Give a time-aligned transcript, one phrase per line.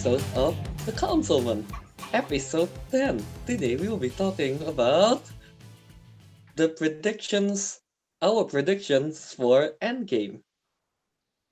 [0.00, 0.56] episode of
[0.86, 1.66] The Councilmen,
[2.14, 3.22] episode 10.
[3.44, 5.20] Today we will be talking about
[6.56, 7.80] the predictions,
[8.22, 10.40] our predictions for Endgame.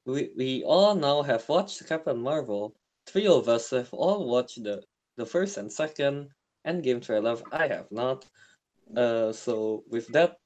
[0.07, 2.75] We, we all now have watched Captain Marvel.
[3.07, 4.83] Three of us have all watched the,
[5.19, 6.31] the first and second
[6.67, 7.37] Endgame trailer.
[7.53, 8.25] I have not.
[8.97, 10.39] Uh, so with that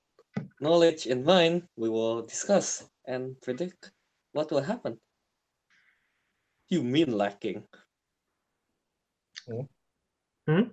[0.60, 3.92] knowledge in mind, we will discuss and predict
[4.32, 4.98] what will happen.
[6.68, 7.62] You mean lacking?
[9.52, 10.52] Hmm?
[10.52, 10.68] Hmm?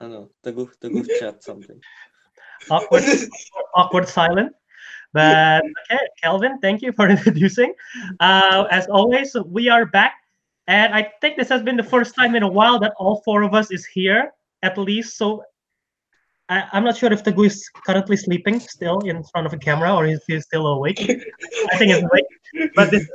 [0.00, 0.30] I know.
[0.42, 1.80] The goof, the goof chat something.
[2.70, 3.04] awkward
[3.74, 4.54] awkward silence.
[5.12, 7.74] but okay kelvin thank you for introducing
[8.20, 10.14] uh, as always we are back
[10.66, 13.42] and i think this has been the first time in a while that all four
[13.42, 14.30] of us is here
[14.62, 15.42] at least so
[16.48, 19.94] I, i'm not sure if Teguh is currently sleeping still in front of a camera
[19.94, 21.00] or is he still awake
[21.72, 23.06] i think he's awake but this,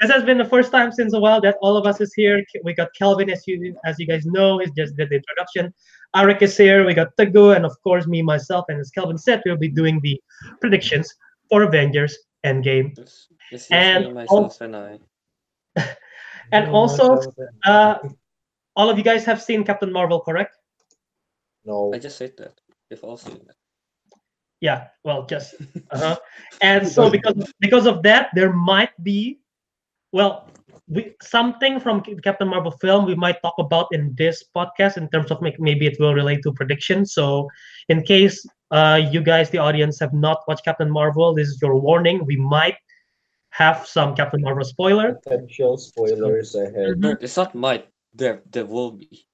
[0.00, 2.44] this has been the first time since a while that all of us is here
[2.64, 5.72] we got kelvin as you as you guys know he just did the introduction
[6.14, 9.42] Ariq is here, we got Teguh, and of course me, myself, and as Kelvin said,
[9.44, 10.18] we'll be doing the
[10.60, 11.12] predictions
[11.50, 12.96] for Avengers Endgame.
[12.98, 14.98] It's, it's just And me, myself, also- and I.
[16.52, 17.20] And also,
[17.64, 17.98] uh,
[18.76, 20.56] all of you guys have seen Captain Marvel, correct?
[21.64, 21.92] no.
[21.92, 22.54] I just said that.
[22.88, 23.56] If also in that.
[24.60, 25.56] Yeah, well, just
[25.90, 26.16] uh-huh.
[26.62, 29.40] And so because because of that, there might be,
[30.12, 30.48] well,
[30.88, 35.30] we, something from Captain Marvel film we might talk about in this podcast in terms
[35.30, 37.12] of make, maybe it will relate to predictions.
[37.12, 37.48] So,
[37.88, 41.76] in case uh, you guys, the audience, have not watched Captain Marvel, this is your
[41.76, 42.24] warning.
[42.24, 42.76] We might
[43.50, 45.14] have some Captain Marvel spoiler.
[45.24, 47.04] Potential spoilers ahead.
[47.20, 47.88] It's not might.
[48.14, 49.26] There, there will be.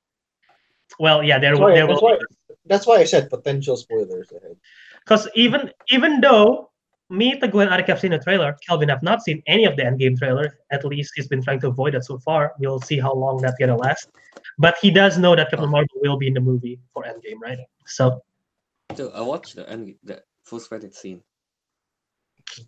[0.98, 2.18] Well, yeah, there, That's why, there that's, will why,
[2.66, 4.56] that's why I said potential spoilers ahead.
[5.04, 6.71] because even even though
[7.12, 9.82] me, Teguh, and Ariq have seen the trailer, Kelvin have not seen any of the
[9.82, 10.58] Endgame trailer.
[10.70, 12.52] At least he's been trying to avoid it so far.
[12.58, 14.08] We'll see how long that's gonna last.
[14.58, 17.58] But he does know that Captain Marvel will be in the movie for Endgame, right?
[17.86, 18.22] So,
[18.96, 21.22] So I watched the end, the post credit scene.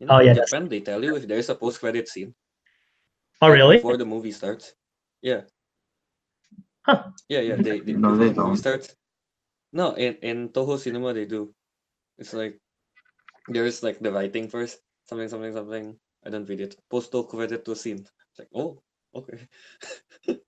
[0.01, 2.35] You Oh, yeah, that's- Japan they tell you if there is a post credit scene
[3.43, 3.77] oh really?
[3.77, 4.75] before the movie starts.
[5.21, 5.43] Yeah.
[6.83, 7.11] Huh.
[7.29, 7.57] Yeah, yeah.
[7.57, 8.57] They, they No, they the don't.
[8.57, 8.95] starts.
[9.73, 11.53] No, in in Toho Cinema they do.
[12.19, 12.61] It's like
[13.49, 15.97] there is like the writing first, something, something, something.
[16.25, 16.77] I don't read it.
[16.91, 18.07] Post credit to scene.
[18.31, 18.81] It's like oh,
[19.15, 19.39] okay.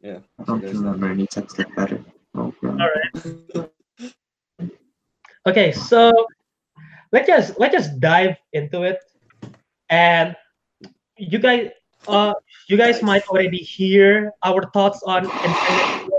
[0.00, 0.20] yeah.
[0.38, 1.92] I don't there's remember any text like that.
[1.92, 2.68] Okay.
[2.68, 3.70] All right.
[5.46, 6.12] Okay, so
[7.12, 9.00] let's just let's just dive into it,
[9.88, 10.36] and
[11.16, 11.70] you guys,
[12.06, 12.34] uh,
[12.68, 13.04] you guys Dive.
[13.04, 15.24] might already hear our thoughts on.
[15.24, 16.12] Infinity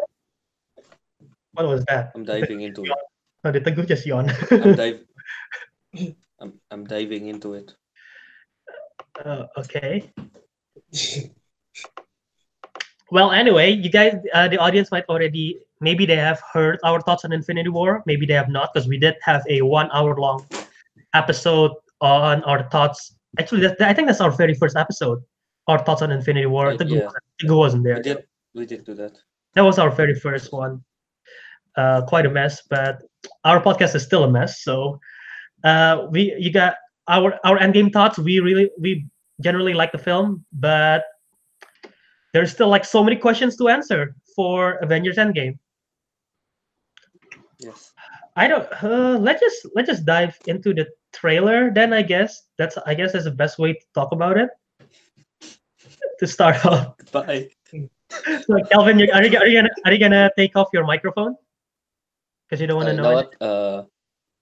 [1.53, 2.11] What was that?
[2.15, 2.91] I'm diving into it.
[3.41, 4.27] No, did Teguh just yawn?
[4.51, 4.99] I'm dive.
[6.39, 7.73] I'm I'm diving into it.
[9.23, 10.11] Uh, okay.
[13.11, 17.25] Well, anyway, you guys, uh, the audience might already, maybe they have heard our thoughts
[17.25, 18.03] on Infinity War.
[18.05, 20.45] Maybe they have not, because we did have a one-hour-long
[21.15, 23.15] episode on our thoughts.
[23.39, 25.23] Actually, that, I think that's our very first episode.
[25.67, 26.67] Our thoughts on Infinity War.
[26.67, 27.05] Right, Teguh, yeah.
[27.05, 27.95] wasn't- wasn't there.
[27.95, 28.23] We did
[28.53, 29.17] we did do that.
[29.55, 30.83] That was our very first one.
[31.75, 33.01] Uh, quite a mess, but
[33.43, 34.61] our podcast is still a mess.
[34.63, 34.99] So,
[35.63, 36.75] uh, we you got
[37.07, 38.17] our our endgame thoughts.
[38.17, 39.07] We really we
[39.41, 41.03] generally like the film, but
[42.33, 45.57] there's still like so many questions to answer for Avengers Endgame.
[47.59, 47.91] Yes.
[48.35, 48.67] I don't.
[48.83, 51.71] Uh, let's just let's just dive into the trailer.
[51.71, 54.49] Then I guess that's I guess that's the best way to talk about it.
[56.19, 57.49] To start off, Bye.
[57.71, 61.35] so Kelvin, you, are you are you gonna are you gonna take off your microphone?
[62.47, 63.11] Because you don't want Uh, to you know.
[63.11, 63.41] what?
[63.41, 63.83] Uh,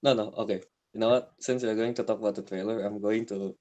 [0.03, 0.30] no, no.
[0.44, 0.62] Okay.
[0.97, 1.29] You know what?
[1.38, 3.53] Since we're going to talk about the trailer, I'm going to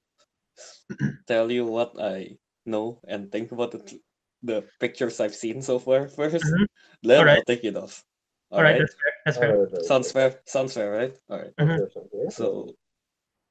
[1.27, 2.33] tell you what I
[2.65, 3.99] know and think about the
[4.41, 6.65] the pictures I've seen so far 1st Mhm.
[7.03, 7.37] Then Alright.
[7.37, 8.01] I'll take it off.
[8.49, 8.81] All right, Alright.
[8.81, 9.13] that's fair.
[9.25, 9.51] That's fair.
[9.53, 10.41] Alright, alright, Sounds fair.
[10.49, 11.13] Sounds fair, right?
[11.29, 11.53] All right.
[11.61, 11.77] Mhm.
[11.77, 12.33] alright, alright.
[12.33, 12.73] So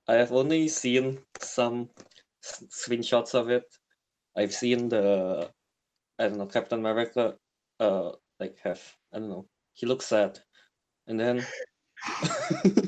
[0.08, 1.88] I have only seen some
[2.42, 3.70] s- screenshots of it.
[4.34, 5.46] I've seen the
[6.18, 7.38] I don't know Captain America
[7.78, 8.82] uh like have
[9.14, 9.46] I don't know
[9.78, 10.40] he looks sad,
[11.06, 12.72] and then Yeah.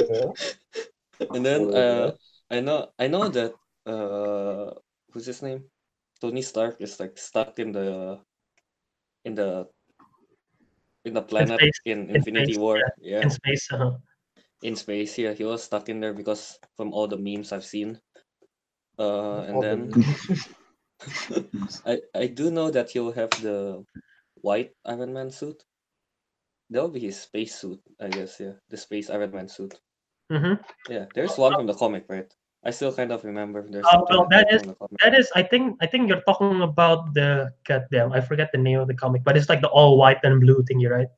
[1.34, 2.12] and then uh.
[2.50, 3.54] I know I know that
[3.86, 4.74] uh
[5.12, 5.70] who's his name?
[6.20, 8.18] Tony Stark is like stuck in the
[9.24, 9.66] in the
[11.04, 12.82] in the planet space, in in Infinity space, War.
[13.00, 13.22] yeah.
[13.22, 13.70] In space.
[13.72, 13.96] Uh-huh.
[14.62, 15.32] in space yeah.
[15.32, 18.00] He was stuck in there because from all the memes i've seen.
[18.98, 19.88] Uh and All the then
[21.86, 23.84] i i do know that he'll have the
[24.42, 25.62] white iron man suit.
[26.68, 28.58] That'll be his space suit i guess yeah.
[28.68, 29.78] The space iron man suit
[30.30, 30.54] hmm
[30.88, 32.30] yeah there's one from the comic right
[32.60, 33.64] I still kind of remember.
[33.64, 35.00] There's something well, that is- from the comic.
[35.00, 38.12] That is, I think, I think you're talking about the goddamn.
[38.12, 40.60] I forget the name of the comic, but it's like the all white and blue
[40.68, 41.08] thingy, right?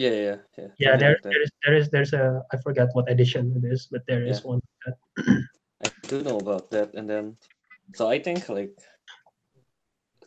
[0.00, 0.68] Yeah, yeah, yeah.
[0.80, 1.32] Yeah, there, like that.
[1.36, 2.40] there is, there is, there's a.
[2.48, 4.56] I forget what edition it is, but there is Yeah.
[4.56, 4.60] one.
[5.84, 7.36] I do know about that, and then
[7.92, 8.72] so I think like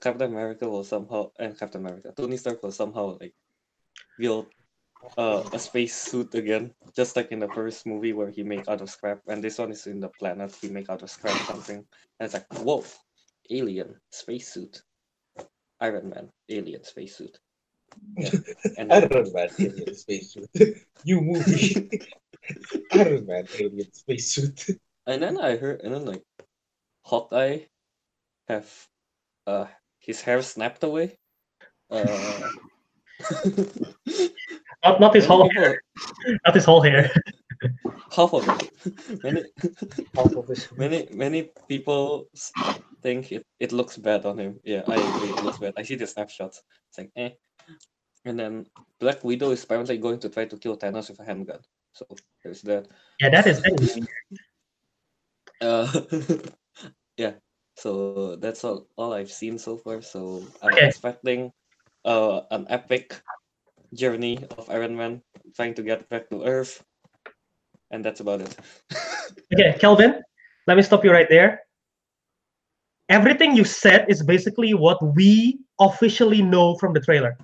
[0.02, 3.34] Captain America will somehow and Captain America, Tony Stark will somehow like
[4.22, 4.54] build
[5.18, 8.82] uh, a space suit again, just like in the first movie where he make out
[8.82, 11.78] of scrap, and this one is in the planet he make out of scrap something,
[11.78, 11.86] and
[12.26, 12.84] it's like whoa,
[13.50, 14.82] alien spacesuit,
[15.80, 17.38] Iron Man alien spacesuit.
[18.18, 18.32] Yeah.
[18.78, 20.50] And then- Iron Man alien spacesuit.
[21.06, 21.90] New movie.
[22.92, 24.68] Iron Man alien spacesuit.
[25.06, 26.24] And then I heard, and then like,
[27.04, 27.60] Hawkeye
[28.48, 28.72] have
[29.46, 29.66] uh
[30.00, 31.18] his hair snapped away.
[31.92, 32.50] Uh,
[34.84, 35.76] Not, not his whole, people-
[36.46, 37.10] not his whole hair.
[38.12, 38.72] half of it.
[39.24, 39.44] many,
[40.16, 42.28] Half of his many, many people
[43.02, 44.60] think it, it looks bad on him.
[44.64, 45.30] Yeah, I agree.
[45.30, 45.74] It looks bad.
[45.78, 46.62] I see the snapshots.
[46.90, 47.30] It's like eh.
[48.26, 48.66] And then
[49.00, 51.60] Black Widow is apparently going to try to kill Thanos with a handgun.
[51.94, 52.06] So
[52.44, 52.88] there's that.
[53.20, 53.62] Yeah, that is.
[53.62, 54.00] That is
[55.62, 55.88] Uh,
[57.18, 57.34] yeah.
[57.76, 60.02] So that's all, all I've seen so far.
[60.02, 60.88] So I'm Okay.
[60.88, 61.52] expecting
[62.06, 63.22] uh an epic
[63.94, 65.22] journey of Iron Man
[65.56, 66.84] trying to get back to Earth,
[67.92, 68.56] and that's about it.
[69.54, 70.22] Okay, Kelvin,
[70.66, 71.62] let me stop you right there.
[73.10, 77.38] Everything you said is basically what we officially know from the trailer.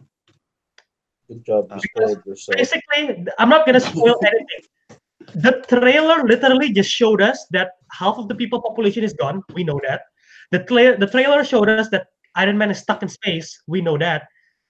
[1.27, 1.69] Good job,
[2.25, 2.57] yourself.
[2.57, 4.63] Basically, I'm not gonna spoil anything.
[5.35, 9.43] The trailer literally just showed us that half of the people population is gone.
[9.53, 10.01] We know that.
[10.51, 13.61] The tra- the trailer showed us that Iron Man is stuck in space.
[13.67, 14.23] We know that.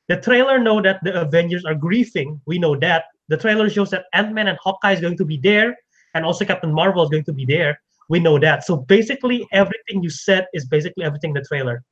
[0.10, 2.42] The trailer know that the Avengers are grieving.
[2.48, 3.06] We know that.
[3.28, 5.78] The trailer shows that Ant-Man and Hawkeye is going to be there,
[6.16, 7.80] and also Captain Marvel is going to be there.
[8.10, 8.66] We know that.
[8.66, 11.84] So basically, everything you said is basically everything in the trailer.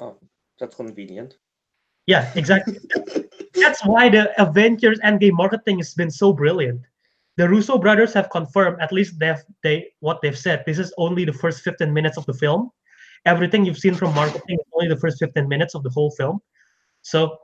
[0.00, 0.16] Oh,
[0.58, 1.36] that's convenient.
[2.06, 2.78] Yeah, exactly.
[3.54, 6.80] That's why the Avengers Endgame marketing has been so brilliant.
[7.36, 10.64] The Russo brothers have confirmed, at least they've they what they've said.
[10.66, 12.70] This is only the first 15 minutes of the film.
[13.24, 16.40] Everything you've seen from marketing is only the first 15 minutes of the whole film.
[17.02, 17.38] So,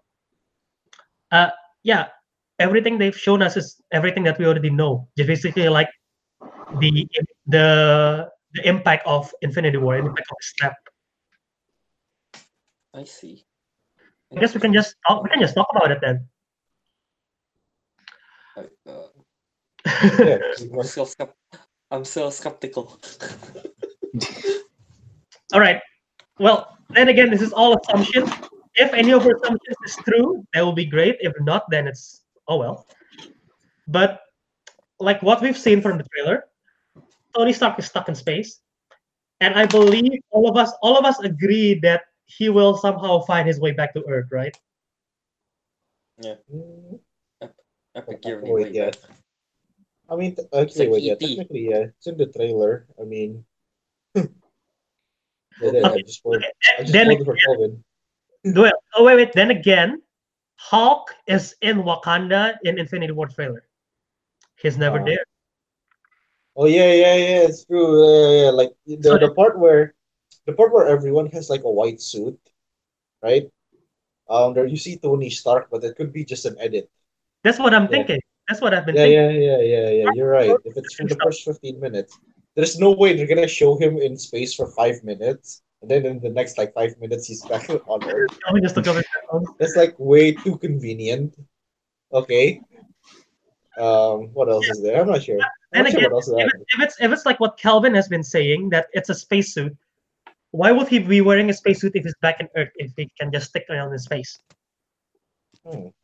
[1.30, 1.50] uh,
[1.82, 2.08] yeah,
[2.58, 5.08] everything they've shown us is everything that we already know.
[5.16, 5.88] Just basically like
[6.80, 7.06] the
[7.46, 10.74] the the impact of Infinity War, the impact of Snap.
[12.94, 13.44] I see.
[14.34, 16.28] I guess we can just talk, we can just talk about it then.
[18.56, 18.60] I,
[18.90, 19.08] uh,
[20.18, 20.38] Yeah,
[20.78, 21.08] I'm still
[21.90, 22.98] I'm still skeptical.
[25.52, 25.80] All right.
[26.38, 28.30] Well, then again, this is all assumption.
[28.74, 31.16] If any of our assumptions is true, that will be great.
[31.20, 32.86] If not, then it's oh well.
[33.88, 34.20] But
[35.00, 36.44] like what we've seen from the trailer,
[37.34, 38.60] Tony Stark is stuck in space,
[39.40, 43.48] and I believe all of us, all of us agree that he will somehow find
[43.48, 44.56] his way back to Earth, right?
[46.22, 46.96] Mm-hmm.
[47.94, 48.90] Epic wait, yeah.
[50.10, 52.86] I mean, t- actually, like wait, yeah, technically, yeah, it's in the trailer.
[53.00, 53.44] I mean,
[55.60, 56.02] yeah, yeah, I Okay.
[56.02, 56.44] just spoiled,
[56.78, 57.84] I just Then.
[58.54, 59.32] Well, oh wait, wait.
[59.32, 60.02] Then again,
[60.56, 63.64] Hulk is in Wakanda in Infinity War trailer.
[64.56, 65.04] He's never Ah.
[65.04, 65.24] there.
[66.56, 67.86] Oh yeah, yeah, yeah, it's true.
[68.02, 68.50] Yeah, yeah, yeah.
[68.50, 69.94] Like the, So- the part where
[70.46, 72.38] the part where everyone has like a white suit,
[73.22, 73.50] right?
[74.28, 76.90] Um, there you see Tony Stark, but it could be just an edit.
[77.44, 77.88] That's what I'm Yeah.
[77.88, 78.20] thinking.
[78.48, 79.42] That's what I've been Yeah, thinking.
[79.42, 80.10] yeah, yeah, yeah, yeah.
[80.14, 80.56] You're right.
[80.64, 82.18] If it's from the first 15 minutes,
[82.58, 86.18] there's no way they're gonna show him in space for five minutes, and then in
[86.18, 88.36] the next like five minutes he's back on Earth.
[88.46, 89.00] Let me just look over.
[89.60, 91.36] That's like way too convenient.
[92.12, 92.60] Okay.
[93.78, 95.00] Um, what else is there?
[95.00, 95.38] I'm not sure.
[95.40, 97.56] I'm Then not sure again, what else if, it- if it's if it's like what
[97.58, 99.76] Kelvin has been saying that it's a spacesuit,
[100.50, 103.30] why would he be wearing a spacesuit if he's back in Earth if he can
[103.30, 104.36] just stick around in space?
[105.64, 105.94] Hmm.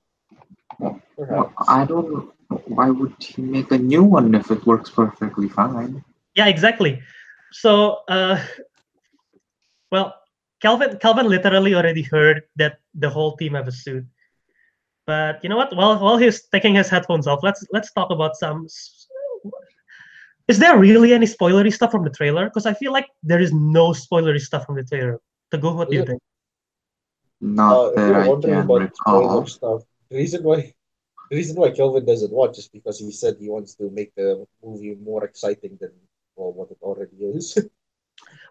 [0.79, 1.53] Well, Perhaps.
[1.67, 2.31] I don't.
[2.67, 6.05] Why would he make a new one if it works perfectly fine?
[6.35, 7.03] Yeah, exactly.
[7.53, 8.43] So, uh,
[9.91, 10.15] well,
[10.61, 14.05] Kelvin Kelvin literally already heard that the whole team have a suit.
[15.07, 15.75] But you know what?
[15.77, 18.67] While while he's taking his headphones off, let's let's talk about some.
[20.49, 22.47] Is there really any spoilery stuff from the trailer?
[22.47, 25.21] Because I feel like there is no spoilery stuff from the trailer.
[25.53, 26.07] Teguh, what do you Yeah.
[26.07, 26.23] think?
[27.41, 29.47] Not Uh, if that you're I wondering can about spoiler recall.
[29.47, 30.75] stuff, the reason why
[31.31, 34.47] the reason why Kelvin doesn't watch is because he said he wants to make the
[34.63, 35.93] movie more exciting than
[36.37, 37.59] well what it already is.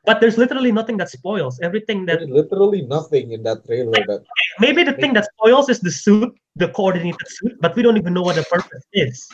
[0.06, 1.62] But there's literally nothing that spoils.
[1.62, 4.25] Everything that There's literally nothing in that trailer that
[4.60, 8.13] maybe the thing that spoils is the suit, the coordinated suit, but we don't even
[8.13, 9.32] know what the purpose is.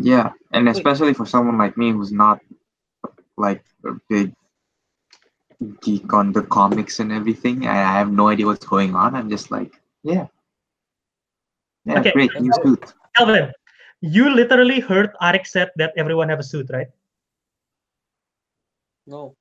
[0.00, 2.38] Yeah, and especially for someone like me who's not
[3.36, 4.32] like a big
[5.82, 9.16] geek on the comics and everything, I I have no idea what's going on.
[9.16, 10.26] I'm just like, yeah,
[11.84, 12.12] yeah, Okay.
[12.12, 12.94] great new suit.
[13.16, 13.52] Kelvin,
[14.00, 16.86] you literally heard Ariq said that everyone have a suit, right?
[19.08, 19.34] No.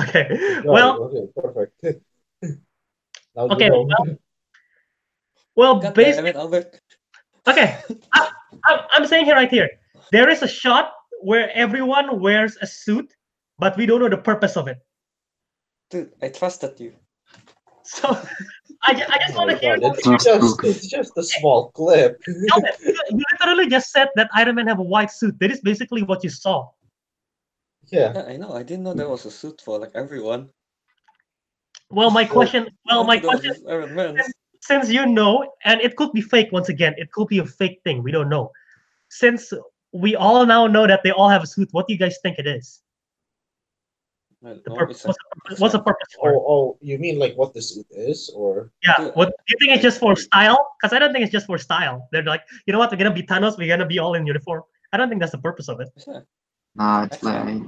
[0.00, 0.24] Okay.
[0.28, 1.84] Got it, Well, okay, perfect.
[3.34, 4.16] Okay, know.
[5.54, 6.80] well, God based it, Albert.
[7.46, 7.76] Okay,
[8.12, 8.30] I,
[8.64, 9.68] I, I'm saying here right here,
[10.12, 13.12] there is a shot where everyone wears a suit,
[13.58, 14.78] but we don't know the purpose of it.
[15.90, 16.94] Dude, I trusted you.
[17.84, 18.08] So
[18.82, 19.78] I, ju- I just Oh want to hear.
[19.80, 22.20] It's just it's just a small clip.
[22.26, 22.48] You
[23.10, 25.38] you literally just said that Iron Man have a white suit.
[25.38, 26.70] That is basically what you saw.
[27.88, 28.12] Yeah.
[28.14, 28.52] Yeah, I know.
[28.52, 30.50] I didn't know there was a suit for like everyone.
[31.90, 32.68] Well, my question.
[32.86, 33.50] Well, my question.
[33.50, 34.18] was just Iron Man.
[34.60, 36.94] Since you know, and it could be fake once again.
[36.96, 38.02] It could be a fake thing.
[38.02, 38.50] We don't know.
[39.08, 39.52] Since
[39.92, 42.38] we all now know that they all have a suit, what do you guys think
[42.38, 42.82] it is?
[44.42, 45.04] The purpose.
[45.04, 46.34] What's the, it's what's the purpose for?
[46.34, 49.10] Oh, oh, you mean like what the suit is, or Yeah.
[49.14, 50.74] What do you think it's just for style?
[50.80, 52.08] Because I don't think it's just for style.
[52.12, 52.90] They're like, you know what?
[52.90, 53.58] We're gonna be Thanos.
[53.58, 54.62] We're gonna be all in uniform.
[54.92, 55.88] I don't think that's the purpose of it.
[56.78, 56.84] Yeah.
[56.84, 57.62] Nah, it's like,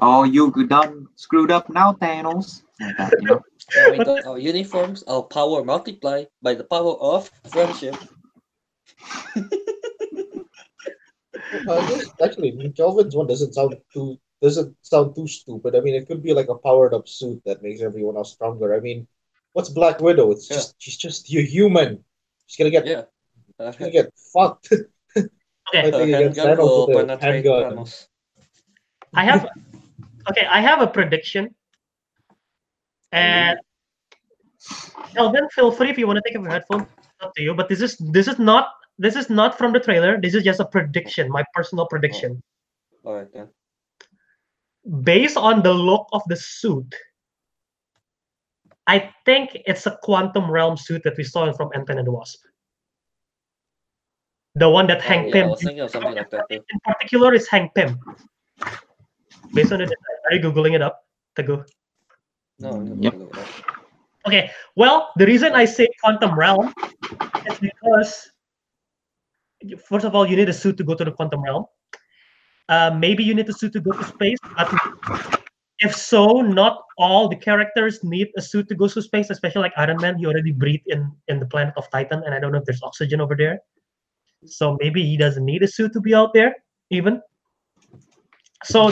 [0.00, 2.62] oh, you done screwed up now, Thanos.
[2.80, 3.40] Like that, you know?
[3.74, 7.96] Yeah, we got our uniforms, our power multiply by the power of friendship.
[11.66, 15.74] uh, actually, I mean, Kelvin's one doesn't sound too doesn't sound too stupid.
[15.74, 18.74] I mean, it could be like a powered up suit that makes everyone else stronger.
[18.74, 19.08] I mean,
[19.54, 20.30] what's Black Widow?
[20.32, 20.56] It's Yeah.
[20.56, 22.04] just she's just you human.
[22.44, 23.04] She's gonna get Yeah.
[23.58, 24.74] Uh, she's gonna get fucked.
[25.74, 27.76] Okay, I think against handgun will penetrate handgun.
[27.78, 28.08] Thanos.
[29.14, 29.46] I have.
[30.30, 31.54] Okay, I have a prediction.
[33.12, 33.58] And
[35.14, 36.86] Kelvin, feel free if you want to take off your headphones.
[37.20, 37.54] Up to you.
[37.54, 40.20] But this is this is not this is not from the trailer.
[40.20, 42.42] This is just a prediction, my personal prediction.
[43.04, 43.48] Oh, all right then.
[45.02, 46.94] Based on the look of the suit,
[48.86, 52.40] I think it's a quantum realm suit that we saw from Ant-Man and the Wasp.
[54.56, 57.34] The one that Oh, Hank yeah, I Pym was thinking of something like in particular
[57.34, 57.98] is Hank Pym.
[59.54, 60.16] Based on the design.
[60.30, 61.04] Are you googling it up?
[61.36, 61.64] Teguh?
[62.58, 63.12] No, I'm Yep.
[63.12, 63.48] gonna look it up.
[64.26, 64.50] Okay.
[64.76, 66.72] Well, the reason I say quantum realm
[67.46, 68.30] is because
[69.86, 71.66] first of all, you need a suit to go to the quantum realm.
[72.68, 74.70] Uh, maybe you need a suit to go to space, but
[75.80, 79.72] if so, not all the characters need a suit to go to space, especially like
[79.76, 80.16] Iron Man.
[80.16, 82.82] He already breathed in in the planet of Titan, and I don't know if there's
[82.82, 83.60] oxygen over there.
[84.46, 86.54] So maybe he doesn't need a suit to be out there,
[86.90, 87.20] even.
[88.64, 88.90] So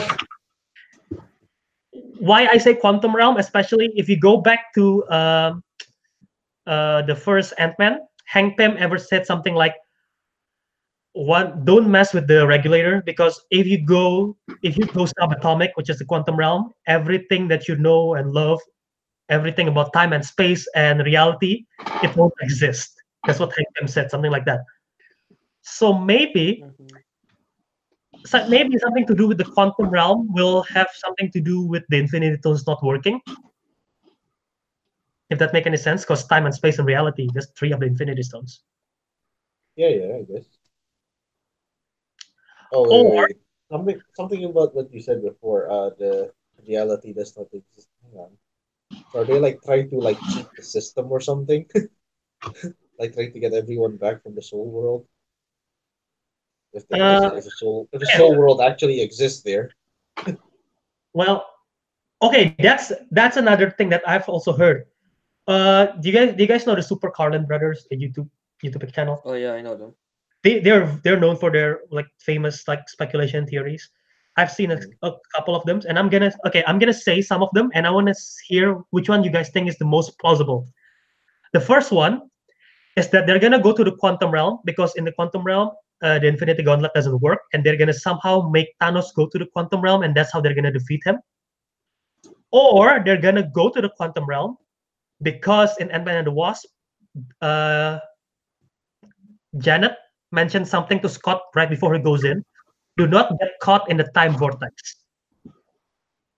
[2.23, 5.63] why I say quantum realm, especially if you go back to um
[6.67, 9.75] uh, the first Ant Man, Hank Pym ever said something like,
[11.13, 15.89] "One, don't mess with the regulator because if you go if you go subatomic, which
[15.89, 18.59] is the quantum realm, everything that you know and love,
[19.29, 21.65] everything about time and space and reality,
[22.01, 22.91] it won't exist."
[23.25, 24.61] That's what Hank Pym said, something like that.
[25.61, 27.02] So maybe Mhm.
[28.25, 31.83] So maybe something to do with the quantum realm will have something to do with
[31.89, 33.19] the infinity stones not working
[35.29, 37.85] if that make any sense because time and space and reality there's three of the
[37.85, 38.63] infinity stones
[39.75, 40.45] Yeah, yeah, I guess.
[42.71, 43.37] Oh, Or- wait, wait.
[43.71, 45.69] something something about what you said before.
[45.69, 46.31] Uh, the
[46.67, 47.89] reality does not exist.
[48.03, 48.31] Hang on.
[49.11, 51.65] So are they like trying to like cheat the system or something?
[52.99, 55.05] like trying to get everyone back from the soul world?
[56.73, 58.17] If the, Uh, if the soul if the yeah.
[58.17, 59.69] soul world actually exists there.
[61.13, 61.45] well
[62.21, 64.85] okay that's that's another thing that i've also heard
[65.47, 68.29] uh do you guys do you guys know the super carlin brothers the youtube
[68.63, 69.93] youtube channel Oh yeah, I know them.
[70.43, 73.89] they they're they're known for their like famous like speculation theories
[74.37, 77.43] i've seen a, a couple of them and i'm gonna okay i'm gonna say some
[77.43, 78.15] of them and i want to
[78.47, 80.65] hear which one you guys think is the most plausible
[81.53, 82.21] the first one
[82.97, 85.69] is that they're gonna go to the quantum realm because in the quantum realm
[86.03, 89.45] uh, the infinity gauntlet doesn't work and they're gonna somehow make thanos go to the
[89.47, 91.17] quantum realm and that's how they're gonna defeat him
[92.51, 94.57] or they're gonna go to the quantum realm
[95.21, 96.69] because in ant-man and the wasp
[97.41, 97.99] uh,
[99.57, 99.93] janet
[100.33, 102.43] mentioned something to Scott right before he goes in.
[102.97, 104.73] Do not get caught in the time vortex.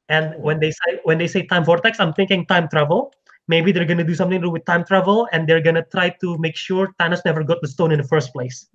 [0.09, 3.11] And when they say when they say time vortex, I'm thinking time travel.
[3.47, 6.93] Maybe they're gonna do something with time travel, and they're gonna try to make sure
[6.99, 8.69] Thanos never got the stone in the first place.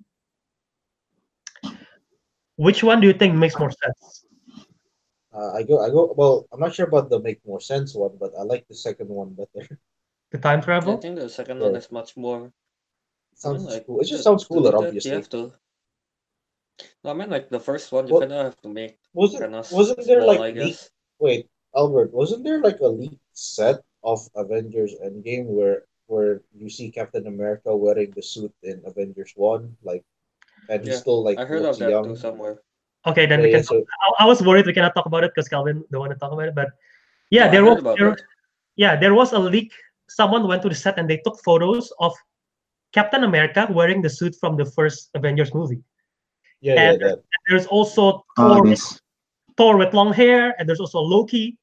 [2.57, 4.25] Which one do you think makes more sense?
[5.33, 8.17] Uh, I go I go well, I'm not sure about the make more sense one,
[8.19, 9.79] but I like the second one better.
[10.31, 10.95] The time travel.
[10.95, 12.47] I think the second one is much more.
[12.47, 12.51] I
[13.35, 13.99] sounds mean, like, cool.
[13.99, 15.11] It just sounds to cooler, obviously.
[15.11, 15.51] You have to
[17.03, 19.41] No, I mean like the first one, you What- kind of have to make Wasn't
[19.43, 20.89] kind of wasn't there small, like I leak- guess.
[21.19, 26.91] wait, Albert, wasn't there like a leaked set of Avengers Endgame where where you see
[26.91, 30.03] Captain America wearing the suit in Avengers One, like,
[30.69, 32.03] and he's Yeah, still like I heard of looks that young.
[32.05, 32.61] too somewhere.
[33.07, 33.63] Okay, then Yeah, we yeah, can.
[33.65, 33.85] so
[34.19, 36.31] I, I was worried we cannot talk about it because Kelvin don't want to talk
[36.31, 36.55] about it.
[36.55, 36.69] But
[37.29, 38.17] yeah, No, there was there,
[38.75, 39.73] yeah there was a leak.
[40.09, 42.13] Someone went to the set and they took photos of
[42.93, 45.81] Captain America wearing the suit from the first Avengers movie.
[46.61, 48.99] yeah, yeah, And- There's also Oh, Thor, this.
[49.57, 51.57] Thor with long hair, and there's also Loki.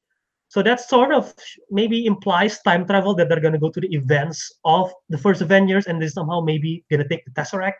[0.49, 1.31] So that sort of
[1.71, 5.85] maybe implies time travel that they're gonna go to the events of the first Avengers,
[5.87, 7.79] and they somehow maybe gonna take the Tesseract,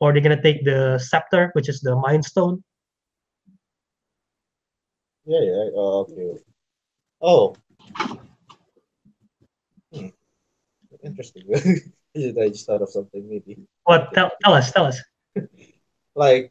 [0.00, 2.64] or they're gonna take the Scepter, which is the Mind Stone.
[5.26, 5.70] Yeah, yeah.
[5.76, 6.40] Oh, okay.
[7.20, 7.54] Oh.
[9.92, 10.08] Hmm.
[11.04, 11.44] Interesting.
[12.16, 13.58] I just thought of something maybe.
[13.84, 14.12] What?
[14.14, 15.00] Tell, tell us, tell us.
[16.16, 16.50] Like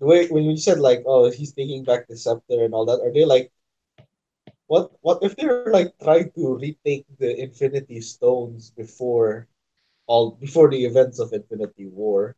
[0.00, 3.00] the way when you said like, oh, he's taking back the scepter and all that,
[3.00, 3.50] are they like
[4.66, 9.48] what what if they're like trying to retake the Infinity Stones before
[10.06, 12.36] all before the events of Infinity War?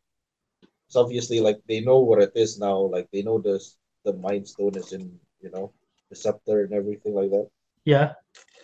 [0.89, 3.59] So obviously like they know what it is now, like they know the
[4.05, 5.73] the Mind Stone is in, you know,
[6.11, 7.49] the scepter and everything like that.
[7.85, 8.13] Yeah.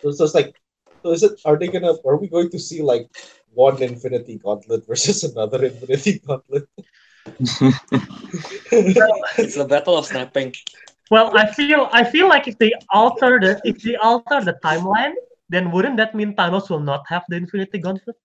[0.01, 0.55] So, so it's like,
[1.03, 1.39] so is it?
[1.45, 1.93] Are they gonna?
[2.05, 3.09] Are we going to see like
[3.53, 6.67] one Infinity Gauntlet versus another Infinity Gauntlet?
[8.71, 10.53] It's a battle of snapping.
[11.09, 15.13] Well, I feel I feel like if they alter the if they alter the timeline,
[15.49, 18.15] then wouldn't that mean Thanos will not have the Infinity Gauntlet?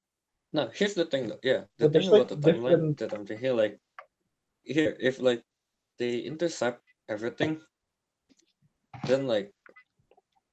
[0.53, 1.41] No, here's the thing though.
[1.43, 3.79] Yeah, the But thing about like, the timeline different- that I'm thinking like
[4.67, 5.45] here, if like
[5.99, 7.63] they intercept everything,
[9.05, 9.53] then like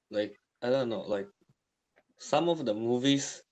[0.10, 1.30] like I don't know, like
[2.19, 3.43] some of the movies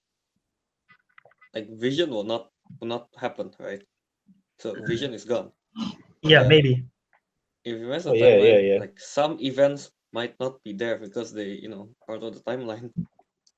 [1.53, 3.83] like Vision will not will not happen, right?
[4.59, 4.81] So mm-hmm.
[4.81, 5.51] Vision is gone.
[6.23, 6.47] Yeah, Yeah.
[6.47, 6.85] maybe.
[7.63, 8.79] If you mess Oh, the yeah, yeah, timeline, yeah.
[8.79, 12.93] like some events might not be there because they, you know, part of the timeline.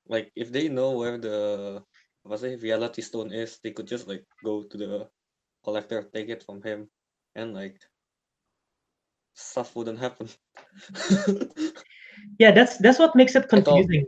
[0.08, 1.84] Like if they know where the
[2.24, 5.10] what's it, reality stone is, they could just like go to the
[5.64, 6.90] collector, take it from him,
[7.34, 7.80] and like
[9.34, 10.28] stuff wouldn't happen.
[12.38, 14.06] Yeah, that's that's what makes it confusing.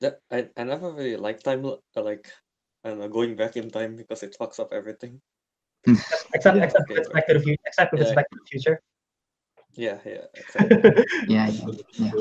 [0.00, 2.30] that I, I never really like time uh, like
[2.84, 5.20] I don't know going back in time because it fucks up everything.
[6.34, 7.62] Except Yeah, except okay, it's back to the future.
[7.66, 8.14] Except if it's Yeah.
[8.14, 8.76] back to the future.
[9.74, 10.26] Yeah, yeah.
[10.34, 10.82] Exactly.
[11.26, 11.66] Yeah, yeah.
[11.98, 12.12] yeah.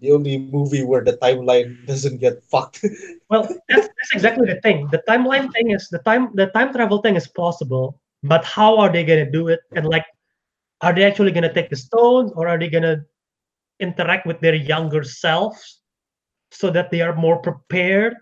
[0.00, 2.84] The only movie where the timeline doesn't get fucked.
[3.30, 4.88] well, that's, that's exactly the thing.
[4.90, 8.90] The timeline thing is the time the time travel thing is possible, but how are
[8.92, 9.60] they gonna do it?
[9.74, 10.04] And like,
[10.80, 13.04] are they actually gonna take the stones or are they gonna
[13.80, 15.82] interact with their younger selves
[16.50, 18.14] so that they are more prepared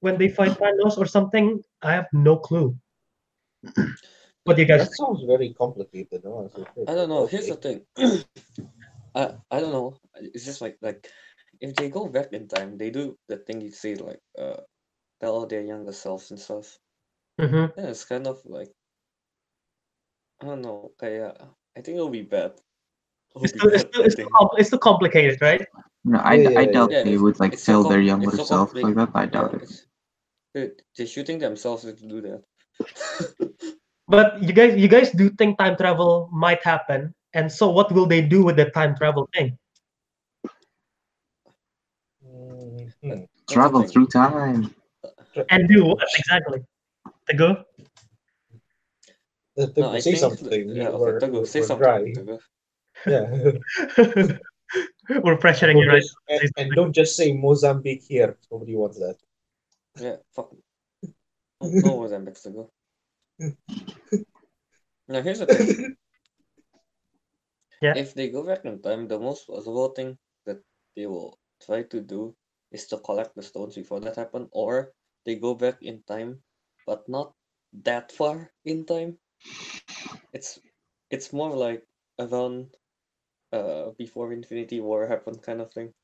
[0.00, 1.62] when they fight Thanos or something?
[1.82, 2.76] I have no clue.
[4.46, 4.82] But do you guys?
[4.82, 6.24] that sounds very complicated.
[6.24, 6.48] No?
[6.54, 7.26] So, I don't know.
[7.26, 7.86] Here's the thing.
[9.14, 9.96] I I don't know.
[10.14, 11.08] It's just like like
[11.60, 14.60] if they go back in time, they do the thing you say like uh
[15.20, 16.78] tell their younger selves and stuff.
[17.38, 18.72] hmm Yeah, it's kind of like
[20.42, 20.92] I don't know.
[20.98, 21.34] Kaya,
[21.76, 22.52] I think it'll be bad.
[23.34, 24.50] It'll It's be too, it's, bad, too, it's, too think.
[24.58, 25.66] it's too complicated, right?
[26.04, 27.02] No, I, Yeah, yeah, I doubt yeah.
[27.02, 29.10] they would like It's so tell their younger it's so self like that.
[29.14, 29.62] I Yeah, doubt it.
[29.62, 29.86] it's,
[30.54, 32.42] dude, they're shooting themselves to do that.
[34.06, 38.04] But you guys, you guys do think time travel might happen, and so what will
[38.04, 39.56] they do with the time travel thing?
[42.22, 43.26] Mhm.
[43.48, 44.74] Travel through time.
[45.48, 46.60] And do what exactly?
[47.30, 47.64] To go?
[49.56, 50.68] The thing No, I say think something.
[50.68, 52.38] Yeah, we're, okay, Teguh, say we're something.
[53.06, 54.36] Yeah.
[55.08, 56.02] We're pressuring you, right?
[56.28, 58.38] and, and don't just say Mozambique here.
[58.50, 59.16] Nobody wants that.
[60.00, 60.50] Yeah, fuck.
[61.60, 62.70] No, no Mozambique to go.
[65.08, 65.96] Now here's the thing.
[67.82, 67.94] Yeah.
[67.96, 70.62] If they go back in time, the most possible thing that
[70.96, 72.34] they will try to do
[72.72, 74.92] is to collect the stones before that happen, or
[75.26, 76.40] they go back in time,
[76.86, 77.34] but not
[77.84, 79.18] that far in time.
[80.32, 80.58] It's
[81.10, 81.86] it's more like
[82.18, 82.74] around
[83.52, 85.94] uh before Infinity War happened kind of thing.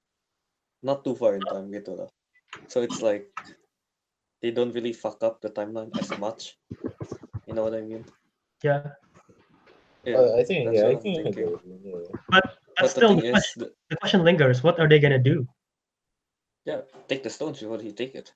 [0.83, 2.09] Not too far in time, gitu lah.
[2.69, 3.29] So it's like
[4.41, 6.57] they don't really fuck up the timeline as much.
[7.47, 8.07] You know what I mean?
[8.63, 8.95] Yeah.
[10.05, 10.17] Yeah.
[10.17, 11.45] Uh, I think, yeah, I think agree.
[11.85, 12.17] Yeah.
[12.31, 12.45] But
[12.81, 15.19] But the still, thing the is, question, the, the question lingers: What are they gonna
[15.21, 15.47] do?
[16.65, 18.33] yeah, take the stones before he take it.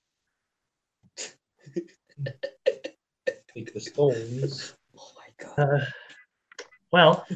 [3.54, 4.74] Take the stones.
[5.56, 5.72] My god.
[5.72, 5.84] Uh,
[6.92, 7.26] well,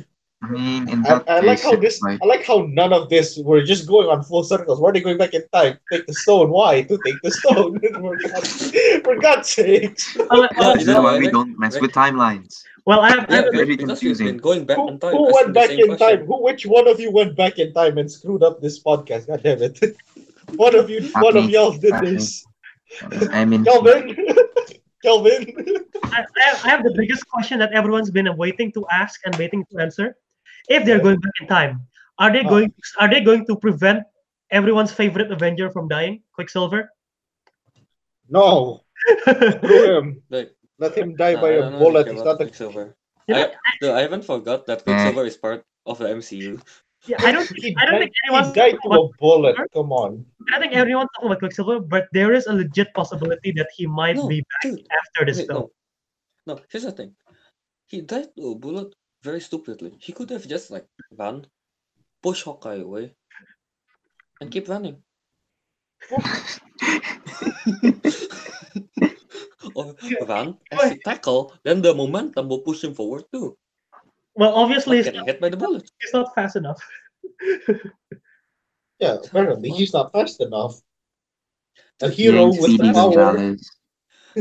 [0.42, 2.00] I mean, in I, that I like how this.
[2.00, 3.38] like I like how none of this.
[3.38, 4.80] We're just going on full circles.
[4.80, 5.78] Why are they going back in time?
[5.90, 6.50] Take the stone.
[6.50, 7.80] Why to take the stone?
[7.94, 8.70] for God's,
[9.02, 10.16] for God's sakes.
[10.16, 12.62] Uh, uh, well, No, you this is know, why we uh, don't mess with timelines.
[12.86, 14.26] Well, I have, I Yeah, have very because confusing.
[14.28, 15.12] been going back Who, in time.
[15.12, 16.18] who went back in question.
[16.18, 16.26] time?
[16.26, 16.42] Who?
[16.42, 19.26] Which one of you went back in time and screwed up this podcast?
[19.26, 19.80] God damn it!
[20.56, 22.14] one of you, Not one of y'all did Not me.
[22.14, 22.46] this.
[23.32, 24.16] I mean, Kelvin,
[25.02, 25.54] Kelvin.
[26.04, 26.24] I,
[26.64, 30.16] I have, the biggest question that everyone's been waiting to ask and waiting to answer.
[30.68, 31.86] If they're going back in time,
[32.18, 32.48] are they Ah.
[32.48, 34.04] going are they going to prevent
[34.50, 36.90] everyone's favorite Avenger from dying, Quicksilver?
[38.28, 38.84] No,
[39.26, 40.22] him.
[40.28, 42.04] Like, Let him die nah, by I a bullet.
[42.04, 42.44] care He's about not a.
[42.46, 42.96] Quicksilver.
[43.26, 46.60] You I, dude, I haven't forgot that Quicksilver is part of the MCU.
[47.06, 49.56] Yeah, I don't He I don't died, think he anyone's died to a bullet.
[49.72, 50.26] Come on.
[50.48, 53.86] I don't think everyone's talking about Quicksilver, but there is a legit possibility that he
[53.86, 54.86] might No, be back dude.
[54.90, 55.68] after this Wait, film.
[56.46, 56.54] no.
[56.54, 57.14] No, here's the thing.
[57.86, 59.92] He died to a bullet very stupidly.
[60.00, 61.46] He could have just like run,
[62.22, 63.14] push Hawkeye away,
[64.40, 65.02] and keep running.
[69.74, 69.94] or
[70.26, 73.56] run as he tackle, then the momentum will push him forward too.
[74.38, 75.90] Well, obviously Not he's getting not, hit by the bullet.
[75.98, 76.80] he's not fast enough.
[79.00, 80.80] Yeah, apparently he's not fast enough.
[82.02, 83.14] A Dude, hero Yang with Speedy power.
[83.14, 83.70] Gonzalez.
[84.36, 84.40] I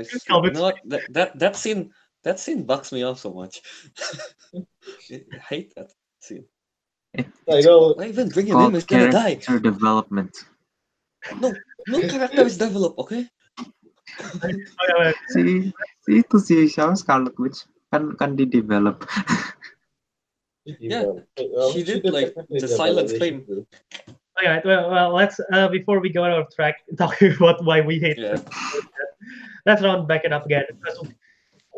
[0.00, 0.72] s- you know?
[0.84, 1.92] That, that that scene
[2.24, 3.62] that scene bugs me off so much.
[4.54, 4.66] I
[5.48, 6.44] hate that scene.
[7.16, 7.94] I know.
[7.94, 8.74] Why even bring him in?
[8.74, 9.36] He's gonna die.
[9.36, 10.36] character development.
[11.40, 11.54] No
[12.06, 13.26] character is developed, okay?
[14.20, 15.16] Okay, wait.
[15.32, 15.40] Si,
[16.04, 19.04] si itu si siapa Scarlet Witch kan kan di develop.
[20.64, 21.24] Yeah,
[21.72, 23.38] she did, like, the develop, silent yeah, she flame.
[23.48, 23.64] did.
[24.38, 27.80] All right, well, well, let's uh, before we go out of track talking about why
[27.80, 28.38] we hate Yeah.
[29.68, 30.64] let's round back it up again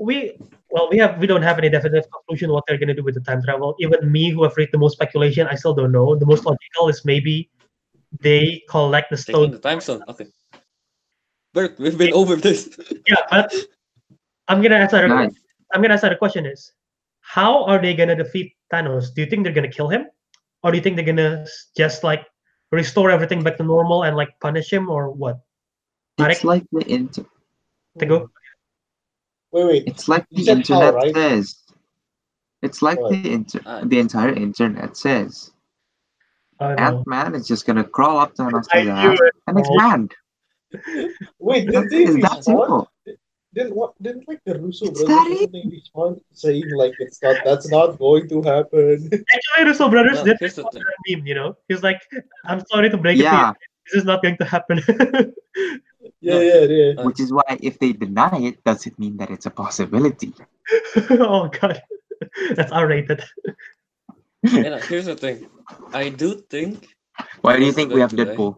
[0.03, 0.37] we
[0.71, 3.21] well we have we don't have any definitive conclusion what they're gonna do with the
[3.21, 3.75] time travel.
[3.79, 6.17] Even me, who have read the most speculation, I still don't know.
[6.17, 7.51] The most logical is maybe
[8.21, 9.51] they collect the Taking stone.
[9.51, 10.03] the time zone.
[10.09, 10.27] Okay.
[11.55, 12.71] Bert, we've been over this.
[13.07, 13.53] Yeah, but
[14.49, 15.03] I'm gonna answer.
[15.03, 15.35] the- Nice.
[15.73, 16.73] I'm gonna answer the question is,
[17.21, 19.15] how are they gonna defeat Thanos?
[19.15, 20.07] Do you think they're gonna kill him,
[20.63, 22.27] or do you think they're gonna just like
[22.71, 25.41] restore everything back to normal and like punish him, or what?
[26.19, 27.27] It's like the inter-
[27.99, 28.31] To go.
[29.51, 29.83] Wait, wait.
[29.87, 31.15] it's like You the said how, internet right?
[31.15, 31.57] says.
[32.63, 33.11] It's like What?
[33.13, 35.51] the inter- Uh, the entire internet says.
[36.61, 36.75] I.
[36.75, 40.15] Ant Man is just gonna crawl up to Thanos' ass and expand.
[41.39, 42.45] Wait, did It's they that respond?
[42.45, 42.89] simple.
[43.55, 43.93] Didn't what?
[44.01, 47.69] Didn't like the Russo It's brothers that or something respond saying like it's not that's
[47.71, 49.11] not going to happen?
[49.35, 51.27] Actually, Russo brothers No, did respond to that meme.
[51.27, 52.01] You know, he's like,
[52.47, 53.55] "I'm sorry to break it to Yeah, you.
[53.93, 54.81] This is not going to happen."
[56.21, 56.93] yeah, yeah, yeah.
[56.97, 60.33] Uh, which is why if they deny it, does it mean that it's a possibility?
[61.11, 61.83] oh god,
[62.57, 63.23] that's R-rated.
[64.43, 65.47] you here's the thing.
[65.93, 66.89] I do think
[67.43, 68.35] Why do you think we have to die.
[68.35, 68.57] Deadpool?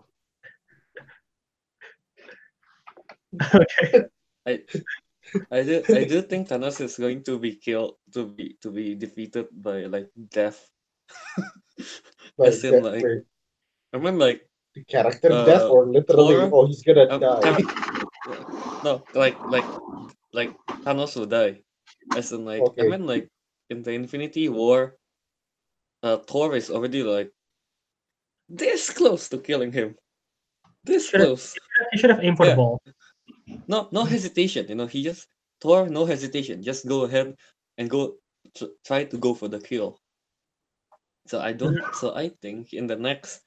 [3.55, 4.05] okay.
[4.47, 4.63] I
[5.51, 8.95] I do I do think Thanos is going to be killed to be to be
[8.95, 10.61] defeated by like death.
[12.39, 13.23] Like, As in, like, wait,
[13.95, 14.43] I mean like
[14.75, 17.63] the character uh, death or literally Thor, oh he's gonna um, die.
[17.63, 19.67] Cap- no like like
[20.35, 20.51] like
[20.83, 21.63] Thanos will die.
[22.17, 22.87] As in like Okay.
[22.87, 23.31] I mean like
[23.71, 24.99] in the Infinity War,
[26.03, 27.31] uh Thor is already like
[28.49, 29.95] this close to killing him.
[30.83, 31.55] This Should've- close.
[31.93, 32.83] You should have aimed for the ball.
[33.69, 35.29] No no hesitation you know he just
[35.61, 37.37] Thor no hesitation just go ahead
[37.79, 38.17] and go
[38.57, 39.99] tr- try to go for the kill.
[41.27, 43.43] So I don't so I think in the next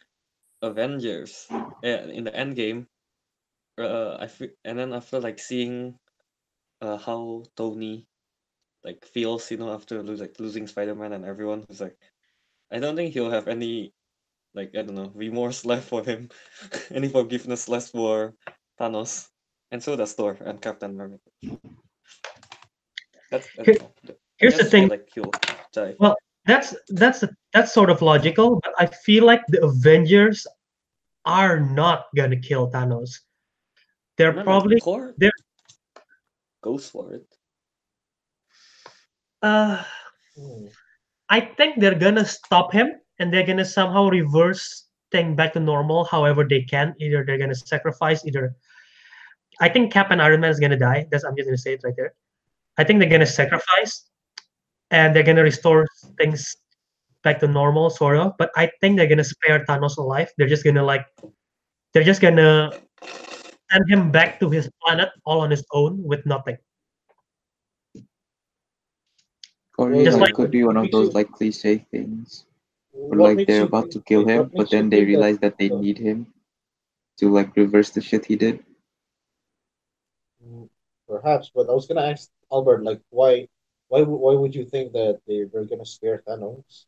[0.62, 2.88] Avengers uh, in the end game
[3.80, 5.98] uh I fe- and then after like seeing
[6.82, 8.08] uh how Tony
[8.84, 11.98] like feels you know after lose, like losing Spider-Man and everyone who's like
[12.72, 13.94] I don't think he'll have any
[14.54, 16.30] like I don't know remorse left for him
[16.92, 18.34] any forgiveness left for
[18.80, 19.30] Thanos
[19.72, 21.20] and so does Thor and Captain America.
[23.32, 23.78] That's, that's Here-
[24.38, 24.88] Here's the thing.
[24.88, 25.32] Like he'll.
[26.46, 30.48] That's that's that's sort of logical, but I feel like the Avengers
[31.26, 33.20] are not gonna kill Thanos.
[34.18, 35.32] They're No, no, probably Thor they're-
[36.62, 37.26] goes for it.
[39.42, 39.84] uh.
[41.30, 46.06] I think they're gonna stop him and they're gonna somehow reverse thing back to normal
[46.06, 46.96] however they can.
[47.00, 48.56] Either they're gonna sacrifice either
[49.60, 51.08] I think Cap and Iron Man is gonna die.
[51.12, 52.14] That's I'm just gonna say it right there.
[52.78, 54.06] I think they're gonna sacrifice
[54.92, 56.56] and they're gonna restore things
[57.24, 58.34] back to normal sort of.
[58.38, 60.32] But I think they're gonna spare Thanos alive.
[60.38, 61.06] They're just gonna like
[61.94, 62.72] they're just gonna
[63.72, 66.58] send him back to his planet all on his own with nothing.
[69.78, 72.46] Or Well, you Just like- could be one of those like cliche things.
[72.94, 76.34] Or like they're about to kill him, but then they realize that they need him
[77.18, 78.64] to like reverse the shit he did.
[81.08, 81.52] Perhaps.
[81.54, 83.48] But I was gonna ask Albert, like, why,
[83.88, 86.86] why, why would you think that they they're gonna spare Thanos?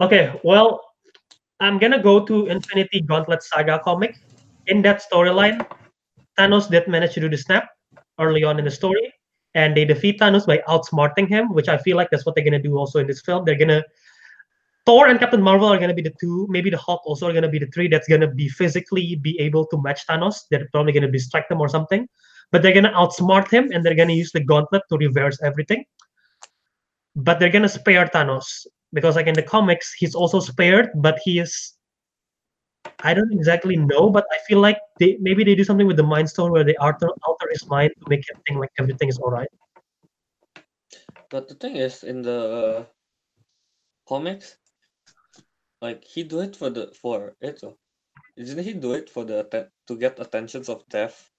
[0.00, 0.82] Okay, well,
[1.60, 4.16] I'm gonna go to Infinity Gauntlet Saga comic.
[4.66, 5.64] In that storyline,
[6.38, 7.68] Thanos did manage to do the snap
[8.18, 9.12] early on in the story,
[9.54, 12.62] and they defeat Thanos by outsmarting him, which I feel like that's what they're gonna
[12.62, 13.44] do also in this film.
[13.44, 13.82] They're gonna
[14.86, 17.48] Thor and Captain Marvel are gonna be the two, maybe the Hulk also are gonna
[17.48, 20.42] be the three that's gonna be physically be able to match Thanos.
[20.50, 22.08] They're probably gonna distract them or something,
[22.52, 25.84] but they're gonna outsmart him and they're gonna use the gauntlet to reverse everything.
[27.16, 31.38] But they're gonna spare Thanos because like in the comics he's also spared but he
[31.38, 31.76] is
[33.08, 36.02] i don't exactly know but i feel like they maybe they do something with the
[36.14, 39.18] mind stone where they alter, alter his mind to make him think like everything is
[39.18, 39.48] all right
[41.30, 42.86] But the thing is, in the
[44.06, 44.58] comics,
[45.82, 47.62] like he do it for the for it.
[47.64, 47.72] uh,
[48.36, 51.33] Didn't he do it for the to get attentions of death?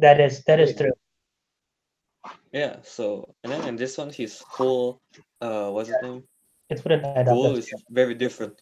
[0.00, 0.78] That is that is Wait.
[0.78, 0.96] true
[2.52, 2.76] Yeah.
[2.82, 5.00] So and then in this one, his whole
[5.40, 6.24] uh, what's his name?
[6.68, 8.60] It's wouldn't add up Goal that's is very different.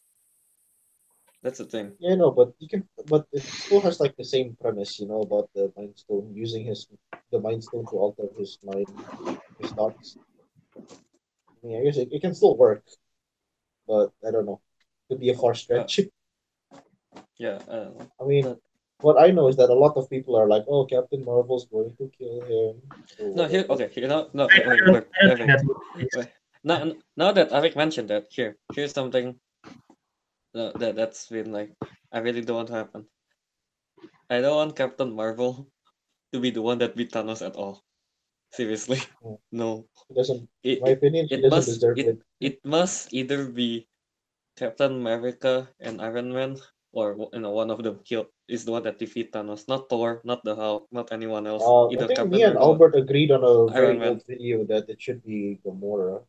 [1.42, 1.92] That's the thing.
[2.00, 5.22] Yeah, no, but you can, but it still has like the same premise, you know,
[5.22, 6.88] about the Mind Stone using his
[7.30, 8.88] the Mind Stone to alter his mind,
[9.60, 10.18] his thoughts.
[10.76, 12.82] I mean, I guess it, it can still work,
[13.86, 14.60] but I don't know.
[15.08, 16.00] Could be a far stretch.
[17.38, 17.58] Yeah.
[17.70, 18.06] I don't know.
[18.20, 18.60] I mean, But-
[19.00, 21.94] what I know is that a lot of people are like, "Oh, Captain Marvel's going
[21.98, 22.82] to kill him."
[23.34, 23.64] No, here.
[23.70, 23.88] Okay.
[23.92, 24.08] Here.
[24.08, 24.28] No.
[24.32, 24.48] No.
[24.50, 24.66] I, Wait.
[24.66, 24.92] I Wait.
[24.92, 26.16] wait, think wait, that's what it is.
[26.16, 26.28] wait.
[26.64, 26.78] Now,
[27.16, 29.38] now that Avik mentioned that, here, here's something
[30.54, 31.70] that, that that's been like
[32.12, 33.06] I really don't want to happen.
[34.28, 35.70] I don't want Captain Marvel
[36.34, 37.84] to be the one that beat Thanos at all.
[38.52, 39.36] Seriously, Hmm.
[39.52, 39.86] no.
[40.08, 42.18] He doesn't, It, in my opinion, he it doesn't must- deserve it.
[42.40, 43.86] it must either be
[44.56, 46.56] Captain America and Iron Man,
[46.92, 50.20] or you know one of them kill is the one that defeat Thanos, not Thor,
[50.24, 51.62] not the Hulk, not anyone else.
[51.62, 52.72] Uh, I think Captain me and Marvel.
[52.72, 54.08] Albert agreed on a very Iron Man.
[54.08, 56.22] old video that it should be Gamora.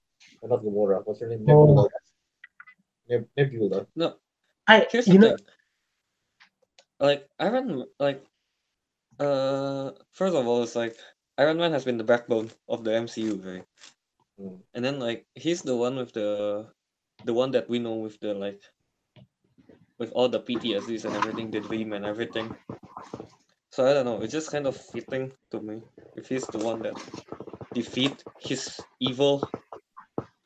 [0.43, 1.02] Uh, not Gamora.
[1.06, 1.45] What's her name?
[1.48, 1.65] Oh.
[1.65, 1.88] Nebula.
[3.10, 3.86] Neb- Nebula.
[4.67, 5.45] I, Here's you know, thing.
[7.00, 8.24] Like Iron, like,
[9.19, 10.95] uh, first of all, it's like
[11.38, 13.65] Iron Man has been the backbone of the MCU, right?
[14.39, 14.60] Mm.
[14.76, 16.67] And then like he's the one with the,
[17.24, 18.62] the one that we know with the like,
[20.00, 22.56] with all the PTSDs and everything, the dream and everything.
[23.72, 24.22] So I don't know.
[24.22, 25.82] It's just kind of fitting to me
[26.16, 26.96] if he's the one that
[27.74, 29.44] defeat his evil,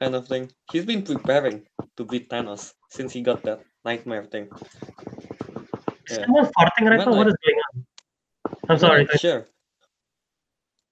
[0.02, 0.52] kind of thing.
[0.72, 1.64] He's been preparing
[1.98, 4.50] to beat Thanos since he got that nightmare thing.
[6.10, 6.26] is Yeah.
[6.26, 7.76] someone farting right now what like- is going on
[8.70, 9.42] i'm sorry Like, sure.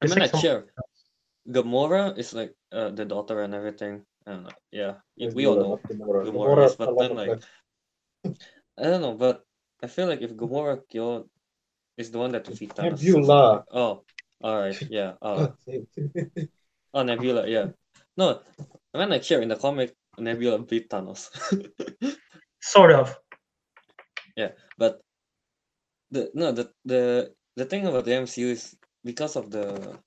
[0.01, 0.61] I It's mean, like like, some- sure.
[1.49, 4.05] Gamora is like uh, the daughter and everything.
[4.25, 4.55] I don't know.
[4.71, 5.79] Yeah, y- we all know.
[5.89, 6.21] Gamora.
[6.25, 7.41] Gamora Gamora, is, but then, like, them-
[8.25, 9.45] I don't know, but
[9.83, 11.29] I feel like if Gamora killed
[11.97, 13.01] is the one that defeat Thanos.
[13.03, 13.65] Nebula.
[13.71, 14.03] Oh,
[14.41, 14.77] all right.
[14.89, 15.13] Yeah.
[15.21, 15.53] Oh,
[16.93, 17.47] oh, Nebula.
[17.47, 17.71] Yeah.
[18.17, 18.41] No,
[18.91, 19.41] when I mean, like, sure.
[19.41, 21.29] In the comic, Nebula beat Thanos.
[22.61, 23.17] sort of
[24.37, 25.01] Yeah, but
[26.11, 29.97] the no the the the thing about the MCU is because of the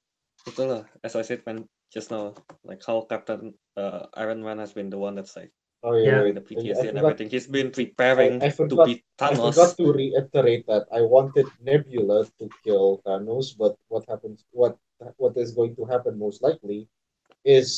[0.49, 4.73] ito lah, as I said when just now like how Captain uh, Iron Man has
[4.73, 5.53] been the one that's like
[5.85, 6.19] Oh yeah, Yeah.
[6.19, 6.37] the wait.
[6.37, 7.29] I- I PTSD and forgot- everything.
[7.31, 9.53] He's been preparing I to forgot- beat I Thanos.
[9.53, 14.45] forgot to reiterate that I wanted Nebula to kill Thanos, but what happens?
[14.51, 14.75] What
[15.21, 16.89] what is going to happen most likely
[17.45, 17.69] is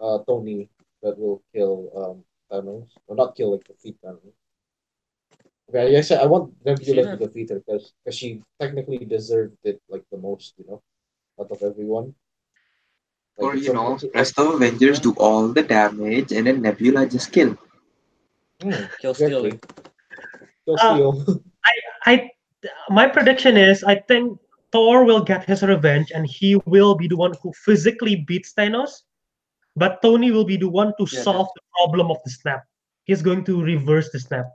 [0.00, 0.70] uh, Tony
[1.02, 2.16] that will kill um,
[2.50, 4.32] Thanos, or not kill, like defeat Thanos.
[5.68, 7.16] Okay, yes, I want Nebula to Sure.
[7.28, 10.80] defeat her because she technically deserved it like the most, you know,
[11.40, 12.14] out of everyone.
[13.38, 17.06] Like, Or you know, it's rest of Avengers do all the damage and then Nebula
[17.06, 17.56] just kill.
[18.62, 19.58] Hmm, Kill exactly.
[20.64, 21.42] Kill Uh, steal.
[22.06, 22.30] I
[22.88, 24.38] my prediction is I think
[24.72, 29.02] Thor will get his revenge and he will be the one who physically beats Thanos,
[29.76, 32.64] but Tony will be the one to Yeah, solve the problem of the snap.
[33.04, 34.46] He's going to reverse the snap.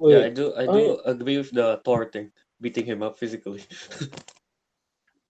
[0.00, 0.54] Yeah, I do.
[0.54, 3.62] I I- do agree with the Thor thing, beating him up physically.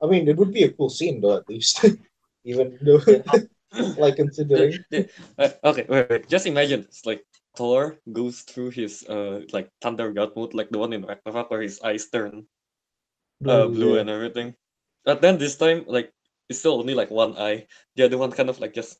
[0.02, 1.84] I mean, it would be a cool scene though, at least.
[2.44, 3.00] Even though,
[3.98, 4.84] like considering.
[4.90, 6.28] The- the- uh, okay, wait, wait.
[6.28, 7.24] Just imagine it's like
[7.56, 11.62] Thor goes through his uh like thunder god mode, like the one in Ragnarok where
[11.62, 12.46] his eyes turn
[13.46, 14.00] uh blue yeah.
[14.00, 14.54] and everything.
[15.04, 16.12] But then this time, like
[16.48, 17.66] it's still only like one eye.
[17.96, 18.98] The other one kind of like just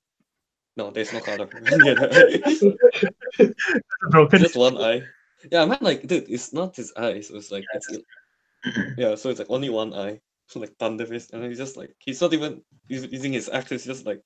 [0.77, 1.47] no, there's no color.
[1.47, 4.11] The other eye.
[4.11, 4.39] Broken.
[4.39, 5.03] just one eye.
[5.51, 7.31] Yeah, I meant like, dude, it's not his eyes.
[7.31, 7.89] It's like it's
[8.97, 11.95] yeah, so it's like only one eye, so like thunder fist, and he's just like
[11.99, 13.71] he's not even us- using his axe.
[13.71, 14.23] He's just like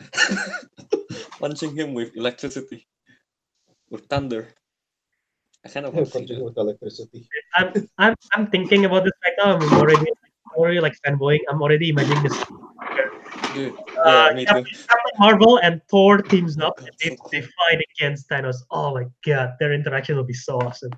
[1.40, 2.86] punching him with electricity,
[3.90, 4.48] with thunder.
[5.64, 6.44] I kind of want to see Punching that.
[6.44, 7.28] with electricity.
[7.56, 9.56] I'm I'm I'm thinking about this right now.
[9.56, 10.06] I'm already
[10.56, 11.40] already like fanboying.
[11.50, 12.36] I'm already imagining this.
[13.54, 14.70] Dude, Uh, yeah, me Captain, too.
[14.88, 17.30] Captain Marvel and Thor teams up God, and they, so cool.
[17.32, 18.56] they fight against Thanos.
[18.70, 20.92] Oh my god, their interaction will be so awesome.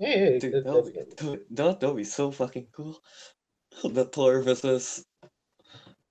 [0.00, 2.98] Yeah, yeah, dude, that- that'll that'd be, be dude, that that'll be so fucking cool.
[3.84, 5.04] The Thor versus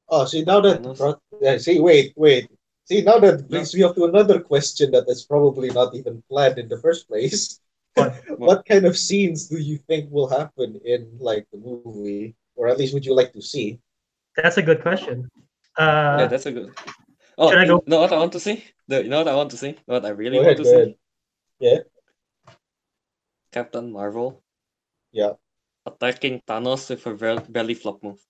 [0.10, 0.97] Oh, see now that Thanos.
[0.97, 2.49] brought, yeah, see, wait, wait.
[2.86, 6.58] See now that brings me up to another question that is probably not even planned
[6.58, 7.60] in the first place.
[7.95, 8.13] What?
[8.39, 12.78] what kind of scenes do you think will happen in like the movie, or at
[12.78, 13.80] least would you like to see?
[14.38, 15.28] That's a good question.
[15.78, 16.71] yeah, Uh, that's a good.
[17.38, 17.84] Oh, should I you go?
[17.88, 18.63] know what I want to see?
[18.88, 19.75] The, you know what I want to see?
[19.86, 20.71] What I really Go want ahead, to see?
[20.75, 20.95] ahead.
[21.60, 21.78] Yeah.
[23.51, 24.43] Captain Marvel
[25.12, 25.33] Yeah.
[25.85, 28.21] attacking Thanos with a belly flop move.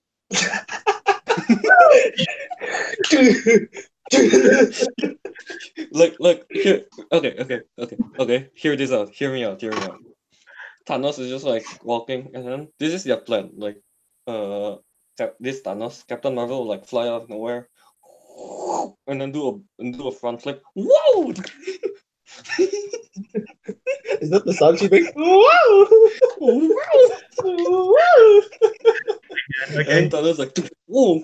[5.92, 6.86] Look, look, here.
[7.12, 8.50] Okay, okay, okay, okay.
[8.54, 9.10] Hear this out.
[9.14, 9.62] Hear me out.
[9.62, 10.00] Hear me out.
[10.88, 13.52] Thanos is just like walking, and then this is their plan.
[13.56, 13.82] Like,
[14.28, 14.78] uh,
[15.40, 17.70] this Thanos, Captain Marvel, will like fly out of nowhere,
[19.08, 20.64] and then do a and do a front flip.
[20.76, 21.34] Whoa!
[24.22, 25.12] Is that the sound she makes?
[25.16, 25.88] Wow!
[27.48, 28.42] Wow!
[29.76, 30.04] okay.
[30.04, 31.24] And Thanos like, whoa!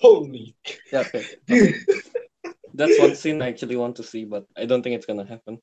[0.00, 0.54] Holy.
[0.92, 1.24] Yeah, okay.
[1.50, 1.74] okay.
[2.74, 5.58] That's one scene I actually want to see, but I don't think it's gonna happen.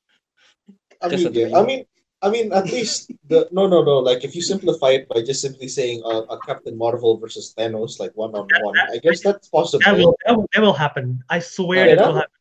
[1.01, 1.57] I mean, yeah.
[1.57, 1.85] I mean,
[2.21, 3.99] I mean, at least the no, no, no.
[3.99, 7.99] Like, if you simplify it by just simply saying uh, a Captain Marvel versus Thanos,
[7.99, 9.83] like one on one, I guess that's possible.
[9.85, 11.21] That will, that will that will happen.
[11.29, 12.31] I swear Yeah, that that will will- happen.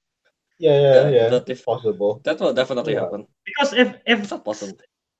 [0.62, 1.28] Yeah, yeah, Yeah, yeah.
[1.34, 2.12] but It's if- possible.
[2.26, 3.02] That will definitely Yeah.
[3.04, 3.20] happen.
[3.48, 4.78] Because if if It's not possible.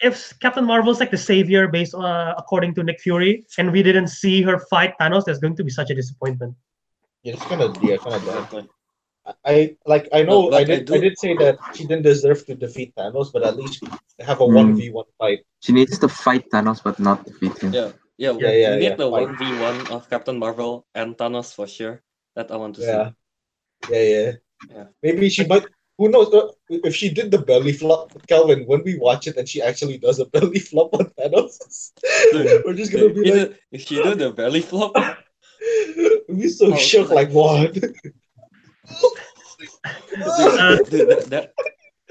[0.09, 4.11] if Captain Marvel's like the savior based uh, according to Nick Fury, and we didn't
[4.23, 6.53] see her fight Thanos, there's going to be such a disappointment.
[7.25, 8.39] Yeah, it's kind of yeah, kind of bad.
[8.39, 8.65] Exactly.
[9.55, 9.55] I
[9.93, 10.05] like.
[10.19, 10.39] I know.
[10.51, 10.81] But- I but I did.
[10.87, 13.79] do- I did say that she didn't deserve to defeat Thanos, but at least
[14.29, 14.59] have a Hmm.
[14.61, 15.41] one v one fight.
[15.65, 17.71] She needs to fight Thanos but not defeat him.
[17.79, 17.91] Yeah,
[18.25, 21.49] yeah, Yeah, yeah, we need yeah, the one v one of Captain Marvel and Thanos
[21.55, 22.03] for sure.
[22.35, 23.05] That I want to Yeah.
[23.87, 23.95] see.
[23.95, 24.31] Yeah, yeah.
[24.71, 24.87] Yeah.
[25.03, 25.65] Maybe she might.
[25.99, 26.33] Who knows?
[26.35, 29.99] uh, If she did the belly flop, Kelvin, when we watch it and she actually
[29.99, 31.59] does a belly flop on Thanos,
[32.33, 34.93] Dude, we're just gonna be like, if she did the belly flop,
[36.29, 37.11] we'll so Oh, shook.
[37.11, 37.73] like- what?
[37.75, 37.93] dude,
[40.91, 41.53] dude, that, that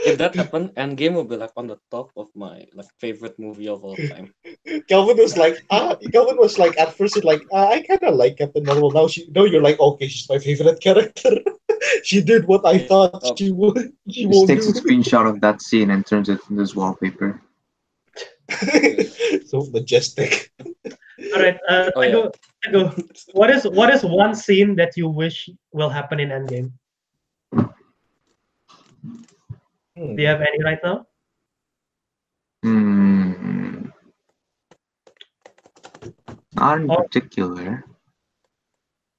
[0.04, 3.68] if that happened, Endgame will be like on the top of my like favorite movie
[3.68, 4.34] of all time.
[4.88, 8.38] Kelvin was like, ah, Kelvin was like, at first, like, ah, I kind of like
[8.38, 8.90] Captain Marvel.
[8.92, 11.38] Now she, no, you're like, okay, she's my favorite character.
[12.04, 13.36] She did what I thought Oh.
[13.36, 13.94] she would.
[14.10, 17.42] She Just won't takes a screenshot of that scene and turns it into his wallpaper.
[19.48, 20.52] so majestic.
[21.34, 22.12] All right, uh, Oh, I yeah.
[22.12, 22.32] go,
[22.66, 22.92] I go.
[23.34, 26.72] What is what is one scene that you wish will happen in Endgame?
[29.96, 30.16] Hmm.
[30.16, 31.06] Do you have any right now?
[32.64, 33.86] Hmm.
[36.54, 36.96] Not in Oh.
[36.98, 37.86] particular.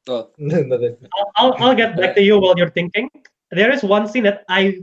[0.09, 3.09] Oh, I'll, I'll, I'll get back to you while you're thinking.
[3.51, 4.79] There is one scene that I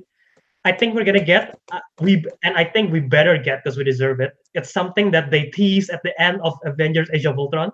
[0.65, 1.58] I think we're gonna get.
[1.71, 4.34] Uh, we and I think we better get because we deserve it.
[4.53, 7.71] It's something that they tease at the end of Avengers: Age of Ultron.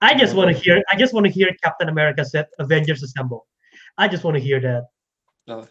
[0.00, 0.82] I just want to hear.
[0.90, 3.46] I just want to hear Captain America said "Avengers Assemble."
[3.96, 4.84] I just want to hear that.
[5.46, 5.66] no.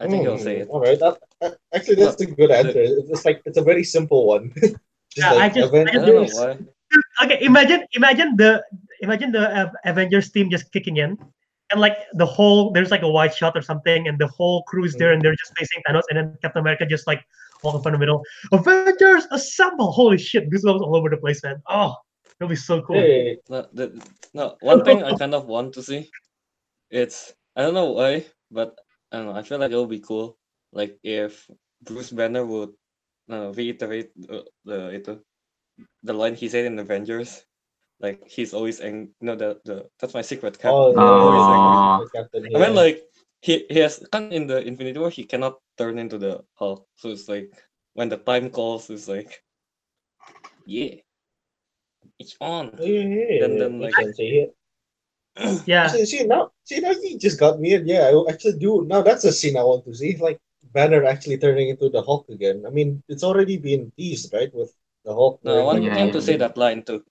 [0.00, 0.68] I think he'll say it.
[0.68, 0.98] All right.
[0.98, 2.72] That, that- actually, that's a good answer.
[2.74, 4.52] It's like it's a very simple one.
[4.60, 4.74] Just
[5.16, 6.34] Yeah, I just- I I don't know Avengers.
[6.34, 6.58] why.
[7.20, 8.64] Okay, imagine imagine the
[9.00, 11.18] imagine the uh, Avengers team just kicking in,
[11.70, 14.84] and like the whole there's like a wide shot or something, and the whole crew
[14.84, 17.20] is there, and they're just facing Thanos, and then Captain America just like
[17.62, 18.24] walk up in the middle.
[18.52, 19.92] Avengers assemble!
[19.92, 21.60] Holy shit, goosebumps all over the place, man.
[21.68, 21.94] Oh,
[22.40, 22.96] it'll be so cool.
[22.96, 26.08] Hey, No, the, no, one thing I kind of want to see,
[26.90, 28.78] it's I don't know why, but
[29.12, 29.36] I don't know.
[29.36, 30.38] I feel like it'll be cool,
[30.72, 31.48] like if
[31.82, 32.72] Bruce Banner would
[33.30, 35.20] uh, reiterate the, the itu,
[36.02, 37.44] the line he said in Avengers,
[38.00, 40.72] like he's always ang- No, the the that's my secret cap.
[40.74, 41.78] oh, I'm always angry.
[41.78, 42.26] Aw.
[42.32, 42.56] the.
[42.56, 43.02] I mean, like
[43.40, 47.10] he he has kan in the Infinity War he cannot turn into the Hulk, so
[47.10, 47.50] it's like
[47.94, 49.42] when the time calls, it's like
[50.66, 50.94] yeah,
[52.18, 52.70] it's on.
[52.78, 54.46] Yeah, yeah, yeah, then- yeah, then, makes like- sense, yeah.
[55.66, 57.86] Yeah, See, see now, see now you just got me in.
[57.88, 58.84] Yeah, I actually do.
[58.84, 60.16] Now that's a scene I want to see.
[60.20, 60.38] Like
[60.76, 62.64] Banner actually turning into the Hulk again.
[62.66, 64.52] I mean, it's already been teased, right?
[64.52, 64.72] With
[65.04, 65.40] the Hulk.
[65.44, 67.04] No, I want Yeah, him yeah, to say that line too.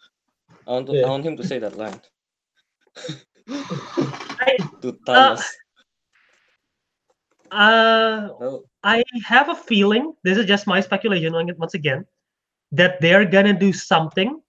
[0.68, 1.06] I want, to, Yeah.
[1.06, 2.00] I want him to say that line.
[3.48, 5.44] I, to Thanos.
[7.52, 10.14] uh, No, I have a feeling.
[10.24, 11.34] This is just my speculation.
[11.34, 12.06] Once again,
[12.72, 14.42] that they're gonna do something.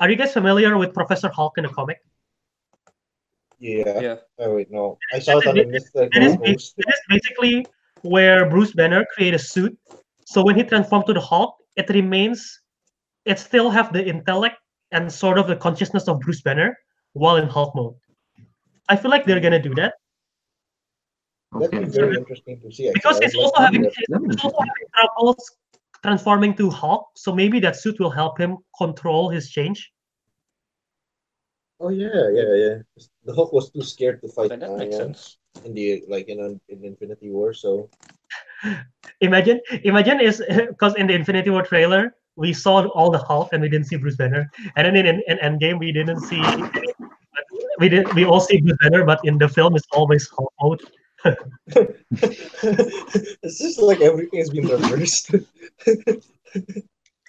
[0.00, 1.98] Are you guys familiar with Professor Hulk in the comic?
[3.58, 4.00] Yeah.
[4.00, 4.16] yeah.
[4.38, 4.98] Oh wait, no.
[5.12, 6.06] I saw it on the Mr.
[6.14, 6.74] It is, Ghost.
[6.78, 7.66] it is basically
[8.02, 9.76] where Bruce Banner create a suit,
[10.24, 12.57] so when he transforms to the Hulk, it remains,
[13.28, 14.56] it still have the intellect
[14.92, 16.70] and sort of the consciousness of Bruce Banner
[17.12, 17.94] while in Hulk mode.
[18.88, 19.94] I feel like they're gonna do that
[21.52, 21.84] That'd Okay.
[21.86, 22.90] be very interesting to see.
[22.92, 23.26] because actually.
[23.26, 25.40] it's also having see it's also having troubles
[26.04, 29.80] transforming to Hulk, so maybe that suit will help him control his change.
[31.80, 32.74] Oh yeah, yeah, yeah.
[33.24, 35.38] The Hulk was too scared to fight But that uh, makes sense.
[35.64, 37.52] in the like in an- in Infinity War.
[37.54, 37.88] So
[39.28, 40.42] Imagine, imagine is
[40.74, 43.96] because in the Infinity War trailer we saw all the Hulk and we didn't see
[43.96, 46.42] Bruce Banner, and then in in, in Endgame we didn't see.
[47.78, 48.12] We did.
[48.14, 50.80] We all see Bruce Banner, but in the film it's always Hulk mode.
[53.42, 55.34] it's just like everything has been reversed.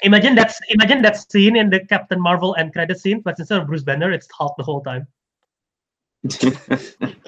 [0.03, 3.67] Imagine that's imagine that scene in the Captain Marvel end credit scene, but instead of
[3.67, 5.05] Bruce Banner, it's Hulk the whole time.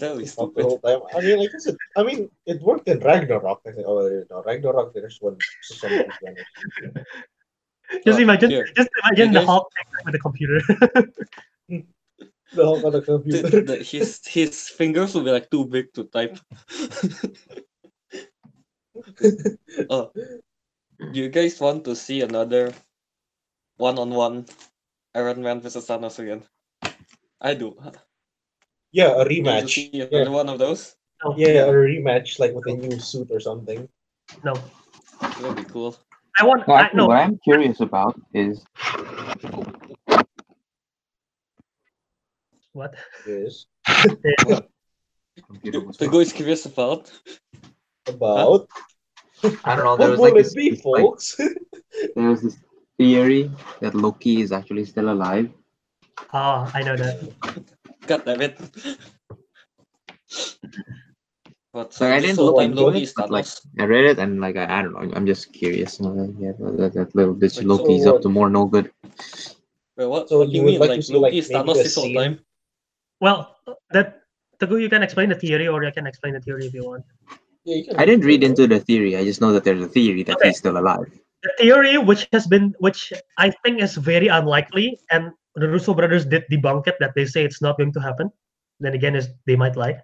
[0.00, 0.56] That was Hulk stupid.
[0.56, 1.00] the whole time.
[1.14, 3.60] I mean, like I said, I mean, it worked in Ragnarok.
[3.66, 3.86] I think.
[3.86, 4.92] Oh no, Ragnarok.
[4.94, 5.36] There's one.
[5.62, 7.04] Some Bruce
[8.06, 8.66] Just imagine, here.
[8.76, 9.66] just imagine You the guys- Hulk
[10.04, 10.60] with the computer.
[12.52, 13.60] The Hulk on the The, computer.
[13.62, 16.38] the, his his fingers will be like too big to type.
[19.90, 20.10] oh,
[21.12, 22.72] you guys want to see another
[23.76, 24.46] one-on-one
[25.14, 26.42] Iron Man versus Thanos again?
[27.40, 27.76] I do.
[28.92, 29.90] Yeah, a rematch.
[29.92, 30.28] Yeah.
[30.28, 30.96] one of those?
[31.24, 33.88] no, Yeah, a rematch like with a new suit or something.
[34.44, 34.54] no.
[35.20, 35.96] That'd be cool.
[36.38, 36.66] I want.
[36.66, 38.64] Well, I, actually, no, what I'm curious about is
[42.72, 42.94] what?
[43.26, 43.66] Yes.
[45.46, 47.12] computer The guy is curious about.
[48.06, 48.66] About
[49.64, 49.96] I don't know.
[49.96, 51.36] There what was like will this, it be, this, like, folks?
[52.16, 52.56] there was this
[52.98, 55.50] theory that Loki is actually still alive.
[56.32, 57.32] Ah, I know that.
[58.06, 58.58] God damn it.
[61.72, 63.46] But uh, So I didn't whole look time into Loki it, is but like
[63.78, 65.06] I read it and like I, I don't know.
[65.14, 66.00] I'm just curious.
[66.00, 68.90] You know, yeah, that, that little bitch Like, Loki's so up to more no good.
[69.96, 70.28] Wait, what?
[70.28, 70.80] So what do you you mean?
[70.80, 72.40] like Like, see, Loki is maybe Thanos this whole time?
[73.20, 73.56] Well,
[73.90, 74.22] that
[74.58, 77.04] Teguh, you can explain the theory, or I can explain the theory if you want.
[77.64, 79.16] Yeah, you can I didn't read into the theory.
[79.16, 80.48] I just know that there's a theory that Okay.
[80.48, 81.06] he's still alive.
[81.42, 86.24] The theory, which has been, which I think is very unlikely, and the Russo brothers
[86.24, 88.30] did debunk it, that they say it's not going to happen.
[88.78, 90.00] Then again, is they might lie.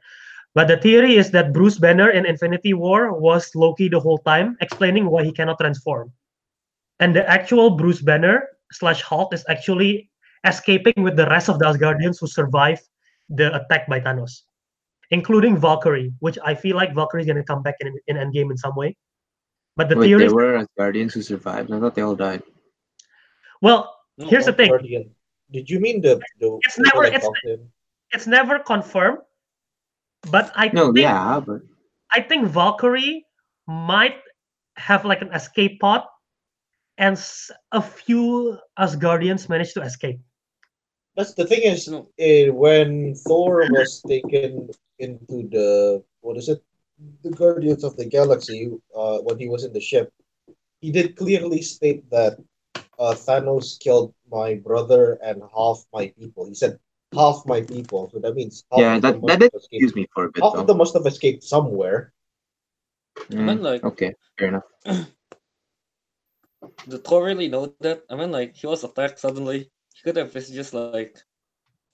[0.55, 4.57] But the theory is that Bruce Banner in Infinity War was Loki the whole time,
[4.61, 6.13] explaining why he cannot transform.
[6.99, 10.11] And the actual Bruce Banner slash Hulk is actually
[10.45, 12.83] escaping with the rest of the Asgardians who survived
[13.29, 14.43] the attack by Thanos,
[15.11, 18.51] including Valkyrie, which I feel like Valkyrie is going to come back in, in Endgame
[18.51, 18.97] in some way.
[19.77, 21.71] But the Wait, theory, there were Guardians who survived.
[21.71, 22.43] I thought they all died.
[23.61, 25.15] well, No, here's the thing: Guardian.
[25.51, 27.73] Did you mean the the It's never- it's- talked to him?
[28.13, 29.19] it's never confirmed.
[30.31, 31.63] But I No, think yeah, but
[32.11, 33.25] I think Valkyrie
[33.67, 34.19] might
[34.77, 36.03] have like an escape pod,
[36.99, 37.15] and
[37.73, 40.19] a few Asgardians managed to escape.
[41.17, 42.11] That's the thing is, No.
[42.19, 44.69] eh, when Thor was taken
[44.99, 46.63] into the what is it,
[47.23, 50.13] the Guardians of the Galaxy, uh, when he was in the ship,
[50.81, 52.39] he did clearly state that
[52.99, 56.47] uh, Thanos killed my brother and half my people.
[56.47, 56.79] He said
[57.15, 59.95] half my people, so that means half yeah, of that them must that did have
[59.97, 60.67] me for a bit Half of though.
[60.67, 62.13] them must have escaped somewhere.
[63.37, 64.69] I mean, Mm, like, okay, fair enough.
[66.89, 68.03] did Thor really know that?
[68.11, 69.71] I mean, like, he was attacked suddenly.
[69.95, 71.17] He could have just like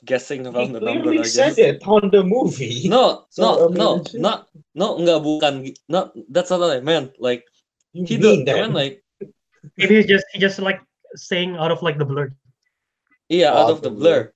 [0.04, 1.10] guessing He around the number.
[1.10, 1.58] clearly said guess.
[1.58, 2.88] it on the movie.
[2.88, 5.54] No, So, no, I mean, no, it's- not, no, enggak, bukan.
[5.66, 7.14] gi- Not, that's not what I meant.
[7.18, 7.44] Like,
[7.92, 8.66] you he mean did, I that?
[8.66, 9.02] mean, like,
[9.78, 10.82] Maybe he's just he just like
[11.14, 12.30] saying out of like the blur.
[13.28, 14.00] yeah, out of the Probably.
[14.00, 14.32] blur.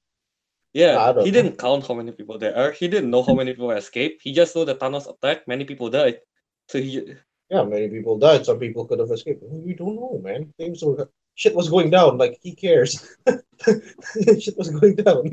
[0.73, 1.33] Yeah, he know.
[1.33, 2.71] didn't count how many people there are.
[2.73, 4.21] He didn't know how many people escaped.
[4.23, 6.21] He just know the Thanos attacked, many people died.
[6.69, 7.15] So he,
[7.49, 8.45] Yeah, many people died.
[8.45, 9.43] Some people could have escaped.
[9.43, 10.53] We don't know, man.
[10.59, 12.19] Things were shit was going down.
[12.19, 13.17] Like he cares.
[14.39, 15.31] shit was going down.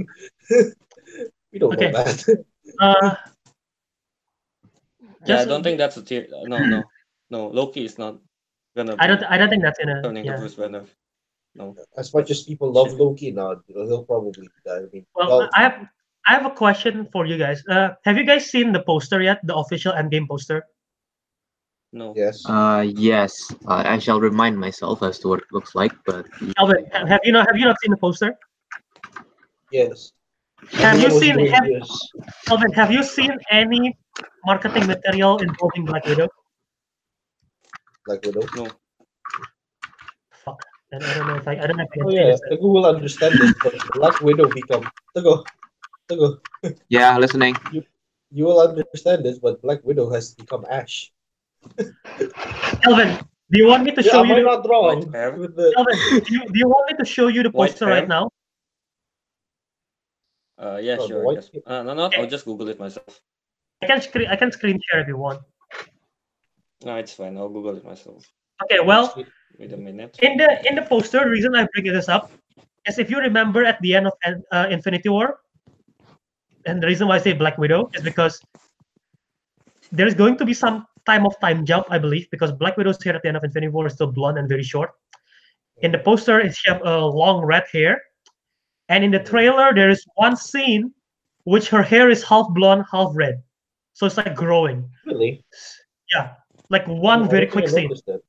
[1.52, 1.92] we don't Okay.
[1.92, 2.46] know that.
[2.80, 3.16] Uh,
[5.26, 6.28] yeah, I don't think that's a tier.
[6.32, 6.84] No, no,
[7.30, 7.48] no.
[7.48, 8.20] Loki is not
[8.78, 8.96] gonna.
[9.00, 10.02] I don't be I don't think that's gonna.
[10.04, 10.86] turning to Bruce Banner.
[11.56, 11.76] No.
[11.98, 14.78] As much as people love Loki now, he'll probably die.
[14.78, 15.88] I mean, Well, well, I have
[16.26, 17.64] I have a question for you guys.
[17.68, 19.40] Uh, have you guys seen the poster yet?
[19.44, 20.66] The official Endgame poster?
[21.92, 22.14] No.
[22.16, 22.42] yes.
[22.48, 26.26] Uh, yes, uh, I shall remind myself as to what it looks like, but
[26.58, 28.36] Kelvin, have you not have you not seen the poster?
[29.72, 30.12] yes.
[30.72, 32.12] Have you seen doing have, this.
[32.48, 32.72] Kelvin?
[32.72, 33.96] Have you seen any
[34.46, 36.30] marketing material involving Black Widow?
[38.08, 38.42] Black Widow?
[38.56, 38.68] No.
[40.94, 41.04] Fuck.
[41.10, 42.42] I don't know if I I don't know if I can Oh yeah, this.
[42.50, 44.84] the Google will understand this, but Black Widow become
[45.18, 45.44] Tago.
[46.10, 46.40] Tago.
[46.90, 47.56] yeah, listening.
[48.32, 51.12] you will understand this, but Black Widow has become Ash.
[52.84, 53.18] Kelvin,
[53.50, 54.34] do you want me to Yeah, show am you?
[54.34, 55.12] I The, not wrong?
[55.12, 55.38] White.
[55.38, 57.86] With the, Kelvin, do you, do you want me to show you the White poster
[57.88, 58.08] right hair?
[58.08, 58.30] now?
[60.58, 61.24] Uh, yeah, Oh, sure.
[61.24, 61.50] white Yes.
[61.66, 62.22] Uh, no, no, Okay.
[62.22, 63.20] I'll just Google it myself.
[63.82, 65.42] I can screen I can screen share if you want.
[66.86, 67.38] No, it's fine.
[67.38, 68.24] I'll Google it myself.
[68.64, 69.14] Okay, well,
[69.60, 70.18] Wait a minute.
[70.22, 72.32] in the in the poster, the reason I bring this up
[72.88, 74.14] is if you remember at the end of
[74.52, 75.40] uh, Infinity War,
[76.66, 78.42] and the reason why I say Black Widow is because
[79.92, 83.02] there is going to be some time of time jump, I believe, because Black Widow's
[83.04, 84.92] hair at the end of Infinity War is still blonde and very short.
[85.82, 88.02] In the poster, she have a long red hair,
[88.90, 90.94] and in the trailer, there is one scene
[91.44, 93.44] which her hair is half blonde, half red,
[93.94, 94.90] so it's like growing.
[95.06, 95.44] really?
[96.14, 96.34] Yeah,
[96.70, 97.84] like one I very quick scene.
[97.84, 98.22] noticed that.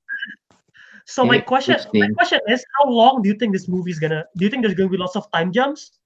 [1.07, 4.25] So my question, my question is, how long do you think this movie is gonna?
[4.37, 5.99] Do you think there's gonna be lots of time jumps,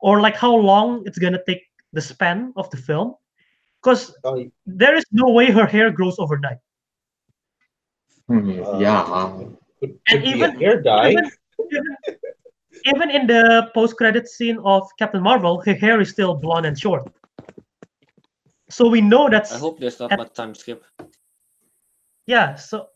[0.00, 3.14] or like how long it's gonna take the span of the film?
[3.82, 6.58] Because Oh, there is no way her hair grows overnight.
[8.28, 9.02] Hmm, uh, yeah.
[9.80, 11.10] Could, And could be even- hair dye.
[11.10, 11.30] Even,
[11.72, 11.96] even,
[12.84, 17.10] even in the post-credit scene of Captain Marvel, her hair is still blonde and short.
[18.68, 20.84] So we know that's I hope there's not at- much time skip.
[22.26, 22.54] yeah.
[22.54, 22.88] So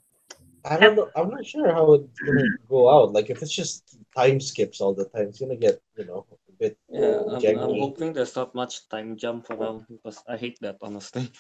[0.68, 1.08] I don't know.
[1.14, 2.68] I'm not sure how it's gonna mm-hmm.
[2.68, 3.12] go out.
[3.12, 6.52] Like if it's just time skips all the time, it's gonna get you know a
[6.58, 10.76] bit Yeah, I'm, I'm hoping there's not much time jump around because I hate that
[10.82, 11.30] honestly.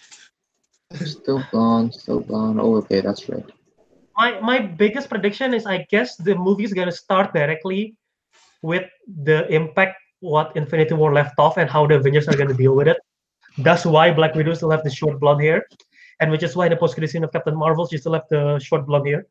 [0.94, 2.60] Still gone, still gone.
[2.60, 3.44] Oh, okay, that's right.
[4.16, 7.96] my my biggest prediction is I guess the movie is gonna start directly
[8.62, 8.86] with
[9.24, 12.88] the impact what Infinity War left off and how the Avengers are gonna deal with
[12.88, 12.98] it.
[13.58, 15.66] That's why Black Widow still have the short blonde hair,
[16.20, 18.58] and which is why in the post-credit scene of Captain Marvel she still have the
[18.58, 19.26] short blonde hair.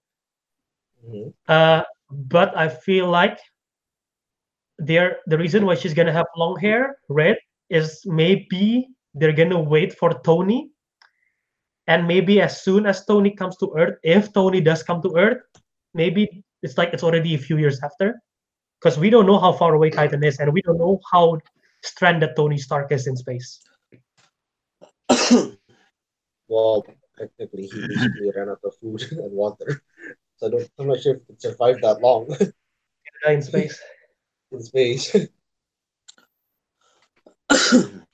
[1.08, 1.34] Mhm.
[1.48, 3.40] Uh, but I feel like
[4.78, 7.38] there the reason why she's gonna have long hair, red,
[7.70, 10.70] is maybe they're gonna wait for Tony,
[11.88, 15.42] and maybe as soon as Tony comes to Earth, if Tony does come to Earth,
[15.94, 18.20] maybe it's like it's already a few years after,
[18.80, 21.40] because we don't know how far away Titan is, and we don't know how
[21.84, 23.62] stranded Tony Stark is in space.
[26.48, 26.86] Well,
[27.18, 29.82] technically, he basically ran out of food and water,
[30.38, 32.28] so I don't, I'm not sure if it survived that long
[33.28, 33.80] in space.
[34.52, 35.16] in space.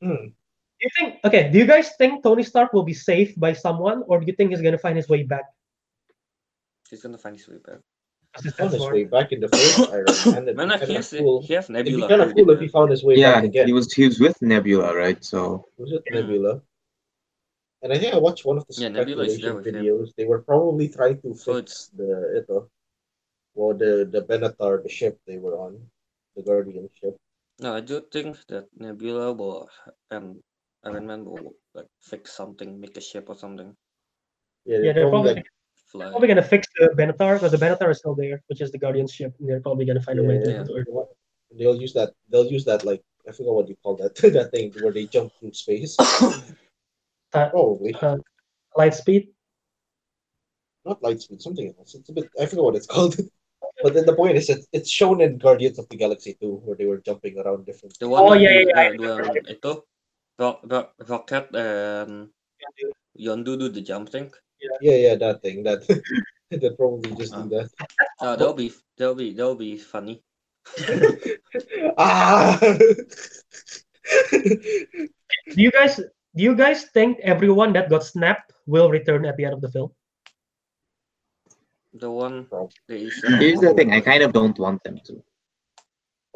[0.01, 0.33] Hmm.
[0.81, 1.19] Do you think?
[1.23, 1.49] Okay.
[1.51, 4.49] Do you guys think Tony Stark will be saved by someone, or do you think
[4.49, 5.45] he's gonna find his way back?
[6.89, 7.79] He's gonna find his way back.
[8.33, 10.43] Because Found his way back in the first Iron Man.
[10.43, 11.41] It'd Man, be he kinda has, cool.
[11.43, 12.07] he has It'd be Nebula.
[12.09, 13.67] kind of cool if he found his way Yeah, back again.
[13.67, 15.23] he was he was with Nebula, right?
[15.23, 16.03] So Was it.
[16.11, 16.61] Nebula?
[17.81, 19.85] And I think I watched one of the Yeah, Nebula is there speculation with him.
[19.85, 20.15] videos.
[20.15, 22.69] They were probably trying to So fix the ito,
[23.55, 25.81] well, the the Benatar, the ship they were on,
[26.35, 27.17] the Guardian ship.
[27.59, 29.69] No, I do think that Nebula will
[30.11, 30.39] and
[30.83, 33.75] Iron Man will like fix something, make a ship or something,
[34.65, 35.45] Yeah, Yeah, they're probably, like,
[35.89, 36.09] fly.
[36.09, 39.07] probably gonna fix the Benatar because the Benatar is still there, which is the Guardian
[39.07, 39.33] ship.
[39.39, 40.87] And they're probably gonna find a way to yeah, to Earth.
[41.57, 42.13] they'll use that.
[42.29, 45.33] They'll use that like I forgot what you call that that thing where they jump
[45.39, 45.97] through space.
[47.33, 48.17] Uh, Probably uh,
[48.75, 49.29] light speed.
[50.85, 51.95] not light speed, something else.
[51.95, 52.29] It's a bit.
[52.39, 53.15] I forget what it's called.
[53.83, 56.75] But then the point is, it's, it's shown in Guardians of the Galaxy 2, where
[56.75, 57.97] they were jumping around different.
[57.99, 59.85] The one Oh, that yeah, yeah, I uh, the- ito,
[60.37, 62.29] Rock, Rock, Rocket and
[63.17, 64.31] Yondu do the jump thing.
[64.61, 65.63] Yeah, yeah, yeah that thing.
[65.63, 65.81] That
[66.49, 67.69] they probably just do that.
[68.19, 70.21] Uh, that'll be that'll be that'll be funny.
[71.97, 72.59] ah!
[72.61, 72.77] Do
[75.57, 75.99] you guys
[76.35, 79.71] do you guys think everyone that got snapped will return at the end of the
[79.71, 79.91] film?
[81.93, 85.21] The one Prob- the here's the thing: I kind of don't want them to.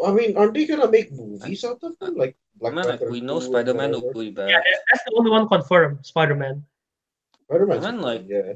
[0.03, 2.15] I mean, aren't they gonna make movies out of them?
[2.15, 4.49] Like Black Man, like Panther we know Spider-Man will be back.
[4.49, 4.59] Yeah,
[4.91, 6.05] that's the only one confirmed.
[6.05, 6.63] Spider-Man.
[7.47, 8.53] Spider-Man's Man, like- yeah.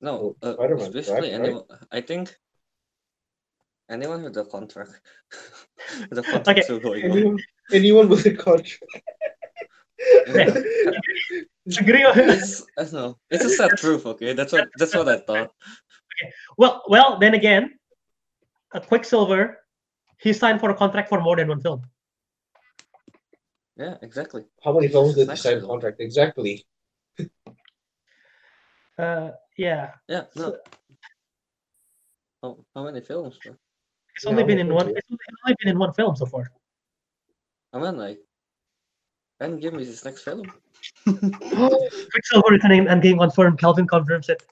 [0.00, 1.46] No, uh, Spider-Man's especially back, right?
[1.46, 1.64] anyone.
[1.90, 2.36] I think
[3.90, 5.00] anyone with the contract.
[6.10, 7.10] the contract still going on.
[7.10, 7.38] Anyone,
[7.72, 8.86] anyone with a contract.
[11.78, 12.04] Agree.
[12.04, 13.18] on- It's, I don't know.
[13.30, 14.04] It's a sad truth.
[14.06, 15.50] Okay, that's what that's what I thought.
[16.12, 16.32] Okay.
[16.58, 17.78] well, well, then again,
[18.74, 19.58] a Quicksilver,
[20.18, 21.82] he signed for a contract for more than one film.
[23.76, 24.44] Yeah, exactly.
[24.62, 25.70] How many films did he sign film.
[25.70, 26.00] contract?
[26.00, 26.64] Exactly.
[28.98, 30.24] Uh, yeah, Yeah.
[30.36, 30.54] No.
[32.42, 33.38] How, how many films?
[33.42, 33.54] Bro?
[34.14, 34.88] it's only how been in one.
[34.90, 36.52] It's only- it's only been in one film so far.
[37.72, 38.20] I mean, like,
[39.42, 40.42] Endgame is his next film.
[41.04, 43.58] Quicksilver returning Endgame confirmed.
[43.58, 44.42] Kelvin confirms it.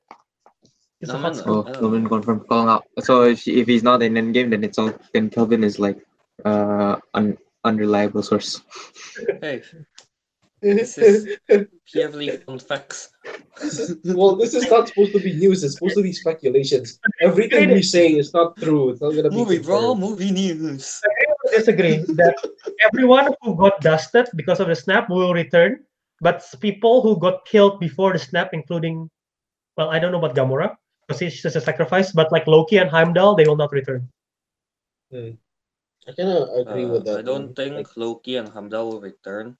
[1.01, 1.66] It's a No, hot man, scoop.
[1.66, 2.09] Oh, I Kelvin know.
[2.11, 2.84] confirmed calling out.
[3.01, 5.99] So if, if he's not in Endgame, then it's all then Kelvin is like
[6.45, 8.61] uh un, unreliable source.
[9.41, 9.62] Hey,
[10.62, 11.38] This is-
[11.93, 13.11] Purely fun facts.
[13.61, 15.64] This is, well, this is not supposed to be news.
[15.64, 17.01] It's supposed to be speculations.
[17.20, 18.91] Everything we say is not true.
[18.91, 19.78] It's not gonna be Movie, bro.
[19.95, 20.01] confirmed.
[20.01, 21.01] Movie news.
[21.51, 22.36] Disagree that
[22.82, 25.84] everyone who got dusted because of the snap will return,
[26.20, 29.11] but people who got killed before the snap, including,
[29.76, 30.76] well, I don't know about Gamora
[31.07, 34.09] because he's just a sacrifice, but like Loki and Heimdall, they will not return.
[35.12, 37.18] I kind of agree Uh, with that.
[37.18, 37.55] I don't one.
[37.55, 39.57] think Like, Loki and Heimdall will return.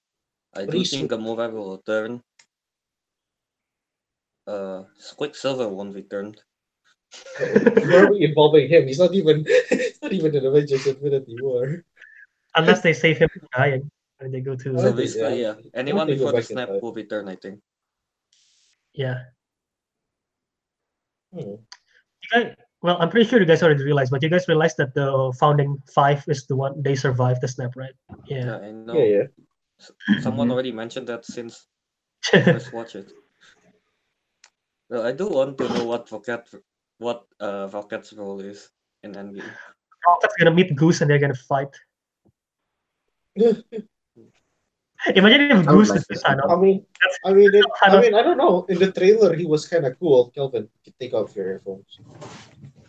[0.55, 2.22] I do think Gamora will return.
[4.47, 4.82] Uh,
[5.16, 6.34] Quicksilver won't return.
[7.39, 8.87] Why are we involving him?
[8.87, 9.45] He's not even.
[9.71, 11.85] He's not even in Avengers Infinity War.
[12.55, 13.91] Unless they save him from dying
[14.21, 14.79] and they go to.
[14.79, 15.55] So think, basically, yeah.
[15.57, 16.81] yeah, anyone before the snap time.
[16.83, 17.29] will return.
[17.29, 17.61] I think.
[18.95, 19.25] Yeah.
[21.33, 21.63] Hmm.
[21.63, 24.95] You guys, well, I'm pretty sure you guys already realized, but you guys realized that
[24.95, 27.95] the founding five is the one they survived the snap, right?
[28.27, 28.57] Yeah, Yeah.
[28.59, 28.95] I know.
[28.95, 30.21] Yeah, yeah.
[30.21, 30.53] Someone Mhm.
[30.53, 31.67] already mentioned that since
[32.35, 33.13] Let's watch it.
[34.91, 36.45] Well, I do want to know what Rocket,
[37.01, 38.70] what uh Rocket's role is
[39.03, 39.51] in Endgame.
[40.07, 41.72] Rocket's gonna meet Goose and they're gonna fight.
[45.16, 46.51] Imagine if I Goose like is to Thanos.
[46.53, 48.66] I mean, That's- I mean, it, I mean, I don't know.
[48.68, 50.28] In the trailer, he was kind of cool.
[50.34, 50.68] Kelvin,
[51.01, 51.98] take off your earphones.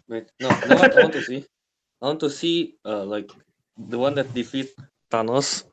[0.10, 1.46] Wait, no, no, I want to see.
[2.02, 3.32] I want to see uh like
[3.78, 4.76] the one that defeat
[5.10, 5.64] Thanos.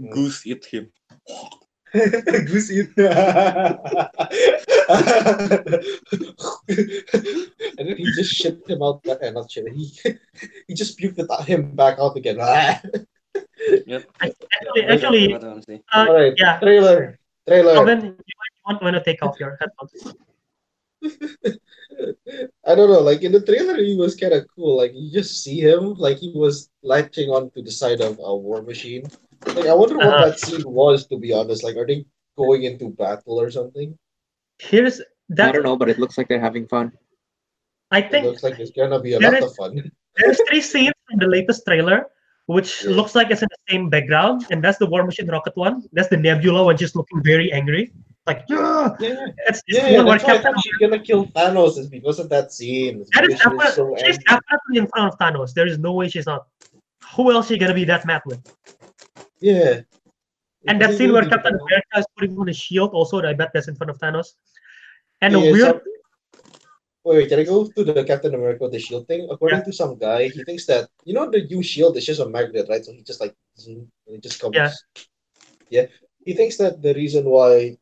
[0.00, 0.10] Mm.
[0.10, 0.90] Goose eat him.
[2.50, 2.90] Goose eat.
[7.78, 9.00] and then he just shit him out.
[9.06, 9.68] Uh, not shit.
[9.72, 9.92] He
[10.68, 12.38] he just puked it out- him back out again.
[13.86, 14.04] Yep.
[14.20, 15.82] Actually, that's actually I want to see.
[15.92, 16.32] uh, All right.
[16.36, 16.58] yeah.
[16.58, 17.18] Trailer.
[17.46, 17.74] Trailer.
[17.74, 20.14] Kelvin, you might want, want to take off your headphones.
[22.66, 23.00] I don't know.
[23.00, 24.76] Like in the trailer, he was kind of cool.
[24.78, 28.62] Like you just see him, like he was latching onto the side of a war
[28.62, 29.04] machine.
[29.46, 30.24] Like I wonder what Uh-huh.
[30.30, 31.06] that scene was.
[31.08, 32.04] To be honest, like are they
[32.38, 33.96] going into battle or something?
[34.60, 35.00] Here's
[35.30, 35.48] that.
[35.48, 36.92] I don't know, but it looks like they're having fun.
[37.90, 39.90] I It think looks like it's gonna be a lot is- of fun.
[40.16, 42.06] there's three scenes from the latest trailer,
[42.46, 42.90] which Yeah.
[42.90, 45.82] looks like it's in the same background, and that's the War Machine rocket one.
[45.92, 47.92] That's the Nebula one, just looking very angry,
[48.26, 48.56] like yeah.
[48.60, 48.96] Ah!
[49.00, 50.02] Yeah, It's, it's the yeah.
[50.02, 53.04] That's why Captain thought she's gonna kill Thanos is because of that scene.
[53.14, 55.54] That is because she was definitely, so she's definitely in front of Thanos.
[55.54, 56.46] There is no way she's not.
[57.16, 58.40] Who else she gonna be that mad with?
[59.40, 59.80] Yeah.
[60.68, 63.68] And that scene where Captain America is putting on a shield, also, I bet that's
[63.68, 64.34] in front of Thanos.
[65.22, 65.80] And Yeah, weird, some-
[67.02, 69.26] Wait, wait, can I go to the Captain America the shield thing?
[69.30, 69.64] According Yeah.
[69.64, 72.66] to some guy, he thinks that you know the U shield is just a magnet,
[72.68, 72.84] right?
[72.84, 74.54] So he just like zoom and it just comes.
[74.54, 74.70] Yeah.
[75.70, 75.86] Yeah.
[76.26, 77.78] He thinks that the reason why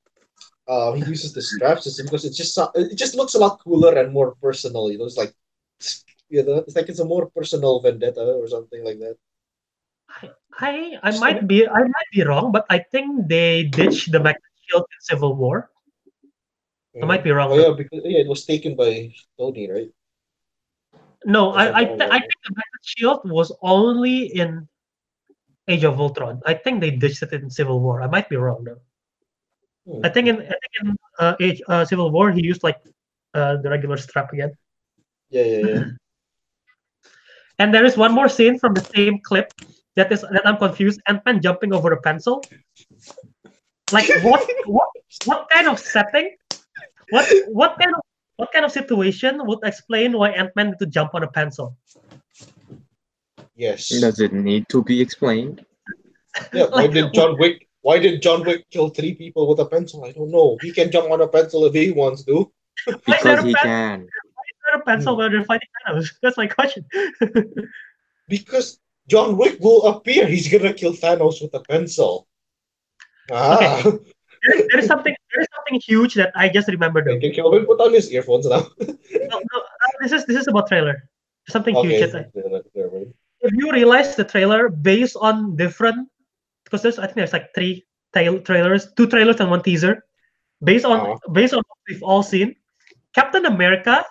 [0.68, 3.93] uh, he uses the straps is because it just it just looks a lot cooler
[3.99, 4.85] and more personal.
[4.93, 5.35] You know, it's like
[6.31, 9.16] you know, it's like it's a more personal vendetta or something like that.
[10.59, 14.53] I I might be I might be wrong, but I think they ditched the magnet
[14.67, 15.71] shield in Civil War.
[17.01, 17.53] I might be wrong.
[17.53, 19.91] Oh yeah, because yeah, it was taken by Tony, right?
[21.25, 24.67] No, Or I I, th- I think the magnet shield was only in
[25.69, 26.41] Age of Ultron.
[26.45, 28.03] I think they ditched it in Civil War.
[28.03, 28.81] I might be wrong though.
[29.87, 30.05] Hmm.
[30.05, 32.81] I think in I think in uh, Age uh, Civil War he used like
[33.35, 34.53] uh, the regular strap again.
[35.31, 35.85] Yeah, yeah, yeah.
[37.61, 39.53] And there is one more scene from the same clip
[39.97, 41.01] that is that I'm confused.
[41.09, 42.43] Ant-Man jumping over a pencil.
[43.93, 44.89] Like what what
[45.24, 46.36] what kind of setting?
[47.11, 48.01] What what kind of
[48.36, 51.76] what kind of situation would explain why Ant-Man need to jump on a pencil?
[53.57, 53.89] Yes.
[53.89, 55.64] Does it need to be explained?
[56.53, 57.66] Yeah, why did John Wick?
[57.82, 60.05] Why did John Wick kill three people with a pencil?
[60.05, 60.59] I don't know.
[60.62, 62.53] He can jump on a pencil if he wants to.
[62.84, 64.01] Why is there Because he pen- can.
[64.03, 64.09] Is
[64.70, 65.18] there a pencil Hmm.
[65.18, 66.11] where they're fighting Thanos?
[66.22, 66.84] That's my question.
[68.28, 68.78] Because
[69.09, 70.27] John Wick will appear.
[70.27, 72.29] He's gonna kill Thanos with a pencil.
[73.31, 77.07] Ah, there, there is something there is something huge that I just remembered.
[77.07, 77.19] though.
[77.21, 78.67] can Kelvin put on his earphones now?
[78.81, 81.09] No, no, uh, this is this is about trailer.
[81.49, 82.03] Something huge.
[82.03, 82.11] okay.
[82.13, 86.09] that I- if you realize the trailer based on different
[86.65, 90.05] because there's I think there's like three tail trailers, two trailers and one teaser.
[90.65, 91.33] Based on Uh-huh.
[91.33, 92.57] based on what we've all seen,
[93.15, 94.05] Captain America,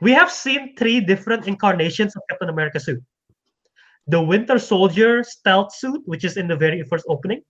[0.00, 3.00] we have seen three different incarnations of Captain America suit.
[4.10, 7.42] The Winter Soldier stealth suit, which is in the very first opening.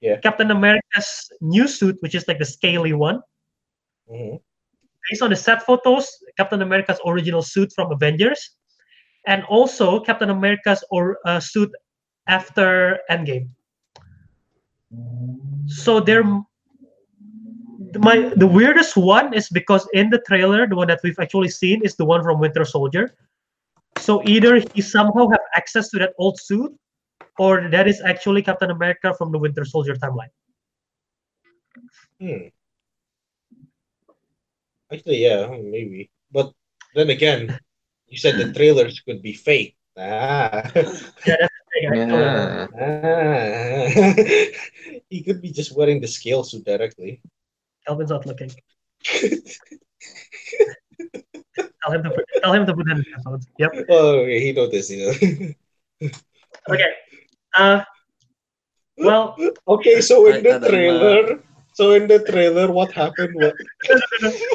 [0.00, 0.16] Yeah.
[0.18, 3.20] Captain America's new suit, which is like the scaly one.
[4.10, 4.40] Mhm.
[5.10, 8.56] Based on the set photos, Captain America's original suit from Avengers,
[9.26, 11.70] and also Captain America's or uh, suit
[12.26, 13.50] after Endgame.
[15.66, 16.24] So they're
[17.98, 21.82] my the weirdest one is because in the trailer, the one that we've actually seen
[21.84, 23.14] is the one from Winter Soldier.
[24.02, 26.74] So either he somehow have access to that old suit,
[27.38, 30.34] or that is actually Captain America from the Winter Soldier timeline.
[32.18, 32.50] Hmm.
[34.92, 36.10] Actually, yeah, maybe.
[36.32, 36.52] But
[36.96, 37.56] then again,
[38.08, 39.76] you said the trailers could be fake.
[39.96, 40.66] Ah.
[41.24, 41.84] Yeah, that's the thing.
[41.86, 42.18] I don't know.
[42.20, 42.66] Yeah.
[42.74, 43.86] ah.
[45.10, 47.22] he could be just wearing the scale suit directly.
[47.86, 48.50] Kelvin's not looking.
[51.82, 53.48] Tell him to put, tell him to put in his headphones.
[53.58, 53.72] Yep.
[53.90, 54.90] Oh, okay, he noticed.
[54.90, 55.54] You
[56.00, 56.10] know.
[56.70, 56.90] Okay.
[57.56, 57.82] Uh.
[58.98, 60.68] Well, okay, so in the tadama.
[60.68, 61.40] trailer,
[61.74, 63.34] so in the trailer, what happened?
[63.34, 63.54] What?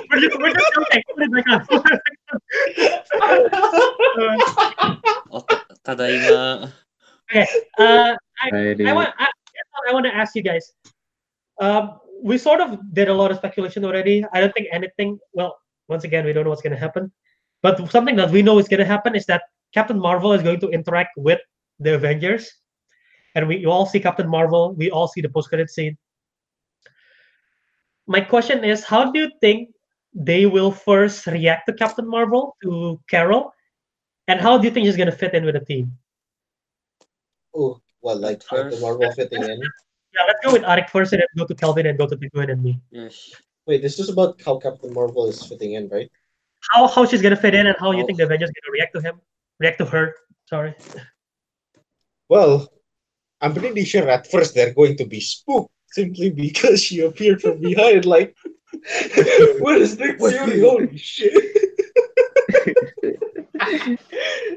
[0.10, 1.04] we're just, we're just joking.
[1.10, 1.68] Put it back on.
[5.32, 5.44] Oh,
[5.84, 5.96] ta-
[7.80, 9.28] uh, I, I want I,
[9.90, 10.72] I want to ask you guys.
[11.60, 14.24] Um, we sort of did a lot of speculation already.
[14.34, 15.20] I don't think anything.
[15.34, 15.58] Well,
[15.88, 17.12] once again, we don't know what's going to happen.
[17.62, 20.60] But something that we know is going to happen is that Captain Marvel is going
[20.60, 21.40] to interact with
[21.80, 22.52] the Avengers,
[23.36, 24.74] and we you all see Captain Marvel.
[24.74, 25.98] We all see the post-credit scene.
[28.08, 29.70] My question is, how do you think
[30.14, 33.54] they will first react to Captain Marvel to Carol,
[34.28, 35.92] and how do you think she's going to fit in with the team?
[37.56, 38.52] Oh, well, like First.
[38.52, 39.60] Captain Marvel fitting in.
[39.60, 42.52] Yeah, let's go with Ariq first, and then go to Kelvin, and go to Pitwin
[42.52, 42.80] and me.
[42.92, 43.36] Yes.
[43.68, 46.10] Wait, this is about how Captain Marvel is fitting in, right?
[46.72, 48.06] how how she's gonna fit in and how you Oh.
[48.08, 49.22] think the Avengers gonna react to him,
[49.60, 50.16] react to her.
[50.50, 50.74] Sorry.
[52.30, 52.68] Well,
[53.42, 57.60] I'm pretty sure at first they're going to be spooked simply because she appeared from
[57.62, 58.06] behind.
[58.06, 58.36] Like,
[59.60, 60.58] what is Nick What Fury?
[60.60, 61.34] you- Holy shit!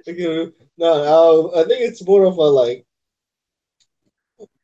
[0.08, 0.48] Okay,
[0.78, 0.90] no,
[1.54, 2.84] uh, I think it's more of a like.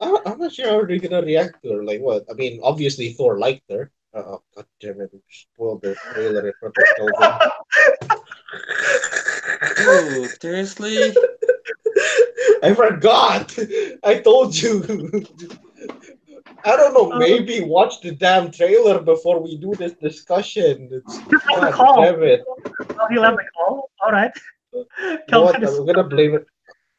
[0.01, 1.85] I, I'm not sure how they're gonna react to her.
[1.85, 2.25] Like, what?
[2.31, 3.91] I mean, obviously Thor liked her.
[4.17, 5.11] Oh, god damn it!
[5.13, 8.21] we Spoiled the trailer in front of Kelvin.
[9.79, 11.15] Oh, seriously?
[12.63, 13.55] I forgot.
[14.03, 15.27] I told you.
[16.65, 17.13] I don't know.
[17.13, 20.89] Um, Maybe watch the damn trailer before we do this discussion.
[20.91, 22.03] It's, Just have the call.
[22.03, 22.43] damn it.
[22.99, 23.91] Oh, he'll have the call.
[24.03, 24.33] All right.
[24.73, 24.87] You
[25.31, 25.55] know what?
[25.57, 26.47] Kelvin is I'm gonna blame it.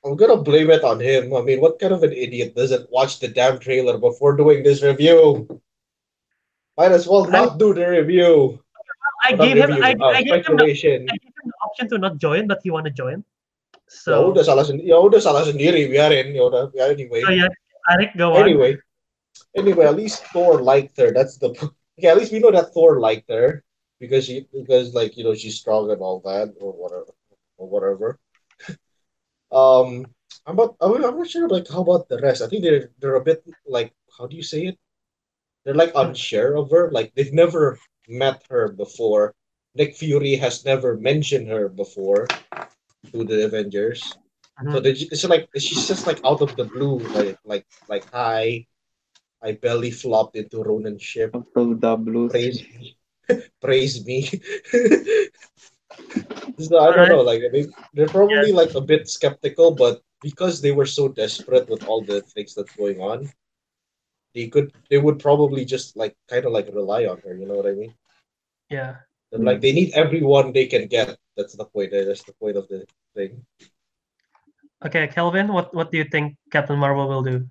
[0.05, 1.35] I'm gonna blame it on him.
[1.35, 4.83] I mean, what kind of an idiot doesn't watch the damn trailer before doing this
[4.83, 5.47] review?
[6.77, 8.61] Might as well not do the review.
[9.25, 9.71] I gave him.
[9.71, 10.57] review, I, uh, I gave him.
[10.57, 10.63] The.
[10.63, 13.25] I gave him the option to not join, but he want to join.
[13.87, 14.87] So Ya udah salah sendiri.
[14.93, 15.89] Ya udah salah sendiri.
[15.89, 16.35] Biarin.
[16.37, 16.69] Ya udah.
[16.77, 17.23] Ya anyway.
[17.25, 17.49] so yeah,
[17.89, 18.43] Ariq, go on.
[18.45, 18.77] Anyway,
[19.55, 21.09] anyway, at least Thor liked her.
[21.09, 21.55] That's the
[21.97, 22.11] okay.
[22.11, 23.63] At least we know that Thor liked her
[23.97, 27.11] because she because like you know she's strong and all that or whatever
[27.57, 28.07] or whatever.
[29.55, 30.05] um,
[30.45, 32.45] I'm about I'm I'm not sure like how about the rest.
[32.45, 34.77] I think they're they're a bit like how do you say it?
[35.67, 36.87] They're like unsure of her.
[36.95, 37.75] Like they've never
[38.07, 39.35] met her before.
[39.75, 42.23] Nick Fury has never mentioned her before
[43.11, 44.15] to the Avengers.
[44.63, 44.83] So Mhm.
[44.83, 48.63] they, ju- it's like she's just like out of the blue, like like like hi,
[49.43, 51.35] I belly flopped into Ronan ship.
[51.51, 52.31] From the blues.
[52.31, 52.95] Praise me,
[53.59, 54.23] praise me.
[56.63, 60.61] so I don't know, like I mean, they're probably like a bit skeptical, but because
[60.63, 63.29] they were so desperate with all the things that's going on,
[64.37, 67.33] they could they would probably just like kind of like rely on her.
[67.33, 67.93] You know what I mean?
[68.69, 68.95] Yeah.
[69.31, 71.17] They're like they need everyone they can get.
[71.35, 71.93] That's the point.
[71.93, 72.85] Eh, that's the point of the
[73.15, 73.43] thing.
[74.85, 77.47] Okay, Kelvin, what what do you think Captain Marvel will do?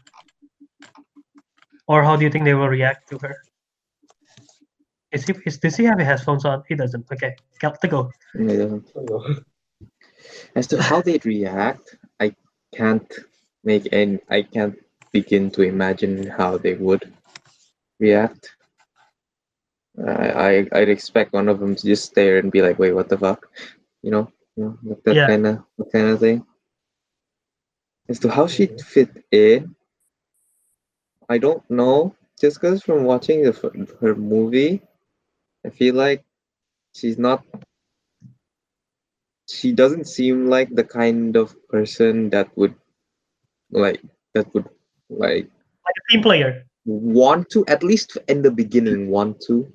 [1.89, 3.35] Or how do you think they will react to her?
[5.13, 6.63] Is he is, does he have his headphones on?
[6.69, 7.05] He doesn't.
[7.13, 8.11] Okay, Kel, to go.
[8.39, 8.79] Yeah.
[8.95, 9.03] So,
[10.55, 12.35] As to how they'd react, I
[12.75, 13.11] can't
[13.65, 14.19] make any.
[14.31, 14.79] I can't
[15.19, 17.05] begin to imagine how they would
[18.01, 18.57] react.
[20.07, 23.09] I, I I'd expect one of them to just stare and be like, "Wait, what
[23.09, 23.47] the fuck?"
[24.03, 25.27] You know, you know, like that Yeah.
[25.27, 26.45] kind of that kind of thing.
[28.09, 29.75] As to how she'd fit in,
[31.29, 32.15] I don't know.
[32.41, 33.53] Just because from watching the
[34.01, 34.83] her movie,
[35.65, 36.25] I feel like
[36.95, 37.45] she's not
[39.49, 42.75] she doesn't seem like the kind of person that would
[43.71, 44.01] like
[44.35, 44.69] that would
[45.11, 45.49] like
[45.87, 46.65] Like a team player.
[46.87, 49.67] want to at least in the beginning want to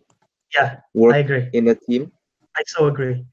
[0.56, 0.78] Yeah,
[1.12, 1.50] I agree.
[1.54, 2.12] in a team
[2.58, 3.26] I so agree.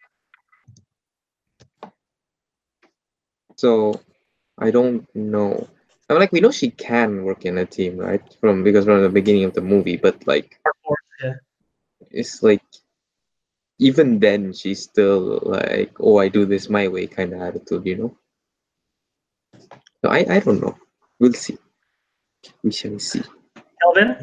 [3.57, 4.01] so
[4.59, 5.67] i don't know
[6.09, 9.03] i mean like we know she can work in a team right from because from
[9.03, 10.59] the beginning of the movie but like
[11.23, 11.35] yeah.
[12.11, 12.63] it's like
[13.79, 17.97] even then she's still like oh i do this my way kind of attitude you
[17.97, 18.17] know
[20.03, 20.75] so i i don't know
[21.21, 21.57] we'll see
[22.63, 23.23] we shall see
[23.83, 24.17] Kelvin,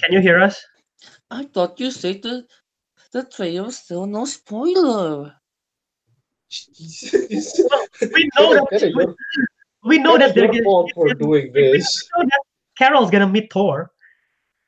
[0.00, 0.64] can you hear us?
[1.30, 2.46] I thought you said the
[3.12, 5.34] the trailer still no spoiler.
[8.00, 9.14] We know that Kinda
[9.84, 12.08] we know that they're your gonna, fault for doing this.
[12.76, 13.90] Carol's gonna meet Thor.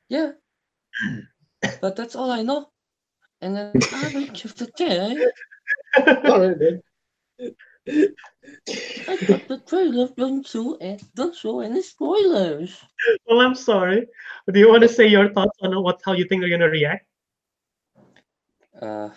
[0.09, 0.31] Yeah.
[1.81, 2.69] but that's all I know.
[3.41, 5.17] And then I will give the day.
[6.07, 6.81] Alright then.
[7.87, 12.77] I thought the trailer don't show it don't show any spoilers.
[13.25, 14.07] Well, I'm sorry.
[14.51, 17.05] Do you want to say your thoughts on what how you think they're gonna react?
[18.79, 19.09] Uh,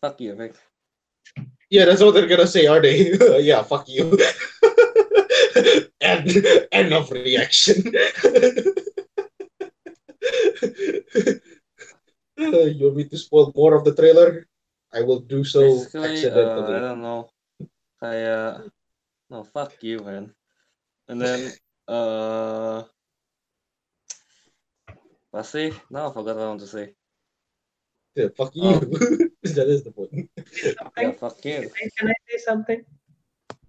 [0.00, 0.54] fuck you, Rick.
[1.68, 3.12] Yeah, that's what they're gonna say, are they?
[3.40, 4.16] yeah, fuck you.
[6.00, 6.30] end,
[6.72, 7.92] end of reaction.
[7.94, 8.30] Uh,
[12.38, 14.46] you want me to spoil more of the trailer?
[14.92, 16.80] I will do so Basically, uh, I accidentally.
[16.80, 17.28] don't know.
[18.02, 18.62] I uh,
[19.30, 20.34] no, fuck you, man.
[21.08, 21.52] And then
[21.88, 22.82] uh,
[25.32, 25.72] let's see.
[25.90, 26.94] Now I forgot what I want to say.
[28.14, 28.80] Yeah, fuck you.
[29.42, 30.30] that is the point.
[30.96, 31.70] Yeah, fuck you.
[31.98, 32.84] Can I say something?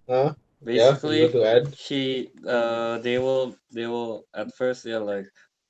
[0.08, 0.34] Huh?
[0.62, 1.76] Basically, you want to add?
[1.76, 5.26] she uh they will they will at first they're like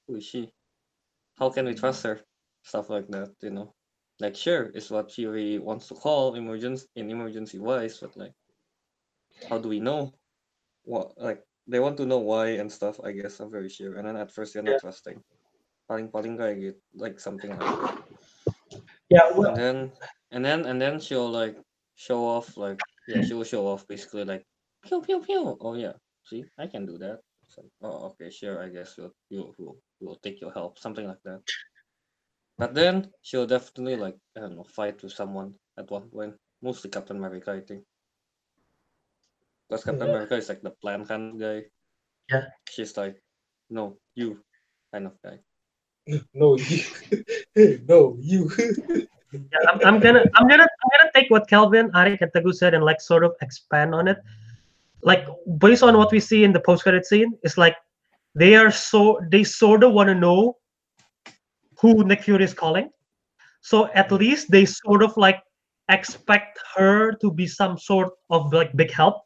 [0.07, 0.51] who is she
[1.39, 2.21] how can we trust her
[2.63, 3.75] stuff like that you know
[4.21, 8.33] like sure is what she really wants to call emergency in emergency wise but like
[9.49, 10.13] how do we know
[10.85, 13.97] what like they want to know why and stuff i guess i'm very sure.
[13.97, 15.21] And then at first they're not trusting.
[15.87, 18.03] Paling paling kayak gitu, like something like that.
[19.07, 19.31] Yeah.
[19.39, 19.79] Well, and then
[20.35, 21.55] and then and then she'll like
[21.95, 24.43] show off like yeah she will show off basically like
[24.83, 25.55] pew pew pew.
[25.63, 25.95] Oh yeah.
[26.27, 27.23] See i can do that.
[27.47, 31.23] So, oh okay sure i guess you'll you'll, you'll, you'll take your help something like
[31.23, 31.39] that.
[32.59, 36.91] But then she'll definitely like i don't know fight with someone at one point mostly
[36.91, 37.87] captain america i think
[39.69, 41.63] because captain america is like the plan kind of guy
[42.31, 42.47] Yeah.
[42.69, 43.21] she's like
[43.71, 44.43] no you
[44.93, 45.39] kind of guy
[46.35, 46.83] No, you.
[47.89, 48.51] no, you.
[49.33, 52.75] yeah, I'm, I'm gonna I'm gonna I'm gonna take what Kelvin, Ariq, and Teguh said
[52.75, 54.19] and like sort of expand on it.
[55.03, 55.27] Like
[55.59, 57.77] based on what we see in the post credit scene, it's like
[58.35, 60.57] they are so they sort of want to know
[61.81, 62.91] who Nick Fury is calling.
[63.61, 64.19] So at mm.
[64.21, 65.43] least they sort of like
[65.89, 69.23] expect her to be some sort of like big help,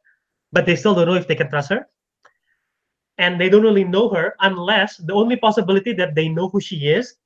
[0.53, 1.87] but they still don't know if they can trust her.
[3.19, 6.89] And they don't really know her unless the only possibility that they know who she
[6.89, 7.17] is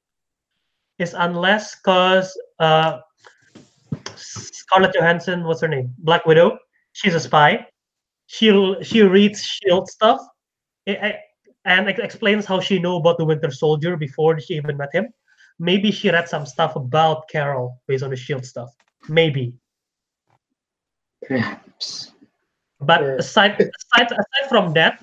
[0.98, 2.98] is unless cause uh
[4.16, 5.94] Scarlett Johansson, what's her name?
[5.98, 6.58] Black Widow.
[6.92, 7.66] She's a spy.
[8.26, 10.20] She'll she reads Shield stuff,
[10.86, 11.18] and
[11.64, 15.08] ex- explains how she know about the Winter Soldier before she even met him.
[15.58, 18.70] Maybe she read some stuff about Carol based on the Shield stuff.
[19.08, 19.54] Maybe.
[21.22, 22.13] Perhaps.
[22.86, 23.16] But Sure.
[23.16, 25.02] aside aside aside from that,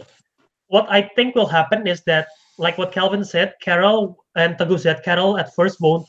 [0.67, 2.27] what I think will happen is that,
[2.57, 6.07] like what Kelvin said, Carol and Teguh said, Carol at first won't.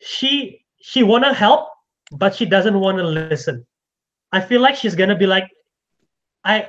[0.00, 1.68] She she wanna help,
[2.12, 3.66] but she doesn't want to listen.
[4.32, 5.48] I feel like she's gonna be like,
[6.44, 6.68] I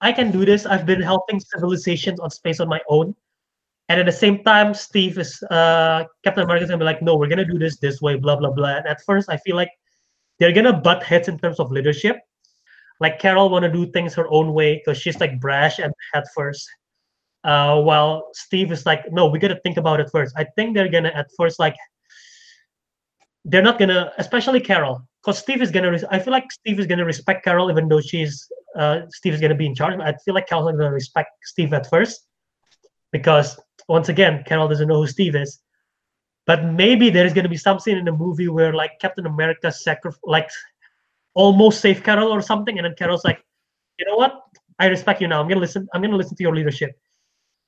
[0.00, 0.66] I can do this.
[0.66, 3.14] I've been helping civilizations on space on my own.
[3.88, 7.28] And at the same time, Steve is uh Captain America's gonna be like, no, we're
[7.28, 8.76] gonna do this this way, blah blah blah.
[8.78, 9.70] And at first, I feel like
[10.38, 12.16] they're gonna butt heads in terms of leadership
[13.00, 16.24] like Carol want to do things her own way because she's like brash and head
[16.34, 16.68] first.
[17.42, 20.34] Uh, while Steve is like, no, we got to think about it first.
[20.36, 21.74] I think they're gonna at first like,
[23.46, 25.98] they're not gonna, especially Carol, because Steve is gonna.
[26.10, 28.46] I feel like Steve is gonna respect Carol even though she's
[28.76, 29.98] uh, Steve is gonna be in charge.
[29.98, 32.26] I feel like Carol's gonna respect Steve at first
[33.12, 35.60] because once again, Carol doesn't know who Steve is.
[36.46, 39.72] But maybe there is gonna be some scene in the movie where like Captain America
[39.72, 40.50] sacri- like
[41.34, 43.42] almost save Carol or something, and then Carol's like,
[43.98, 44.40] you know what?
[44.78, 45.40] I respect you now.
[45.40, 45.86] I'm gonna listen.
[45.94, 46.92] I'm gonna listen to your leadership,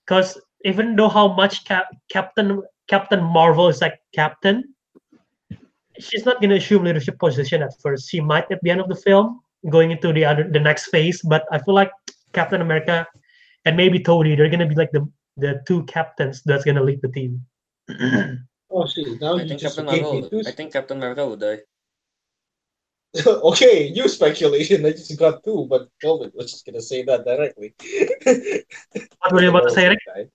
[0.07, 4.75] because even though how much Cap- Captain Captain Marvel is like Captain,
[5.99, 8.09] she's not gonna assume leadership position at first.
[8.09, 11.21] She might at the end of the film, going into the other the next phase.
[11.23, 11.91] But I feel like
[12.33, 13.07] Captain America
[13.67, 15.07] and maybe Tony, they're gonna be like the
[15.37, 17.45] the two captains that's gonna lead the team.
[18.75, 19.21] Oh shit!
[19.21, 20.49] Now i you think just captain gave america me will- two.
[20.49, 21.59] i think captain america will die
[23.27, 24.87] okay, you speculation.
[24.87, 27.75] I just got two, but Kelvin was just gonna say that directly.
[29.21, 29.99] What were you about to say, Rick?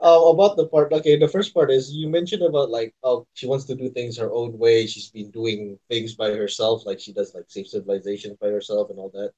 [0.00, 3.46] Uh, about the part, okay, the first part is you mentioned about like, oh, she
[3.46, 4.86] wants to do things her own way.
[4.86, 8.98] She's been doing things by herself, like she does like save civilizations by herself and
[8.98, 9.32] all that.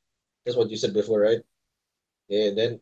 [0.44, 1.40] That's what you said before, right?
[2.28, 2.80] Yeah, and then,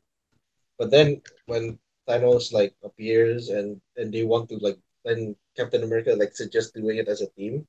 [0.79, 1.79] but then when
[2.09, 6.99] Thanos like appears and and they want to like, then Captain America like suggest doing
[6.99, 7.67] it as a team.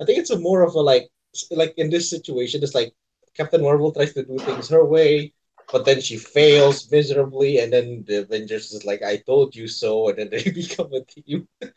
[0.00, 1.10] I think it's a more of a like,
[1.50, 2.92] like in this situation, it's like
[3.34, 5.32] Captain Marvel tries to do things her way,
[5.72, 10.08] but then she fails miserably, and then the Avengers is like, "I told you so,"
[10.08, 11.48] and then they become a team.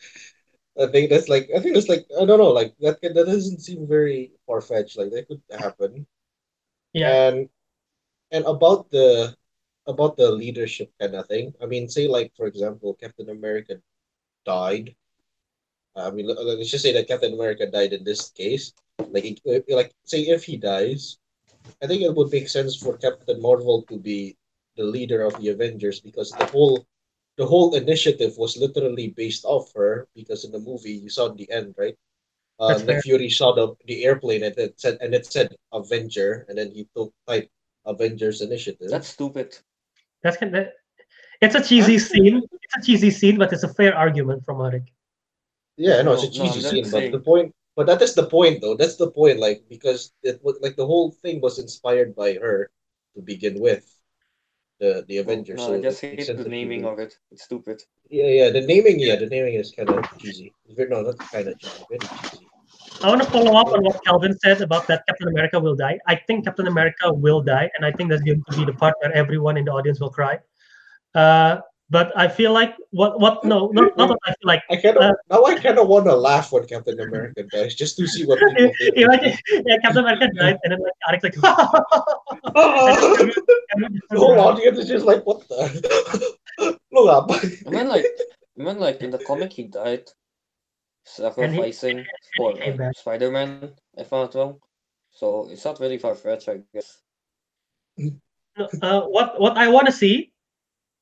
[0.77, 3.01] I think that's like, I think that's like, I don't know, like that.
[3.01, 4.97] That doesn't seem very far fetched.
[4.97, 6.05] Like that could happen.
[6.93, 7.29] Yeah.
[7.29, 7.49] And
[8.31, 9.35] and about the
[9.87, 11.53] about the leadership kind of thing.
[11.61, 13.81] I mean, say like for example, Captain America
[14.45, 14.95] died.
[15.95, 18.73] I mean, let- let's just say that Captain America died in this case.
[18.99, 21.17] Like, like say if he dies,
[21.81, 24.37] I think it would make sense for Captain Marvel to be
[24.75, 26.85] the leader of the Avengers because the whole
[27.37, 31.35] the whole initiative was literally based off her because in the movie you saw in
[31.35, 31.95] the end, right?
[32.59, 33.01] Uh, That's Nick fair.
[33.01, 36.87] Fury saw the, the airplane and it said and it said Avenger and then he
[36.95, 37.49] took type
[37.85, 38.89] Avengers initiative.
[38.89, 39.57] That's stupid.
[40.23, 40.67] That's kind of,
[41.41, 42.41] it's a cheesy scene.
[42.63, 44.87] It's a cheesy scene, but it's a fair argument from Ariq.
[45.77, 48.15] Yeah, no, it's a No, no, cheesy I'm scene, but the point, but that is
[48.15, 48.75] the point, though.
[48.75, 52.71] That's the point, like because it was like the whole thing was inspired by her
[53.15, 53.83] to begin with,
[54.79, 55.59] the the Avengers.
[55.59, 57.17] No, so I just makes hate the naming would- of it.
[57.31, 57.81] It's stupid.
[58.09, 60.53] Yeah, yeah, the naming, yeah, the naming is kind of cheesy.
[60.77, 62.47] No, not kind of cheesy, very cheesy.
[63.03, 65.99] I want to follow up on what Kelvin said about that Captain America will die.
[66.07, 68.95] I think Captain America will die, and I think that's going to be the part
[69.01, 70.39] where everyone in the audience will cry.
[71.13, 71.59] Uh,
[71.89, 74.63] but I feel like what what no not, not what I feel like.
[74.69, 77.75] I kind of Uh, now I kind of want to laugh when Captain America dies,
[77.75, 78.97] just to see what people think.
[78.97, 81.83] Imagine, yeah, Captain America died, and then like Ariq like, Ah!
[84.09, 86.37] the whole audience is just like, what the?
[86.91, 87.29] Look up.
[87.31, 88.05] I mean, like,
[88.59, 90.09] I mean, like in the comic, he died
[91.05, 92.05] sacrificing
[92.37, 92.87] for he came back.
[92.87, 94.59] like, Spider-Man, if I'm not wrong.
[95.11, 96.97] So it's not really far-fetched, I guess.
[98.81, 100.31] Uh, what what I want to see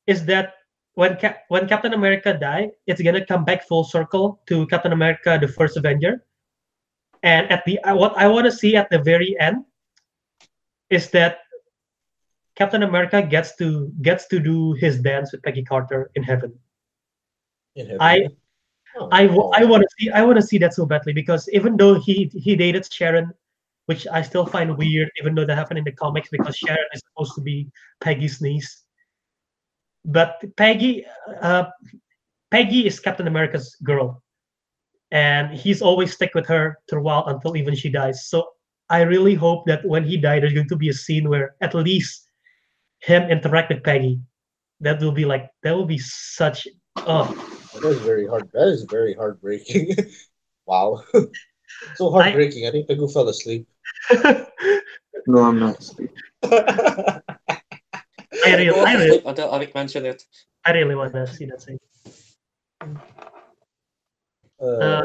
[0.08, 0.54] is that
[0.96, 5.38] when Cap- when Captain America die, it's gonna come back full circle to Captain America,
[5.39, 6.24] the first Avenger.
[7.24, 9.66] And at the what I want to see at the very end
[10.89, 11.39] is that
[12.56, 16.54] Captain America gets to gets to do his dance with Peggy Carter in heaven.
[17.76, 18.02] In heaven.
[18.02, 18.28] I-
[18.96, 19.52] Oh, I, w- oh.
[19.56, 22.30] I want to see I want to see that so badly because even though he
[22.36, 23.34] he dated Sharon,
[23.88, 27.02] which I still find weird, even though that happened in the comics because Sharon is
[27.10, 27.72] supposed to be
[28.02, 28.83] Peggy's niece.
[30.06, 31.06] But Peggy,
[31.41, 31.66] uh,
[32.51, 34.22] Peggy is Captain America's girl,
[35.12, 38.28] and he's always stick with her throughout until even she dies.
[38.28, 38.47] So
[38.89, 41.74] I really hope that when he died, there's going to be a scene where at
[41.74, 42.30] least
[42.99, 44.20] him interact with Peggy.
[44.82, 46.68] That will be like that will be such.
[46.97, 47.26] Oh,
[47.74, 48.49] That is very hard.
[48.54, 49.95] That is very heartbreaking.
[50.66, 51.01] wow.
[51.95, 52.68] so heartbreaking.
[52.68, 53.68] I, think Teguh fell asleep.
[55.26, 56.12] No, I'm not asleep.
[58.46, 60.24] I really, Go I off really, sleep until Ariq mentioned it.
[60.66, 61.80] I really want to see that scene.
[64.62, 65.04] Uh,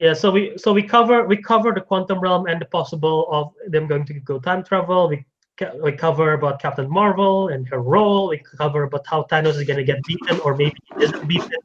[0.00, 3.52] Yeah, so we so we cover we cover the quantum realm and the possible of
[3.66, 5.08] them going to go time travel.
[5.08, 5.26] We
[5.82, 8.28] we cover about Captain Marvel and her role.
[8.28, 11.58] We cover about how Thanos is going to get beaten or maybe he isn't beaten.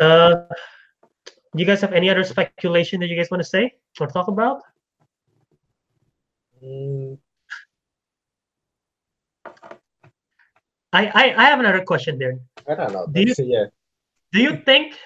[0.00, 0.48] Uh,
[1.54, 4.28] do you guys have any other speculation that you guys want to say or talk
[4.28, 4.62] about?
[6.62, 7.18] mm,
[10.92, 12.38] I I, I have another question there.
[12.68, 13.06] I don't know.
[13.06, 13.66] Do you- That's- yeah.
[14.32, 14.96] Do you think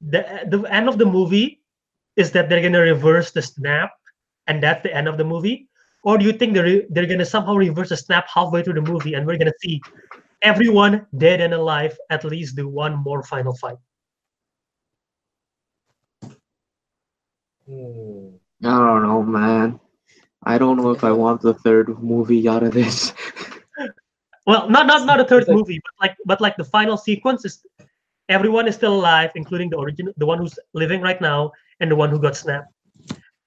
[0.00, 1.60] the the end of the movie
[2.16, 3.90] is that they're gonna reverse the snap,
[4.46, 5.68] and that's the end of the movie,
[6.04, 9.14] or do you think they're they're gonna somehow reverse the snap halfway through the movie,
[9.14, 9.80] and we're gonna see
[10.42, 13.78] everyone dead and alive at least do one more final fight?
[17.66, 18.28] Hmm.
[18.64, 19.80] I don't know, man.
[20.44, 23.12] I don't know if I want the third movie out of this.
[24.46, 27.44] Well, not not not a third like- movie, but like but like the final sequence
[27.44, 27.64] is
[28.28, 31.96] everyone is still alive, including the original, the one who's living right now, and the
[31.96, 32.72] one who got snapped.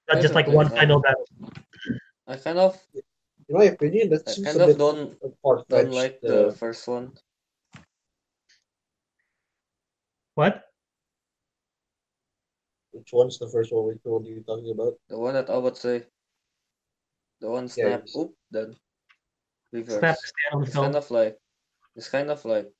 [0.08, 1.26] Not just like one final battle.
[2.26, 2.78] I kind of,
[3.48, 5.18] In my opinion, that I seems kind a of bit don't
[5.68, 7.12] don't like the uh, first one.
[10.34, 10.62] What?
[12.92, 13.86] which one's the first one?
[13.86, 14.94] Which one are you talking about?
[15.08, 16.04] The one that I would say,
[17.40, 18.74] the one Yeah, snap, it's- oop, then
[19.72, 20.00] reverse.
[20.00, 20.84] Snap to stand on the It's film.
[20.86, 21.38] kind of like,
[21.96, 22.72] it's kind of like,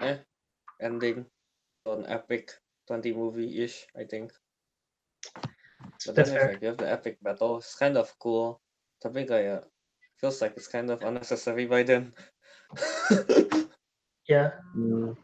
[0.00, 0.18] eh,
[0.80, 1.26] ending
[1.86, 2.52] on epic
[2.86, 4.32] 20 movie ish, I think.
[6.06, 6.52] But That's then fair.
[6.52, 8.60] like, you have the epic battle, it's kind of cool.
[9.02, 9.64] Tapi kayak,
[10.16, 12.14] feels like it's kind of unnecessary by then.
[14.28, 14.50] Yeah.
[14.76, 15.16] Mm,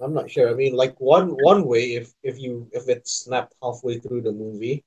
[0.00, 0.48] I'm not sure.
[0.50, 4.32] I mean, like one one way if if you if it's snapped halfway through the
[4.32, 4.84] movie,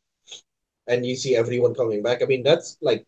[0.87, 2.21] and you see everyone coming back.
[2.21, 3.05] I mean, that's like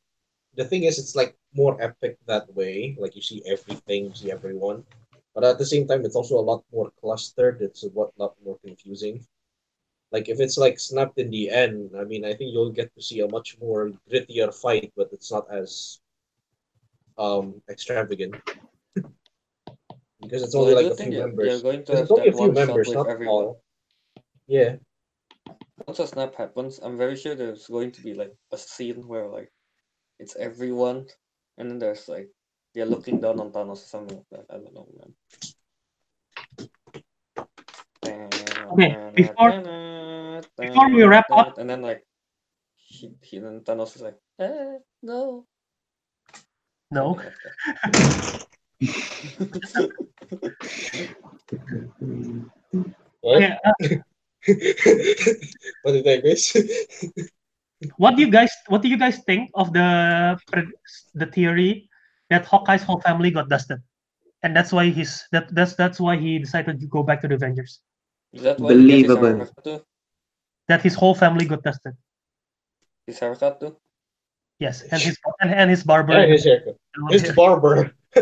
[0.60, 2.97] the thing is, it's like more epic that way.
[2.99, 4.84] Like you see everything, you see everyone,
[5.34, 7.62] but at the same time, it's also a lot more clustered.
[7.62, 9.24] It's a lot lot more confusing.
[10.12, 13.01] Like if it's like snapped in the end, I mean, I think you'll get to
[13.01, 16.03] see a much more grittier fight, but it's not as
[17.18, 18.36] um extravagant.
[20.20, 21.47] Because it's only I like a few you're, members.
[21.47, 23.34] you're going to It's have only a few members, not everyone.
[23.34, 23.64] all.
[24.47, 24.76] Yeah.
[25.88, 29.28] Once a snap happens, I'm very sure there's going to be like a scene where
[29.32, 29.49] like
[30.20, 31.07] it's everyone,
[31.57, 32.30] and then there's like
[32.74, 34.45] they're looking down on Thanos or something like that.
[34.53, 35.13] I don't know, man.
[38.72, 39.51] Okay, before-
[40.57, 42.05] before we wrap up- and then like
[42.76, 45.45] he, he then Thanos is like, eh, no.
[46.91, 47.20] No.
[53.22, 53.43] What?
[53.43, 53.74] Okay, uh,
[55.84, 56.55] what did I miss?
[57.98, 60.38] what do you guys what do you guys think of the
[61.16, 61.90] the theory
[62.30, 63.80] that Hawkeye's whole family got dusted,
[64.44, 67.36] and that's why he's that that's that's why he decided to go back to the
[67.36, 67.80] Avengers.
[68.34, 69.86] Is that why he his Believable.
[70.68, 71.94] That his whole family got dusted.
[73.08, 73.76] His haircut too?
[74.60, 76.14] Yes, and his and, and his barber.
[76.14, 76.78] and his haircut.
[77.10, 77.92] His barber.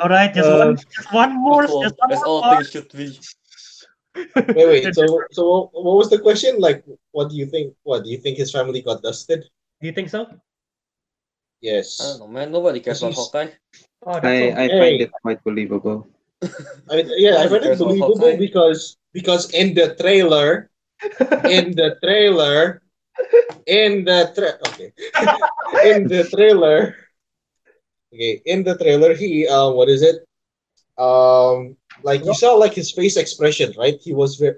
[0.00, 2.70] All right, just Uh, one, just one more, all, just one that's more all things
[2.70, 3.18] should be.
[4.14, 4.94] Wait, wait.
[4.94, 5.42] So, so
[5.72, 6.58] what was the question?
[6.58, 7.74] Like, what do you think?
[7.82, 9.44] What do you think his family got dusted?
[9.80, 10.26] Do you think so?
[11.60, 12.00] Yes.
[12.00, 12.52] I don't know, man.
[12.52, 13.50] Nobody cares about He's- Hawkeye.
[14.06, 14.52] Oh, I.
[14.52, 14.78] I Hey.
[14.78, 16.06] find it quite believable.
[16.90, 20.68] I mean, yeah, I find it believable because because in the trailer,
[21.48, 22.82] in the trailer,
[23.66, 24.92] in the tra- okay,
[25.88, 26.92] in the trailer,
[28.12, 30.28] okay, in the trailer, he uh, what is it?
[31.00, 33.98] Um, like you saw like his face expression, right?
[34.00, 34.56] He was very,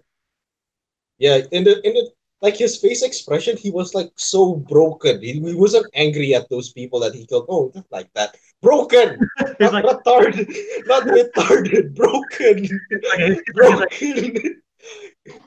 [1.19, 2.11] yeah, in the in the
[2.43, 5.23] like his face expression, he was like so broken.
[5.23, 7.47] He, he wasn't angry at those people that he killed.
[7.49, 8.37] Oh, not like that.
[8.61, 9.19] Broken,
[9.61, 10.51] not like, retarded,
[10.87, 11.95] not retarded.
[11.95, 12.69] Broken
[13.17, 14.63] like, broken.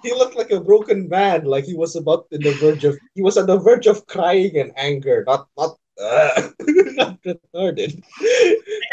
[0.02, 3.22] he looked like a broken man, like he was about in the verge of he
[3.22, 6.50] was on the verge of crying and anger, not not uh,
[6.96, 8.02] not retarded.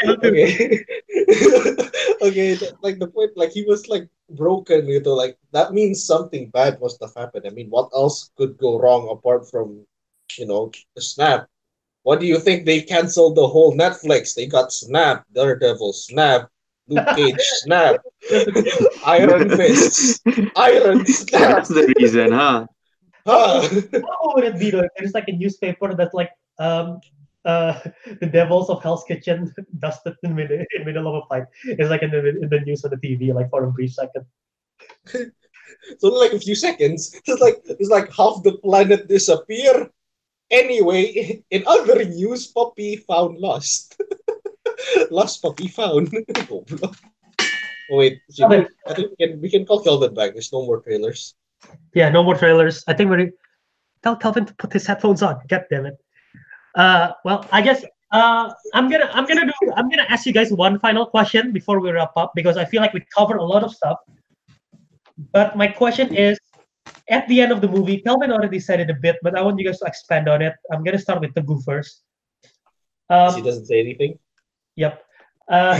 [0.07, 0.85] okay,
[2.21, 6.03] okay, th- like the point, like he was like broken, you know, like that means
[6.03, 7.45] something bad must have happened.
[7.47, 9.85] I mean, what else could go wrong apart from,
[10.37, 11.47] you know, the snap?
[12.03, 14.33] What do you think they canceled the whole Netflix?
[14.33, 16.49] They got Snap, Daredevil, Snap,
[16.87, 17.97] Luke Cage, Snap,
[19.05, 20.21] Iron Fist,
[20.55, 21.41] Iron Snap.
[21.51, 22.65] That's the reason, huh?
[23.25, 23.67] Huh.
[23.91, 24.83] what would it be though?
[24.83, 26.99] if There's like a newspaper that's like um
[27.45, 27.79] uh
[28.21, 31.45] the devils of Hell's Kitchen dusted in middle in middle of a fight.
[31.65, 34.25] It's like in the in the news on the TV, like for a brief second.
[35.99, 39.89] So like a few seconds, it's like it's like half the planet disappear.
[40.49, 43.99] Anyway, in other news, Poppy found lost.
[45.11, 46.07] lost Poppy found.
[47.91, 50.33] Oh, wait, should we- I think we can, we can call Kelvin back.
[50.33, 51.35] There's no more trailers.
[51.93, 52.83] Yeah, no more trailers.
[52.87, 53.31] I think we're
[54.03, 55.39] tell Kelvin to put his headphones on.
[55.47, 55.97] God damn it.
[56.75, 60.51] Uh, well, I guess uh, I'm gonna I'm gonna do I'm gonna ask you guys
[60.51, 63.63] one final question before we wrap up because I feel like we covered a lot
[63.63, 63.97] of stuff.
[65.33, 66.37] But my question is,
[67.09, 69.59] at the end of the movie, Kelvin already said it a bit, but I want
[69.59, 70.53] you guys to expand on it.
[70.71, 72.03] I'm gonna start with Teguh first.
[73.09, 74.19] he Um, doesn't say anything.
[74.75, 75.03] yep.
[75.49, 75.79] Uh,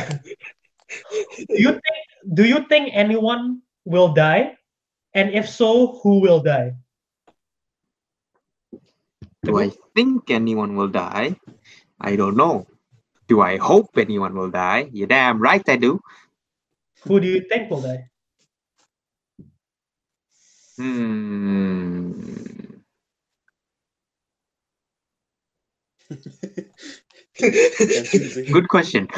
[1.50, 1.98] do you think
[2.34, 4.58] do you think anyone will die?
[5.14, 6.74] And if so, who will die?
[9.48, 11.40] Do I think anyone will die?
[12.02, 12.68] I don't know.
[13.28, 14.90] Do I hope anyone will die?
[14.92, 16.02] You're damn right I do.
[17.04, 18.10] Who do you think will die?
[20.78, 22.22] Hmm.
[27.40, 28.46] Confusing.
[28.52, 29.08] Good question.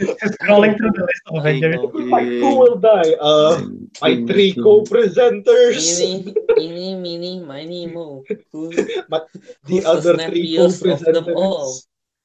[0.00, 1.76] Just Scrolling through the list of Avengers.
[2.10, 3.12] like, who will die?
[3.20, 3.60] Uh,
[4.00, 6.00] my three co-presenters.
[6.00, 8.24] Eeny, eeny, meeny, miny, mo.
[8.52, 8.70] Who,
[9.08, 9.28] But
[9.66, 11.80] the other the three snappiest of them all?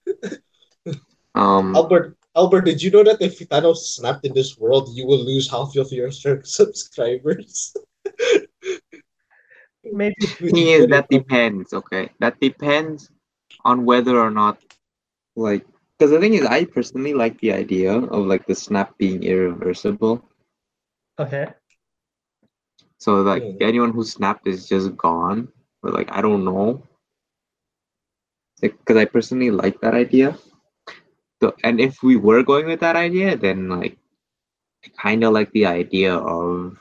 [0.05, 0.23] co-presenters.
[1.35, 5.23] Um, Albert, Albert, did you know that if Thanos snapped in this world, you will
[5.23, 6.11] lose half of your
[6.43, 7.75] subscribers?
[9.83, 11.73] Maybe thing is that depends.
[11.73, 13.09] Okay, that depends
[13.65, 14.59] on whether or not,
[15.35, 15.65] like,
[15.97, 20.23] because the thing is, I personally like the idea of like the snap being irreversible.
[21.19, 21.53] okay.
[22.99, 23.57] So like Hmm.
[23.59, 25.49] anyone who snapped is just gone.
[25.81, 26.83] But like I don't know.
[28.61, 30.37] Because I personally like that idea.
[31.41, 33.97] So and if we were going with that idea, then like
[34.85, 36.77] I kind of like the idea of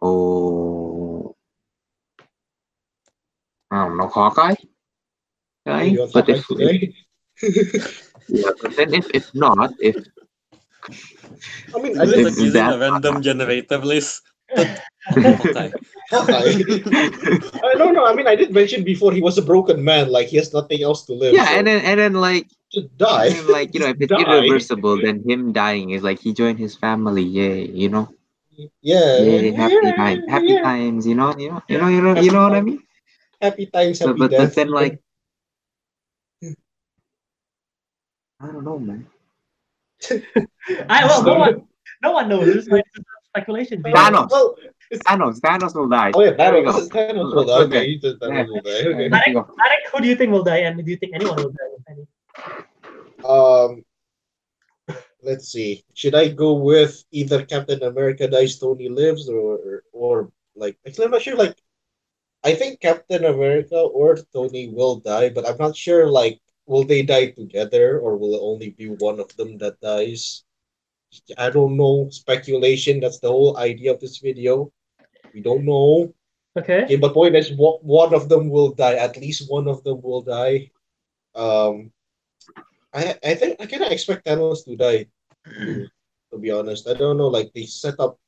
[0.00, 1.34] oh
[3.70, 4.54] I don't know Hawkeye.
[5.68, 5.82] Guy?
[5.92, 6.72] You want But if, if
[8.28, 9.96] yeah, but then if if not, if
[11.74, 14.22] I mean, I this did like using that- a random generator list?
[14.56, 15.68] okay.
[16.10, 16.56] Hawkeye.
[17.68, 18.04] I don't know.
[18.06, 20.10] I mean, I did mention before he was a broken man.
[20.10, 21.34] Like he has nothing else to live.
[21.34, 23.28] yeah, so and then and then like just die.
[23.30, 24.20] Then, like you know, if it's Die.
[24.24, 27.22] irreversible, then him dying is like he joined his family.
[27.22, 28.08] Yay, you know.
[28.82, 30.62] Yeah, Yeah, happy yeah, time, happy yeah.
[30.62, 31.06] times.
[31.06, 32.80] You know, you know, you know, you know, you know what I mean.
[33.40, 34.54] Happy times, But happy but, but death.
[34.56, 34.98] then like,
[38.40, 39.06] I don't know, man.
[40.88, 41.62] I well, no one,
[42.02, 42.46] no one knows.
[42.46, 42.84] This is like
[43.26, 43.82] speculation.
[43.82, 43.96] baby.
[43.96, 44.30] Thanos.
[44.30, 44.54] Well,
[44.92, 46.12] Thanos, Thanos will die.
[46.14, 46.88] oh yeah, There we Thanos.
[46.88, 46.96] go.
[46.96, 47.52] Thanos will die.
[47.62, 47.76] Okay.
[47.78, 48.70] Okay, he says Thanos will die.
[48.70, 49.08] Okay.
[49.08, 49.40] There we go.
[49.64, 51.64] Alec, who do you think will die, and do you think anyone will die?
[53.28, 53.84] Um,
[55.22, 55.84] let's see.
[55.94, 61.10] Should I go with either Captain America dies, Tony lives, or or like actually I'm
[61.10, 61.36] not sure.
[61.36, 61.56] Like,
[62.44, 66.06] I think Captain America or Tony will die, but I'm not sure.
[66.06, 70.44] Like, will they die together, or will it only be one of them that dies?
[71.40, 72.12] I don't know.
[72.12, 73.00] Speculation.
[73.00, 74.70] That's the whole idea of this video.
[75.32, 76.12] We don't know.
[76.56, 76.84] Okay.
[76.84, 79.00] Okay, but point is, one one of them will die.
[79.00, 80.70] At least one of them will die.
[81.34, 81.90] Um,
[82.92, 85.08] I I think I cannot expect Thanos to die.
[86.28, 87.32] To be honest, I don't know.
[87.32, 88.20] Like they set up,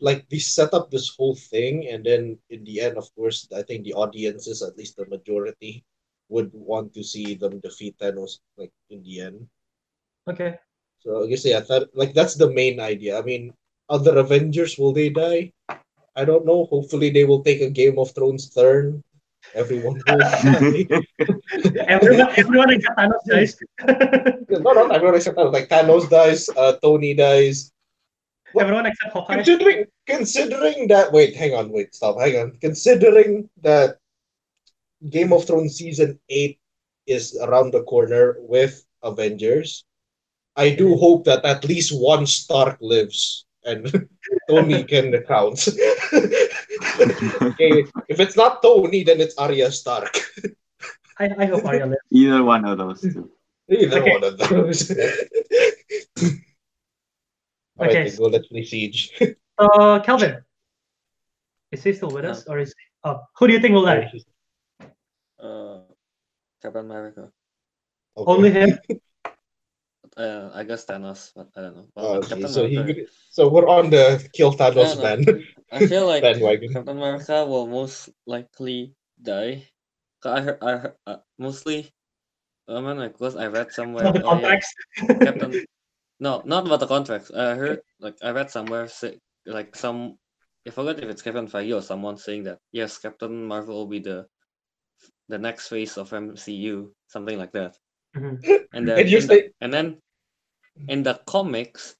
[0.00, 3.62] like they set up this whole thing, and then in the end, of course, I
[3.62, 5.86] think the audiences, at least the majority,
[6.28, 8.40] would want to see them defeat Thanos.
[8.56, 9.46] Like in the end.
[10.28, 10.58] Okay.
[11.00, 13.18] So I guess yeah, that like that's the main idea.
[13.18, 13.52] I mean,
[13.88, 15.52] other Avengers will they die?
[16.16, 16.64] I don't know.
[16.66, 19.02] Hopefully, they will take a Game of Thrones turn.
[19.54, 20.88] Everyone will die.
[21.86, 23.60] everyone, everyone except Thanos dies.
[24.48, 25.52] no, not everyone except Thanos.
[25.52, 27.72] Like Thanos dies, uh, Tony dies.
[28.58, 29.34] everyone except Hawkeye.
[29.44, 32.56] Considering considering that, wait, hang on, wait, stop, hang on.
[32.62, 33.98] Considering that
[35.10, 36.58] Game of Thrones season eight
[37.06, 39.84] is around the corner with Avengers,
[40.56, 43.90] I do hope that at least one Stark lives and
[44.48, 45.68] Tony can count.
[47.42, 50.16] okay, if it's not Tony, then it's Arya Stark.
[51.18, 52.00] I, I hope Arya lives.
[52.10, 53.30] Either one of those two.
[53.68, 54.10] Either Okay.
[54.12, 54.90] one of those.
[57.76, 58.08] All right, Okay.
[58.08, 58.24] then go.
[58.26, 59.12] Let's play Siege.
[59.58, 60.42] Uh, Kelvin,
[61.72, 64.10] is he still with us, or is he, uh, who do you think will die?
[66.64, 67.28] Captain America.
[68.16, 68.32] Okay.
[68.32, 68.78] Only him.
[70.16, 71.88] Uh, I guess Thanos, but I don't know.
[71.96, 75.18] But Oh, okay, Captain so he, so we're on the kill Thanos Yeah, man.
[75.72, 76.22] I feel like.
[76.72, 79.66] Captain America will most likely die.
[80.22, 81.90] 'Cause I heard, I heard, uh, mostly,
[82.68, 84.04] I mean, like, because I read somewhere.
[84.04, 84.70] Not oh, yeah, contracts.
[85.24, 85.50] Captain.
[86.22, 87.32] No, not about the contracts.
[87.34, 89.18] I heard, like, I read somewhere, say,
[89.50, 90.14] like, some.
[90.62, 93.98] I forgot if it's Kevin Feige or someone saying that yes, Captain Marvel will be
[93.98, 94.28] the
[95.28, 97.76] the next phase of MCU, something like that.
[98.16, 98.40] Mhm.
[98.74, 100.02] And then, in the- and then,
[100.88, 101.96] in the comics,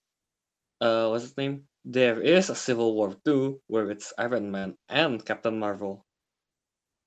[0.81, 1.69] uh, what's his name?
[1.85, 6.07] There is a Civil War too, where it's Iron Man and Captain Marvel.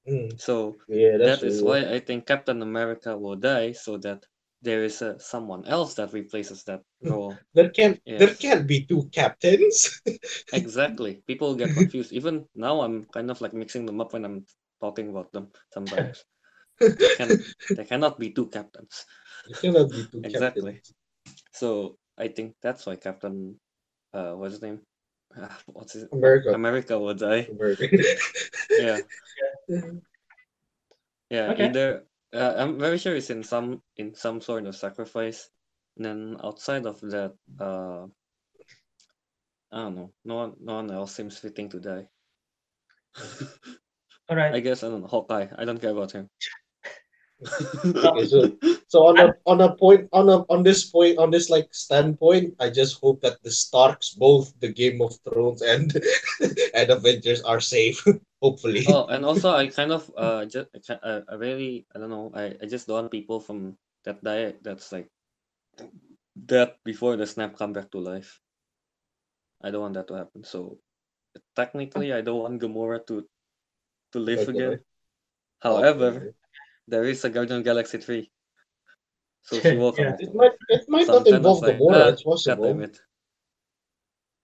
[0.08, 4.26] Mm, So yeah, that's that is why I think Captain America will die, so that
[4.62, 7.44] there is a, someone else that replaces that role.
[7.54, 10.02] there can't there can't be two captains.
[10.54, 11.22] exactly.
[11.28, 12.12] People get confused.
[12.14, 14.46] Even now, I'm kind of like mixing them up when I'm
[14.80, 16.24] talking about them sometimes.
[16.80, 17.44] They, can,
[17.90, 19.06] cannot be two captains.
[19.48, 20.74] there cannot be two Exactly.
[20.74, 20.94] captains.
[21.52, 23.60] So I think that's why Captain,
[24.14, 24.82] uh, what's his name?
[25.36, 26.54] Ah, what's his America.
[26.54, 27.48] America will die.
[27.50, 27.88] America.
[28.78, 29.00] Yeah,
[31.30, 31.50] yeah.
[31.52, 31.66] Okay.
[31.66, 35.50] Either uh, I'm very sure it's in some in some sort of sacrifice.
[35.98, 38.06] And then outside of that, uh,
[39.72, 40.14] I don't know.
[40.24, 42.08] No one, no one else seems fitting to die.
[44.30, 45.08] All I guess I don't know.
[45.08, 45.48] Hawkeye.
[45.58, 46.30] I don't care about him.
[47.86, 48.50] Okay, so
[48.90, 52.56] so on a on a point on a on this point on this like standpoint,
[52.60, 55.94] I just hope that the Starks, both the Game of Thrones and
[56.74, 58.02] and Avengers, are safe.
[58.42, 58.86] Hopefully.
[58.90, 62.32] oh, and also I kind of uh just I, uh, I really I don't know
[62.34, 65.10] I, I just don't want people from that die that's like
[66.50, 68.42] that before the snap come back to life.
[69.62, 70.44] I don't want that to happen.
[70.44, 70.78] So
[71.56, 73.26] technically I don't want Gamora to
[74.14, 74.70] to live Back to again.
[74.72, 74.80] life.
[75.60, 76.34] However,
[76.88, 78.32] there is a Guardian Galaxy three.
[79.44, 80.12] So she will Yeah.
[80.12, 80.22] back.
[80.22, 82.02] it might it might not Sometimes involve like, Gamora.
[82.04, 82.64] ah, It's God possible.
[82.66, 83.02] damn it.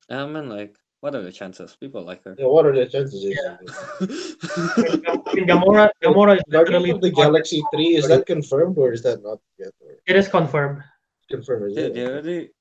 [0.10, 1.76] I mean like what are the chances?
[1.76, 2.36] People like her.
[2.40, 3.24] Yeah, what are the chances?
[3.24, 3.58] Yeah.
[3.60, 8.94] I mean, Gamora, Gamora is Guardians literally of the Galaxy three is that confirmed or
[8.94, 9.74] is that not yet?
[9.82, 10.82] Or It is confirmed.
[11.30, 11.72] confirmed?
[11.72, 11.94] Is Yeah, it?
[11.94, 12.52] they already.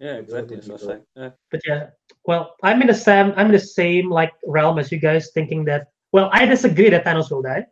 [0.00, 0.60] Yeah, exactly.
[0.62, 1.30] So like, yeah.
[1.50, 1.90] But yeah,
[2.24, 5.64] well, I'm in the same I'm in the same like realm as you guys, thinking
[5.66, 7.66] that well, I disagree that Thanos will die,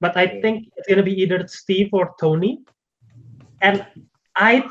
[0.00, 2.64] but I think it's gonna be either Steve or Tony,
[3.60, 3.84] and
[4.34, 4.64] I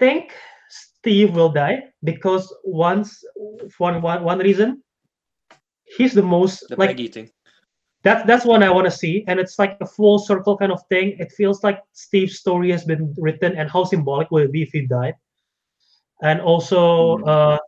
[0.00, 0.32] think
[0.68, 3.24] Steve will die because once
[3.76, 4.82] for one one, one reason,
[5.96, 7.30] he's the most the like Peggy thing.
[8.02, 10.82] that's that's one I want to see, and it's like a full circle kind of
[10.88, 11.14] thing.
[11.22, 14.70] It feels like Steve's story has been written, and how symbolic will it be if
[14.72, 15.14] he died?
[16.22, 17.28] And also, Mm.
[17.28, 17.58] uh,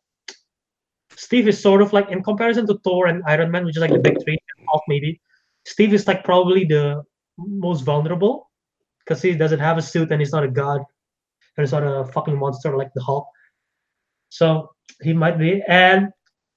[1.17, 3.93] Steve is sort of like in comparison to Thor and Iron Man, which is like
[3.93, 5.21] the big three, Hulk maybe.
[5.65, 7.03] Steve is like probably the
[7.39, 8.51] most vulnerable
[9.01, 10.81] because he doesn't have a suit and he's not a god
[11.57, 13.27] and he's not a fucking monster like the Hulk.
[14.29, 14.71] So
[15.03, 16.11] he might be, and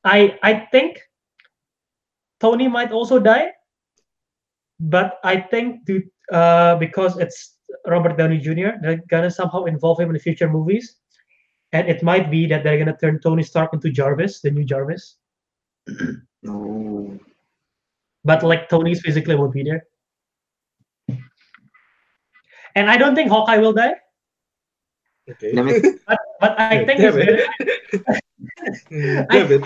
[0.03, 1.01] I I think
[2.39, 3.51] Tony might also die,
[4.79, 5.87] but I think
[6.31, 7.57] uh, because it's
[7.87, 10.95] Robert Downey Jr., they're gonna somehow involve him in the future movies,
[11.75, 15.17] and it might be that they're gonna turn Tony Stark into Jarvis, the new Jarvis.
[16.45, 17.19] No.
[18.23, 19.81] But like Tony's physically won't be there.
[22.75, 23.95] And I don't think Hawkeye will die,
[25.29, 25.53] Okay.
[26.07, 28.21] But, but I think Damn it's very, it.
[29.31, 29.63] Damn it.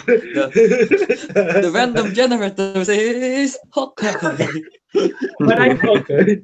[1.34, 4.14] The random generator says Hawkeye.
[5.40, 6.44] but I Okay.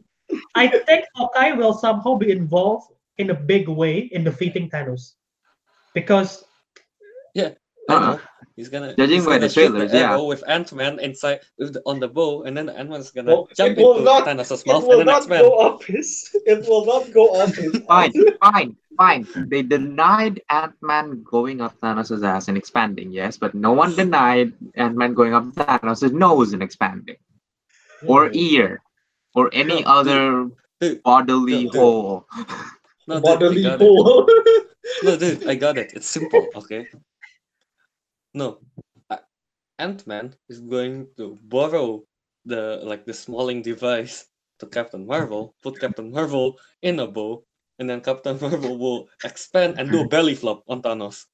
[0.56, 5.14] I think Hawkeye will somehow be involved in a big way in defeating Thanos.
[5.96, 6.44] Because
[7.34, 7.54] yeah
[7.90, 8.14] uh-huh.
[8.14, 8.20] know.
[8.56, 10.16] He's gonna Judging he's by gonna the trailers, the yeah.
[10.16, 13.50] with Ant Man inside with the, on the bow, and then Ant Man's gonna Well,
[13.56, 15.42] jump it will into not- Thanos' It mouth, will and then not X Men.
[15.42, 16.30] go up his.
[16.46, 17.78] It will not go up his.
[17.88, 18.14] Fine,
[18.44, 19.28] fine, fine.
[19.50, 24.54] They denied Ant Man going up Thanos' ass and expanding, yes, but no one denied
[24.76, 27.18] Ant Man going up Thanos' nose and expanding,
[28.08, 28.36] or hmm.
[28.36, 28.82] ear,
[29.36, 30.50] or any No, other
[30.80, 31.82] dude, bodily dude, dude.
[31.82, 32.26] hole.
[33.08, 33.86] No, bodily I got it.
[33.86, 34.30] hole.
[35.04, 35.94] No, dude, I got it.
[35.94, 36.88] It's simple, okay?
[38.34, 38.60] No,
[39.80, 42.04] Ant Man is going to borrow
[42.46, 44.28] the like the smalling device
[44.60, 47.44] to Captain Marvel, put Captain Marvel in a bow,
[47.80, 51.26] and then Captain Marvel will expand and do a belly flop on Thanos.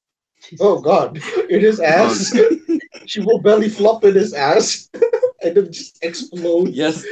[0.60, 1.16] Oh God!
[1.50, 2.34] In his ass.
[2.34, 4.88] Oh, she will belly flop in his ass,
[5.42, 6.70] and then just explode.
[6.70, 7.04] Yes,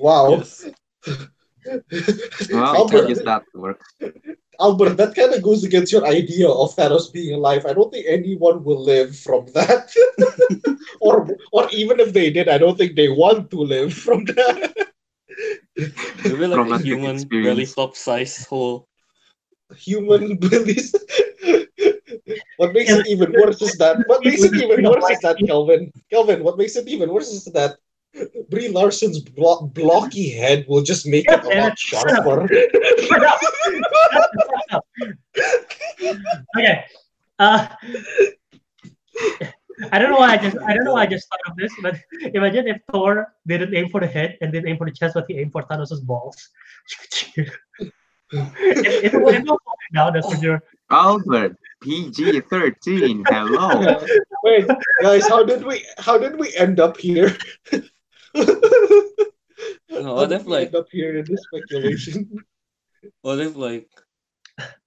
[0.00, 0.30] Wow.
[0.38, 0.66] yes.
[1.64, 3.86] Well, I Albert, guess that works.
[4.60, 7.66] Albert, that kind of goes against your idea of Thanos being alive.
[7.66, 9.92] I don't think anyone will live from that.
[11.00, 14.72] or, or even if they did, I don't think they want to live from that.
[16.24, 17.48] You will like a human experience.
[17.48, 18.86] belly flop size hole.
[19.76, 20.94] Human bellies.
[22.58, 23.98] what makes it even worse is that.
[24.06, 25.92] What makes it even worse is that, Kelvin.
[26.10, 27.76] Kelvin, what makes it even worse is that
[28.50, 32.46] Brie Larson's blo- blocky head will just make it a lot sharper.
[32.48, 33.40] Shut up!
[33.40, 34.86] Shut the fuck up.
[36.56, 36.84] okay.
[37.38, 37.66] Uh,
[39.90, 41.72] I don't know why I just I don't know why I just thought of this,
[41.82, 41.98] but
[42.34, 45.24] imagine if Thor didn't aim for the head and didn't aim for the chest, but
[45.28, 46.36] he aimed for Thanos' balls.
[47.36, 47.50] it,
[48.30, 49.58] it, will- it will
[49.94, 50.62] fall that's for sure.
[50.90, 53.24] Albert, PG thirteen.
[53.28, 54.04] Hello.
[54.44, 54.66] Wait,
[55.02, 57.36] guys, how did we how did we end up here?
[60.04, 62.28] No, what if like up here in this speculation?
[63.22, 63.88] what if like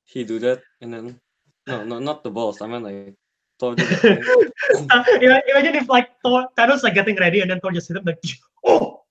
[0.05, 1.19] he do that and then
[1.65, 2.61] no no not the balls.
[2.61, 3.15] I mean like
[3.59, 3.73] Thor.
[3.73, 8.03] Uh, imagine if like Thor Thanos like getting ready and then Thor just hit him
[8.05, 8.19] like
[8.65, 9.01] oh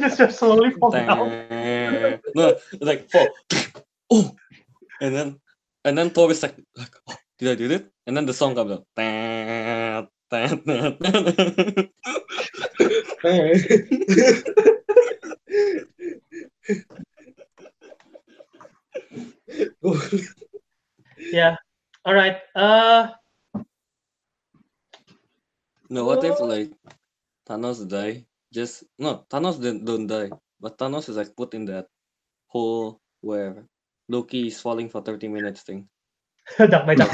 [0.00, 1.30] just, just slowly fall down.
[2.34, 3.28] No, like fall.
[4.10, 4.34] oh,
[5.00, 5.40] and then
[5.84, 7.90] and then Thor is like, like oh, did I do it?
[8.06, 8.84] And then the song comes up.
[21.18, 21.56] Yeah.
[22.04, 22.38] All right.
[22.54, 23.08] Uh
[25.90, 26.72] no, what if like
[27.48, 28.26] Thanos die?
[28.52, 30.30] Just no, Thanos didn't don't die,
[30.60, 31.86] but Thanos is like put in that
[32.48, 33.64] hole where
[34.08, 35.88] Loki is falling for thirty minutes thing.
[36.58, 37.10] duck by duck.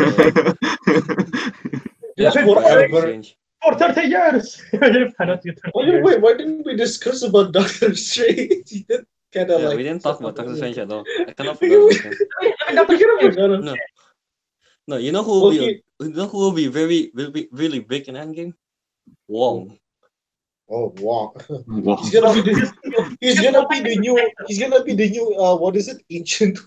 [2.20, 3.22] Just Yeah, forever.
[3.62, 4.62] For 30 years!
[4.72, 6.04] Imagine if Thanos did 30 Why, years.
[6.04, 8.84] wait, why didn't we discuss about Doctor Strange?
[9.32, 11.04] kind of Yeah, like we didn't talk about Doctor Strange at all.
[11.28, 12.04] I cannot We forget.
[12.04, 13.76] I mean, I mean, Doctor Strange- No,
[14.88, 17.30] no, you know who will Well, be he- you know who will be very will
[17.30, 18.54] be really big in Endgame?
[19.28, 19.78] Wong.
[20.70, 21.34] Oh wow.
[21.66, 21.96] Wow.
[21.96, 24.16] He's gonna be the he's gonna be the new
[24.46, 25.98] he's gonna be the new uh what is it?
[26.10, 26.58] Ancient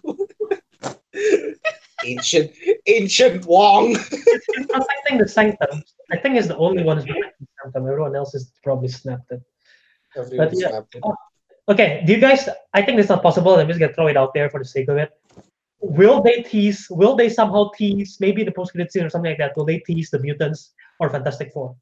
[2.06, 2.52] Ancient
[2.86, 3.88] Ancient Wong.
[3.96, 5.84] He's protecting the sanctum.
[6.12, 7.88] I think he's the only one who's protecting the sanctum.
[7.88, 9.42] Everyone else is probably snapped it.
[10.16, 10.70] Everyone yeah.
[10.70, 11.04] snapped it.
[11.70, 12.50] Okay, do you guys?
[12.74, 13.56] I think it's not possible.
[13.56, 15.12] I'm just gonna throw it out there for the sake of it.
[15.80, 16.88] Will they tease?
[16.90, 18.18] Will they somehow tease?
[18.20, 19.56] Maybe the post-credit scene or something like that.
[19.58, 21.76] Will they tease the mutants or Fantastic Four?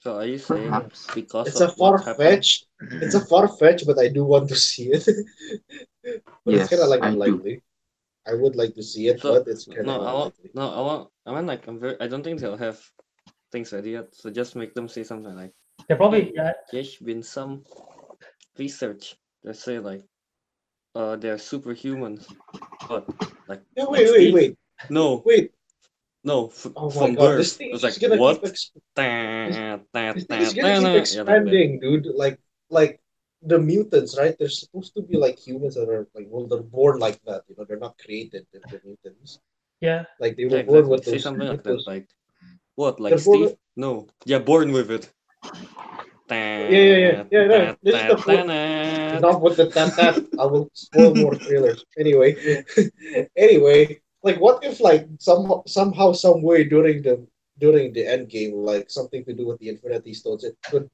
[0.00, 1.06] So are you saying Perhaps.
[1.14, 2.16] because It's a of what far happened?
[2.16, 5.06] fetched it's a far fetch, but I do want to see it.
[6.44, 7.60] but it's Yes, kinda like I do.
[8.26, 8.38] Unlikely.
[8.38, 10.50] I would like to see it, So, but it's kinda No, I want unlikely.
[10.54, 12.80] no, I want I mean like I'm very I don't think they'll have
[13.50, 14.14] things ready yet.
[14.14, 15.52] So just make them say something like
[15.88, 16.52] They're probably yeah.
[16.72, 17.64] there's been some
[18.58, 20.02] research that say like
[20.94, 22.26] uh they're superhumans.
[22.88, 23.08] But
[23.48, 24.58] like Yeah, like wait, wait, Steve- wait.
[24.90, 25.52] No, Wait,
[26.24, 26.48] no.
[26.48, 28.42] F- oh my from god, birth, this thing it is was like gonna what?
[28.42, 30.88] keep ex- Ta- ta- this thing is gonna keep na.
[30.90, 32.06] Yeah, like expanding, dude.
[32.06, 32.38] Like
[32.68, 33.01] like
[33.42, 34.36] the mutants, right?
[34.38, 37.42] They're supposed to be like humans that are like well, they're born like that.
[37.48, 38.46] You know, they're not created.
[38.52, 39.40] They're, they're mutants.
[39.80, 40.04] Yeah.
[40.18, 40.90] Like they Yeah, were born exactly.
[40.90, 41.22] with Say those.
[41.22, 42.08] something like with that, like
[42.74, 43.00] what?
[43.00, 43.56] Like They're born Steve?
[43.76, 44.06] No.
[44.24, 45.12] Yeah, born with it.
[46.68, 47.46] yeah, yeah, yeah, yeah.
[47.48, 48.46] No, this is the point.
[49.20, 50.20] Not with the tat tat.
[50.38, 51.84] I will spoil more trailers.
[51.98, 52.36] Anyway,
[53.36, 57.26] anyway, like what if like somehow somehow some way during the
[57.58, 60.88] during the end game, like something to do with the Infinity Stones, it could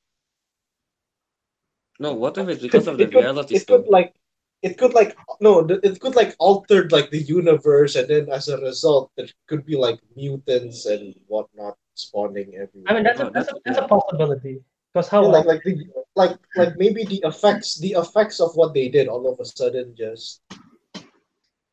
[1.98, 4.14] No, what if it's because of the it could, reality it could like
[4.62, 8.58] it could like no it could like alter like the universe and then as a
[8.58, 12.86] result there could be like mutants and whatnot spawning everywhere.
[12.86, 14.60] I mean, that's a that's a, that's- that's a possibility.
[14.92, 15.74] Because how Yeah, like like the
[16.16, 19.94] like like maybe the effects the effects of what they did all of a sudden
[19.96, 20.40] just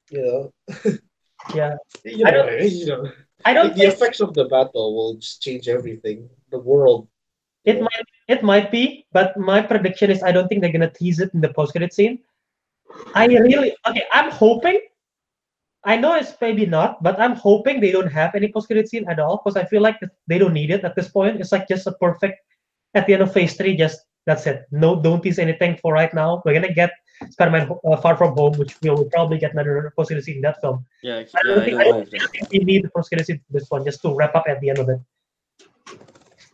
[0.10, 0.54] you know?
[1.54, 3.12] Yeah, you I don't- you know.
[3.46, 6.28] I don't the think effects of the battle will just change everything.
[6.50, 7.08] The world.
[7.64, 11.20] It might it might be, but my prediction is I don't think they're gonna tease
[11.20, 12.20] it in the post credit scene.
[13.14, 14.04] I really okay.
[14.12, 14.80] I'm hoping.
[15.84, 19.08] I know it's maybe not, but I'm hoping they don't have any post credit scene
[19.08, 21.40] at all because I feel like they don't need it at this point.
[21.40, 22.40] It's like just a perfect
[22.96, 23.76] at the end of phase three.
[23.78, 24.66] Just that's it.
[24.72, 26.42] No, don't tease anything for right now.
[26.44, 26.92] We're gonna get
[27.30, 30.60] Spider-Man uh, Far From Home, which we'll probably get another post credit scene in that
[30.62, 30.84] film.
[31.04, 33.38] Yeah, I don't I think, do I don't think we need the post credit scene
[33.38, 35.00] for this one just to wrap up at the end of it.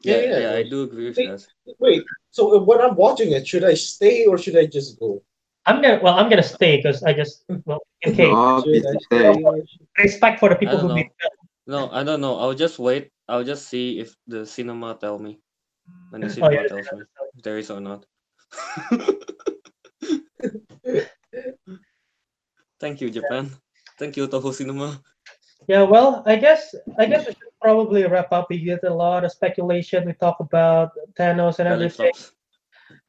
[0.04, 0.40] Yeah, Yeah, yeah.
[0.40, 1.48] yeah, I do agree with They- that.
[1.80, 5.22] wait so uh, when I'm watching it should I stay or should I just go
[5.66, 8.82] I'm gonna well, I'm gonna stay because I just well, in case No, I stay.
[9.06, 10.96] stay or should- respect for the people who know.
[10.98, 11.38] made the film.
[11.70, 12.40] No, I don't know.
[12.42, 13.14] I'll just wait.
[13.30, 15.38] I'll just see if the cinema tell me.
[16.10, 18.06] When the Oh, cinema yeah, tells me if there is or not.
[22.82, 23.52] Thank you, Japan.
[24.02, 24.98] Thank you, Toho Cinema.
[25.68, 28.48] Yeah, well, I guess I guess we should probably wrap up.
[28.50, 30.06] We get a lot of speculation.
[30.06, 32.12] We talk about Thanos and Belly everything.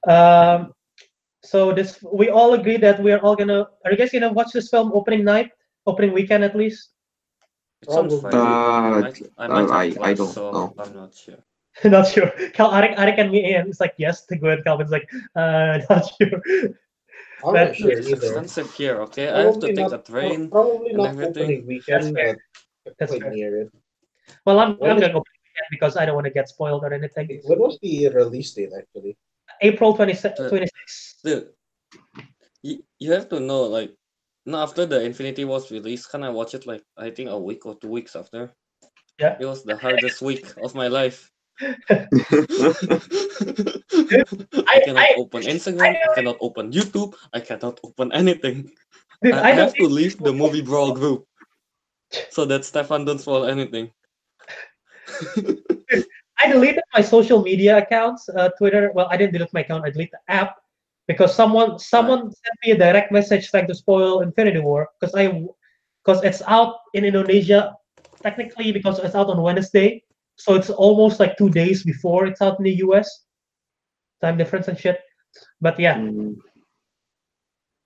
[0.06, 0.74] Um,
[1.42, 3.66] so this we all agree that we are all gonna.
[3.84, 5.50] Are you guys gonna watch this film opening night,
[5.86, 6.90] opening weekend at least?
[7.82, 8.20] It's on Probably.
[8.20, 8.36] Friday.
[8.38, 10.74] I Uh, might, I, might I- have I don't so know.
[10.78, 11.38] I'm not sure.
[11.84, 12.30] not sure.
[12.52, 15.80] Cal, Ariq, Ariq and me, and it's like yes to go, and Kelvin's like, uh,
[15.90, 16.40] not sure.
[17.44, 19.28] I'm not sure It's either expensive here, okay?
[19.28, 20.50] I have to Probably take not- a train.
[20.50, 21.42] Probably and not everything.
[21.42, 22.36] opening weekend, fair.
[22.98, 23.30] That's quite fair.
[23.32, 23.70] near it.
[24.46, 26.92] Well, I'm, When I'm gonna go weekend because I don't want to get spoiled or
[26.92, 27.40] anything.
[27.44, 29.16] What was the release date actually?
[29.60, 31.18] April 26, Uh, 26.
[31.24, 31.48] Dude,
[32.62, 33.92] you, you have to know, like,
[34.46, 37.66] no, after the Infinity Wars release, can I watch it like I think a week
[37.66, 38.52] or two weeks after?
[39.18, 39.36] Yeah.
[39.40, 41.30] It was the hardest week of my life.
[41.62, 42.06] I-
[44.66, 48.70] I cannot I- open Instagram, I cannot open YouTube, I cannot open anything.
[49.22, 51.26] Dude, I, I I have to leave the movie brawl group
[52.30, 53.90] so that Stefan don't spoil anything.
[56.42, 58.90] I deleted my social media accounts, uh, Twitter.
[58.94, 59.84] Well, I didn't delete my account.
[59.86, 60.56] I deleted the app
[61.06, 65.30] because someone someone sent me a direct message trying to spoil Infinity War because I
[66.02, 67.76] because it's out in Indonesia
[68.22, 70.02] technically because it's out on Wednesday,
[70.42, 73.06] so it's almost like two days before it's out in the US.
[74.20, 74.98] Time difference and shit.
[75.60, 76.36] But yeah, Mm,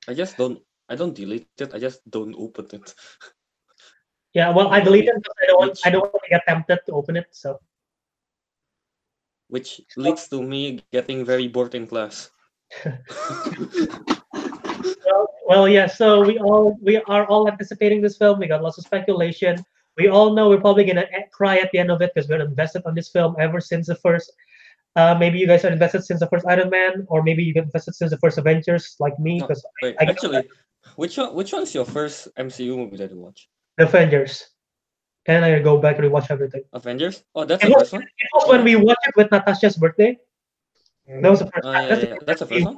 [0.09, 0.59] I just don't
[0.89, 2.95] I don't delete it, I just don't open it.
[4.33, 4.49] yeah.
[4.51, 6.93] Well, I deleted it because I don't want I don't want to get tempted to
[6.93, 7.29] open it.
[7.33, 7.61] So
[9.49, 12.31] Which leads to me getting very bored in class.
[15.05, 15.87] well, well, yeah.
[15.87, 18.41] So we all we are all anticipating this film.
[18.41, 19.61] We got lots of speculation.
[19.97, 22.83] We all know we're probably gonna cry at the end of it because we're invested
[22.85, 24.33] on this film ever since the first.
[24.95, 27.65] Uh, maybe you guys are invested since the first Iron Man, or maybe you got
[27.65, 30.49] invested since the first Avengers, like me, because Wait, I get actually,
[30.97, 33.49] which one which one's your first MCU movie that you watch?
[33.77, 34.49] the Avengers.
[35.29, 36.63] And I go back and rewatch everything.
[36.73, 37.25] Avengers?
[37.35, 38.03] Oh, that's It the was, first one?
[38.03, 40.17] it was when we watched it with Natasha's birthday.
[41.09, 41.65] That was the first.
[41.65, 41.75] Time.
[41.83, 42.25] yeah, that's, yeah, the.
[42.25, 42.77] That's the first one?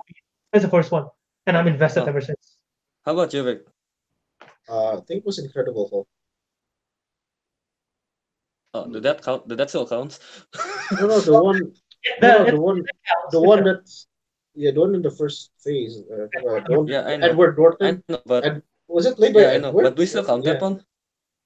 [0.53, 1.07] That's the first one,
[1.47, 2.07] and I'm invested Oh.
[2.07, 2.57] ever since.
[3.05, 3.61] How about you, Vic?
[4.69, 6.09] Uh, I think it was Incredible Hulk.
[8.75, 9.49] Oh, did that count?
[9.49, 10.19] Did that still count?
[11.01, 12.83] No, no, the one, The- no, no, the one,
[13.33, 14.07] the one that's
[14.55, 16.03] yeah, the one in the first phase.
[16.11, 17.27] Uh, uh, the one, yeah, I know.
[17.29, 18.03] Edward I Norton.
[18.09, 19.69] know, but Ed- Was it played by yeah, I know.
[19.69, 19.83] Edward?
[19.85, 20.69] But we still count that Yeah.
[20.69, 20.85] one.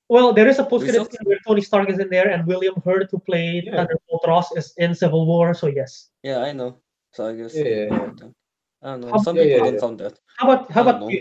[0.08, 2.46] Well, there is a post credit still- scene where Tony Stark is in there and
[2.46, 3.76] William Hurt, who played Yeah.
[3.76, 5.54] Thunderbolt Ross, is in Civil War.
[5.54, 6.10] So yes.
[6.22, 6.78] Yeah, I know.
[7.12, 7.54] So I guess.
[7.54, 8.28] Yeah, yeah, yeah.
[8.82, 9.10] I don't know.
[9.12, 9.80] How- Some Yeah, people yeah, don't yeah.
[9.80, 10.14] count that.
[10.38, 11.08] How about how about know.
[11.08, 11.20] you?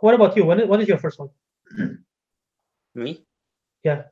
[0.00, 0.44] What about you?
[0.44, 1.30] When is, when is your first one?
[2.94, 3.24] Me?
[3.84, 4.02] Yeah.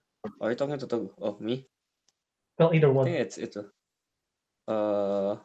[0.41, 1.11] Are you talking to Teguh?
[1.21, 1.67] Oh, me?
[2.59, 3.07] Well, either I one.
[3.07, 3.57] think it's it.
[4.69, 5.37] Uh,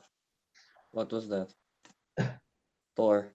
[0.92, 1.54] what was that?
[2.96, 3.32] Thor.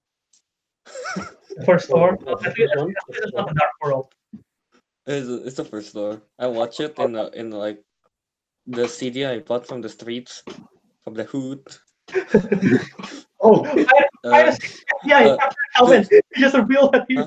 [1.64, 2.12] First Thor.
[2.12, 2.94] At least which one?
[3.08, 4.14] this is not the Dark World.
[5.06, 6.22] It's, it's the first Thor.
[6.38, 7.82] I watch it in the, in like
[8.66, 10.42] the CD I bought from the streets,
[11.02, 11.66] from the hood.
[13.42, 13.86] Oh, I,
[14.26, 16.04] I Uh, just, yeah, uh, Captain Kelvin.
[16.36, 17.24] You just revealed that he's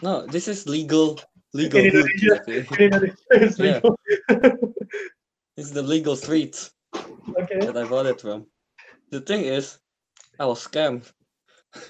[0.00, 1.18] no, this is legal.
[1.54, 1.86] Legal In.
[1.86, 2.42] Indonesia.
[2.42, 2.66] okay?
[3.30, 3.80] it's Yeah.
[5.56, 6.58] It's the legal street
[7.38, 7.60] okay.
[7.62, 8.46] that I bought it from.
[9.10, 9.78] The thing is,
[10.38, 11.10] I was scammed.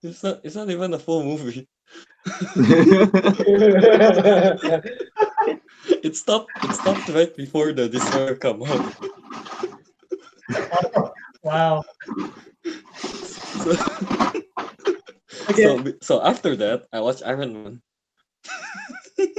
[0.00, 0.38] It's not.
[0.46, 1.66] It's not even a full movie.
[6.06, 6.50] It stopped.
[6.62, 8.84] It stopped right before the Destroyer come out.
[11.42, 11.82] Wow.
[13.58, 13.74] So,
[15.50, 15.64] Okay.
[15.64, 17.82] so, so after that, I watched Iron Man.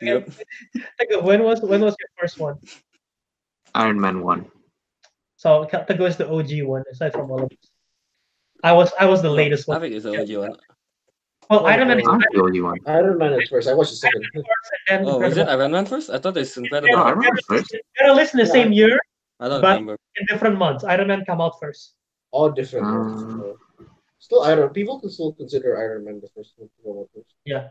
[0.00, 0.30] Yep.
[1.00, 2.56] Teguh, when was when was your first one?
[3.74, 4.46] Iron Man one.
[5.36, 7.70] So Teguh is the OG one, aside from all of us.
[8.62, 9.76] I was I was the latest one.
[9.76, 9.90] I one.
[9.90, 10.56] think it's the OG one.
[11.50, 12.12] Well, Oh, Iron Man is oh.
[12.12, 12.78] I'm the only one.
[12.86, 13.66] Iron Man at first.
[13.68, 14.22] I watched the second.
[14.34, 14.46] first,
[14.90, 16.10] and Oh, was it Iron Man first?
[16.10, 16.96] I thought it's No, Incredible.
[17.02, 17.74] Iron Man first.
[17.98, 18.52] They're released in the Yeah.
[18.52, 19.00] same year
[19.40, 19.96] I don't but- remember.
[20.16, 20.84] in different months.
[20.84, 21.94] Iron Man come out first.
[22.30, 23.54] All different Uh.
[24.18, 24.26] Ones.
[24.28, 24.36] so.
[24.36, 24.68] Still Iron.
[24.70, 26.68] People can still consider Iron Man the first one.
[26.68, 27.34] to come out first.
[27.44, 27.68] Yeah.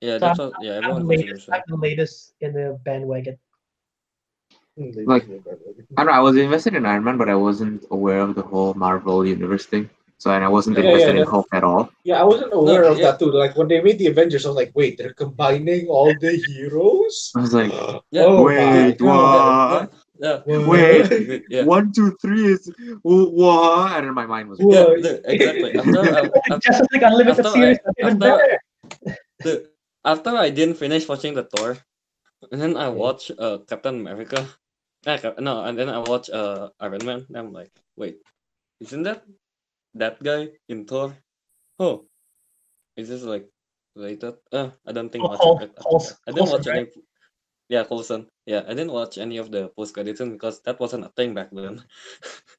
[0.00, 0.52] Yeah, So that's what.
[0.60, 1.48] Yeah, I'm everyone the latest.
[1.52, 3.38] I'm the latest in the bandwagon.
[4.76, 5.82] Hmm, Like- just made that movie.
[5.96, 6.18] I don't know.
[6.18, 9.66] I was invested in Iron Man, but I wasn't aware of the whole Marvel universe
[9.66, 9.88] thing.
[10.18, 11.90] So and I wasn't Yeah, yeah, invested in that's- Hulk at all.
[12.04, 13.10] Yeah, I wasn't aware of yeah.
[13.12, 13.30] that too.
[13.32, 17.32] Like when they made the Avengers, I was like, wait, they're combining all the heroes.
[17.36, 17.72] I was like,
[18.10, 18.24] Yeah.
[18.24, 19.92] Oh wait, what?
[20.18, 20.42] Yeah.
[20.46, 21.64] Wait, Yeah.
[21.64, 22.70] One, two, three is
[23.02, 23.92] what?
[23.98, 24.58] And then my mind was.
[24.60, 25.74] Yeah, the- exactly.
[25.74, 28.60] After, I- after, Justice League Unlimited after series, I- even after-
[29.02, 29.18] better.
[29.40, 29.70] the,
[30.04, 31.76] after I didn't finish watching the Thor,
[32.52, 32.96] and then I Okay.
[32.98, 34.46] watched uh, Captain America.
[35.06, 37.26] Ah, no, and then I watched uh, Iron Man.
[37.28, 38.18] And I'm like, wait,
[38.80, 39.24] isn't that
[39.94, 41.12] that guy in Thor?
[41.78, 42.06] Oh,
[42.96, 43.50] is this like
[43.96, 44.34] related?
[44.52, 45.72] Uh, I don't think Oh, much Col- of it.
[45.76, 46.86] after I didn't Coulson, watch any.
[47.68, 48.28] Yeah, Coulson.
[48.46, 51.48] Yeah, I didn't watch any of the post credits because that wasn't a thing back
[51.50, 51.82] then.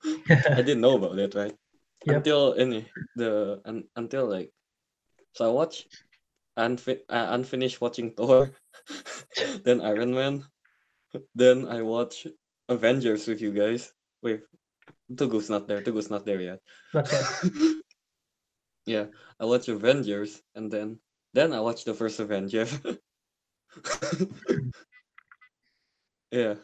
[0.29, 1.53] I didn't know about it, right?
[2.05, 2.15] Yep.
[2.17, 4.51] Until any the un, until like,
[5.33, 5.87] so I watched,
[6.57, 8.51] unfi- uh, unfinished watching Thor,
[9.63, 10.43] then Iron Man,
[11.35, 12.25] then I watch
[12.69, 13.93] Avengers with you guys.
[14.21, 14.41] Wait,
[15.13, 15.81] Teguh's not there.
[15.81, 16.59] Teguh's not there yet.
[16.93, 17.25] Not yet.
[18.85, 19.05] yeah,
[19.39, 20.99] I watch Avengers, and then
[21.33, 22.65] then I watch the first Avenger.
[26.31, 26.55] Yeah,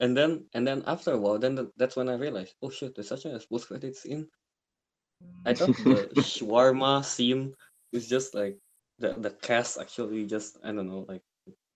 [0.00, 2.94] and then and then after a while, then th- that's when I realized, oh shit,
[2.94, 4.26] there's such a post credit scene.
[5.46, 6.14] I thought the mm.
[6.16, 7.54] shawarma scene
[7.92, 8.58] is just like
[8.98, 11.22] the the cast actually just I don't know like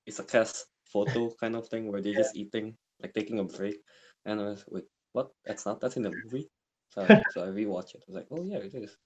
[0.07, 3.77] it's a cast photo kind of thing where they're just eating like taking a break,
[4.25, 6.49] and I was wait what that's not that's in the movie.
[6.91, 8.03] So I, so I rewatched it.
[8.03, 8.97] I was like, oh yeah, it is.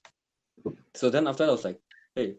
[0.95, 1.81] So then after that, I was like,
[2.15, 2.37] hey,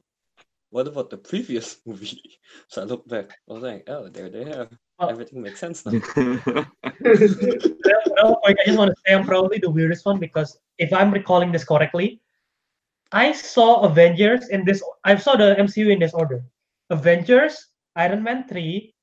[0.69, 2.39] what about the previous movie?
[2.67, 3.31] So I looked back.
[3.49, 4.69] I was like, oh, there they are.
[5.01, 5.07] Oh.
[5.07, 5.91] Everything makes sense now.
[6.15, 6.45] real,
[7.01, 11.51] real I just want to say I'm probably the weirdest one because if I'm recalling
[11.51, 12.21] this correctly,
[13.11, 14.83] I saw Avengers in this.
[15.03, 16.43] I saw the MCU in this order:
[16.91, 18.93] Avengers, Iron Man three.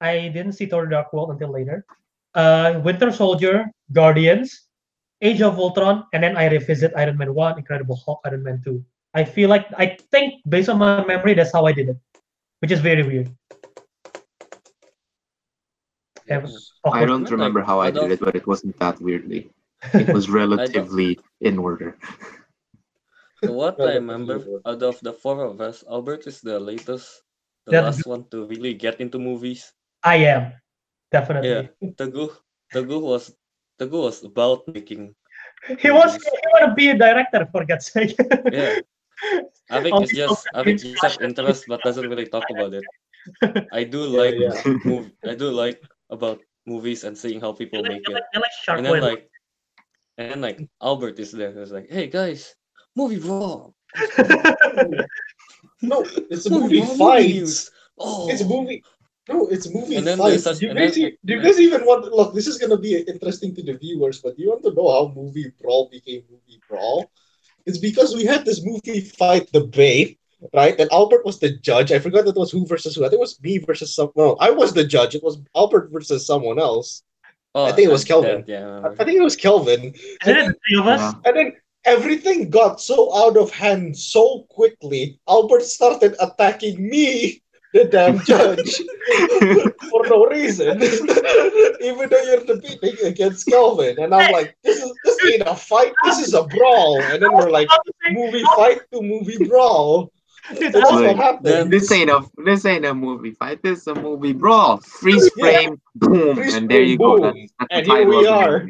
[0.00, 1.86] I didn't see Thor: Dark World until later.
[2.34, 4.66] Uh, Winter Soldier, Guardians,
[5.22, 8.84] Age of Ultron, and then I revisit Iron Man one, Incredible Hulk, Iron Man two.
[9.14, 11.96] I feel like I think based on my memory, that's how I did it,
[12.58, 13.30] which is very weird.
[16.28, 16.50] Evan,
[16.84, 19.50] I don't Like, remember how I did it, but it wasn't that weirdly.
[19.92, 21.96] It was relatively in order.
[23.44, 27.20] So what I remember out of the four of us, Albert is the latest,
[27.66, 29.72] the That- last one to really get into movies.
[30.02, 30.52] I am
[31.12, 31.48] definitely.
[31.48, 32.32] Yeah, Teguh,
[32.72, 33.32] Teguh was
[33.80, 35.12] Teguh was about making.
[35.80, 36.32] He wants movies.
[36.40, 38.16] he want to be a director for God's sake.
[38.52, 38.80] Yeah,
[39.72, 42.48] Avic All is these just people Avic can just have interest but doesn't really talk
[42.48, 42.84] about it.
[43.72, 44.56] I do like yeah.
[44.84, 45.80] mov- I do like
[46.14, 48.14] about movies and seeing how people like, make they it.
[48.14, 49.06] like, like Shark And then Boy.
[49.10, 49.22] like,
[50.18, 51.52] and then like Albert is there.
[51.52, 52.54] Who's like, hey guys,
[52.96, 53.68] movie raw.
[55.82, 56.00] No,
[56.30, 57.44] it's a Movie movie raw, movie
[57.98, 58.82] Oh, It's a movie.
[59.28, 60.44] No, it's a movie And then there's fights.
[60.44, 62.04] such- Do you and guys, then- do you guys even want?
[62.12, 64.88] Look, this is gonna be interesting to the viewers, but do you want to know
[64.90, 67.10] how movie brawl became movie brawl?
[67.66, 70.18] It's because we had this movie fight debate,
[70.52, 70.78] right?
[70.78, 71.92] And Albert was the judge.
[71.92, 73.04] I forgot that was who versus who.
[73.04, 74.10] I think it was me versus some.
[74.16, 75.14] No, I was the judge.
[75.14, 77.02] It was Albert versus someone else.
[77.54, 78.44] oh, I think it was I- Kelvin.
[78.46, 79.94] Yeah, I I, think it was Kelvin.
[80.26, 81.14] Isn't it the three of us?
[81.24, 81.52] And then
[81.84, 85.18] everything got so out of hand so quickly.
[85.28, 87.42] Albert started attacking me
[87.74, 88.70] the damn judge
[89.90, 90.80] for no reason,
[91.80, 93.98] even though you're debating against Kelvin.
[93.98, 97.02] And I'm like, this is this ain't a fight, this is a brawl.
[97.02, 97.68] And then we're like,
[98.12, 100.12] movie fight to movie brawl.
[100.58, 101.70] Dude, So that's was- what happened.
[101.72, 103.62] This ain't a this ain't a movie fight.
[103.62, 104.78] This is a movie brawl.
[104.78, 105.44] Freeze Yeah.
[105.44, 107.16] frame, boom, Freeze and there frame, you go.
[107.18, 107.34] boom.
[107.34, 108.68] That's, that's And here we are.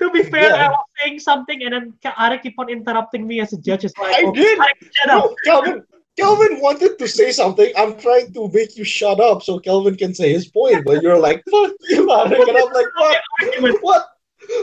[0.00, 0.66] to be fair, Yeah.
[0.66, 3.84] I was saying something and then Ka- Ara keep on interrupting me as a judge.
[3.84, 4.58] It's like, I oh, did.
[4.58, 5.24] Ariq, shut up.
[5.24, 5.82] No, Kelvin,
[6.18, 7.72] Kelvin wanted to say something.
[7.76, 11.18] I'm trying to make you shut up so Kelvin can say his point, but you're
[11.18, 12.38] like, fuck you, Alec.
[12.48, 13.82] And I'm like, what?
[13.82, 14.06] What?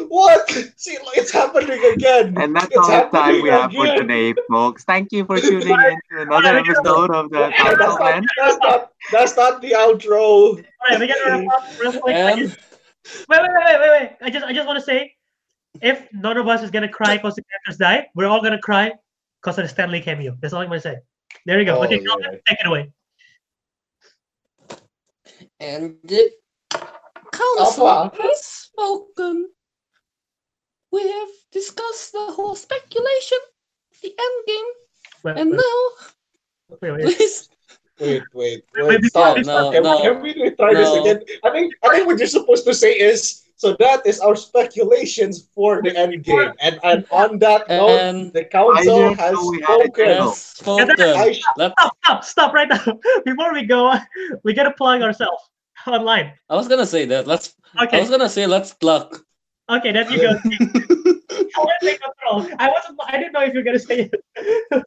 [0.10, 0.50] What?
[0.78, 2.38] See, it's happening again.
[2.38, 4.84] And that's It's all the time we happening have for today, folks.
[4.84, 8.26] Thank you for tuning in to another episode of the Yeah, that's, not, Man.
[8.38, 10.52] that's not that's not the outro.
[10.52, 12.16] Alright, we gotta wrap up real quick.
[12.16, 12.60] And just-
[13.28, 14.12] Wait, wait, wait, wait, wait, wait.
[14.22, 15.16] I just, I just want to say,
[15.82, 18.92] if none of us is gonna cry because the characters die, we're all gonna cry
[19.42, 20.38] because of the Stan Lee cameo.
[20.40, 20.98] That's all I'm gonna say.
[21.46, 21.80] There you go.
[21.80, 22.06] Oh, okay, yeah.
[22.06, 22.92] Kelvin, take it away.
[25.60, 26.30] and the
[27.32, 28.22] council Alpha.
[28.22, 29.50] has spoken.
[30.92, 33.38] We have discussed the whole speculation,
[34.02, 34.70] the end game,
[35.24, 37.18] Wait, and wait, now wait, wait.
[37.18, 37.50] please
[38.00, 39.06] Wait, wait, Wait, wait.
[39.06, 39.38] Stop.
[39.38, 41.22] we start, Can, no, we, can we try this again?
[41.44, 45.48] I think I think what you're supposed to say is so that is our speculations
[45.54, 46.52] for the Endgame.
[46.62, 50.08] And and on that note, and the council has know we had a spoken.
[50.18, 50.96] has spoken.
[51.00, 52.82] I Stop, stop, stop right now.
[53.26, 53.94] Before we go,
[54.44, 55.44] we gotta plug ourselves
[55.86, 56.34] online.
[56.50, 57.28] I was gonna say that.
[57.28, 57.54] Let's.
[57.80, 57.98] Okay.
[57.98, 59.22] I was gonna say let's pluck.
[59.72, 60.30] Okay, there you go.
[61.32, 62.48] I want to take control.
[62.60, 63.00] I wasn't.
[63.08, 64.14] I didn't know if you're gonna say it.
[64.38, 64.84] I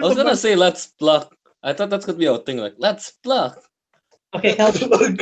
[0.00, 1.34] was gonna first- say let's pluck.
[1.62, 2.58] I thought that's gonna be our thing.
[2.58, 3.58] Like let's pluck.
[4.34, 5.18] Okay, Kelvin,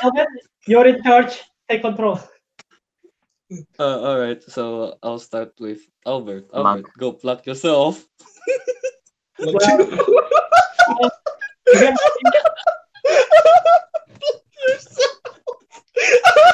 [0.00, 0.26] Kelvin,
[0.66, 1.42] you're in charge.
[1.68, 2.18] Take control.
[3.78, 4.42] Uh, all right.
[4.42, 6.48] So I'll start with Albert.
[6.50, 6.66] Pluck.
[6.66, 8.04] Albert, go pluck yourself.
[9.38, 9.98] Again,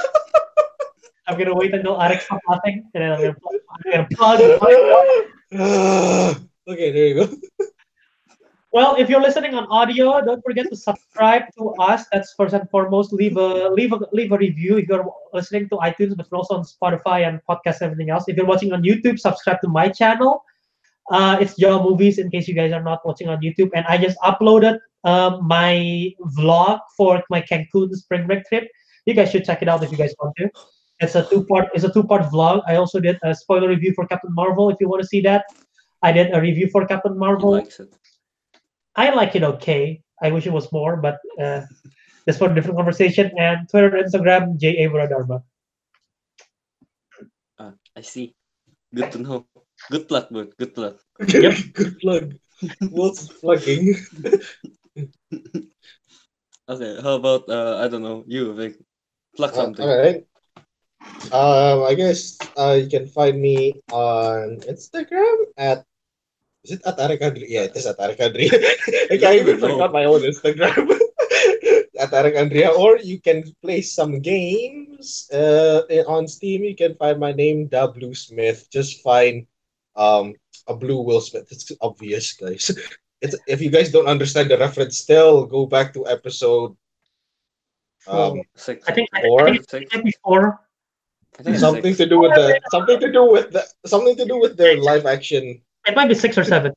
[1.26, 3.54] I'm gonna wait until Ariq stops laughing, and then I'm gonna plug.
[3.84, 4.40] I'm gonna plug.
[6.68, 7.36] okay, there you go.
[8.72, 12.06] Well, if you're listening on audio, don't forget to subscribe to us.
[12.10, 13.12] That's first and foremost.
[13.12, 15.04] Leave a leave a leave a review if you're
[15.34, 18.24] listening to iTunes, but also on Spotify and podcast and everything else.
[18.28, 20.42] If you're watching on YouTube, subscribe to my channel.
[21.10, 22.16] Uh, it's Jaw Movies.
[22.16, 26.10] In case you guys are not watching on YouTube, and I just uploaded um, my
[26.38, 28.66] vlog for my Cancun spring break trip.
[29.04, 30.50] You guys should check it out if you guys want to.
[31.02, 31.68] It's a two part.
[31.74, 32.62] It's a two part vlog.
[32.66, 34.70] I also did a spoiler review for Captain Marvel.
[34.70, 35.44] If you want to see that,
[36.02, 37.52] I did a review for Captain He Marvel.
[37.52, 37.92] likes it.
[38.94, 40.00] I like it okay.
[40.22, 41.62] I wish it was more, but uh,
[42.26, 43.32] that's for a different conversation.
[43.38, 45.42] And Twitter, and Instagram, J A Dharma.
[47.58, 48.34] Ah, I see.
[48.94, 49.46] Good to know.
[49.90, 50.54] Good luck, bud.
[50.58, 50.96] Good luck.
[51.18, 52.24] Good luck.
[52.90, 53.96] What's plugging?
[56.68, 56.94] Okay.
[57.02, 57.78] How about uh?
[57.82, 58.22] I don't know.
[58.26, 58.78] You, Vic.
[59.36, 59.82] Pluck Uh, something.
[59.84, 60.24] all right.
[61.32, 65.84] Um, I guess uh, you can find me on Instagram at
[66.64, 67.46] is it at Tarek Andri?
[67.48, 68.46] Yeah, it is at Tarek Andri.
[69.10, 70.86] I can't even forgot my own Instagram.
[71.98, 76.62] at Tarek Andrea, or you can play some games uh, on Steam.
[76.64, 78.68] You can find my name, Da Blue Smith.
[78.70, 79.46] Just find
[79.96, 80.34] um
[80.68, 81.48] a blue Will Smith.
[81.50, 82.70] It's obvious, guys.
[83.22, 86.74] It's if you guys don't understand the reference, still go back to episode
[88.10, 88.82] um Six.
[88.88, 90.42] I think I, Or- I think before.
[90.42, 90.71] I think it's
[91.40, 91.98] something six.
[91.98, 95.06] to do with the something to do with the something to do with their live
[95.06, 96.72] action It might be six or seven.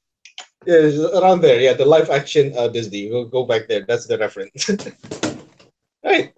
[0.65, 4.17] yeah, around there yeah the live action uh disney go, go back there that's the
[4.17, 4.69] reference
[6.03, 6.33] right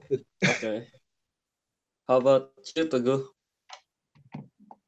[0.48, 0.88] Okay.
[2.08, 3.16] How about you to go?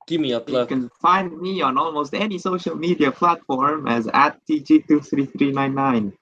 [0.08, 0.72] Give me a plug.
[0.72, 6.14] You can find me on almost any social media platform as at TG23399.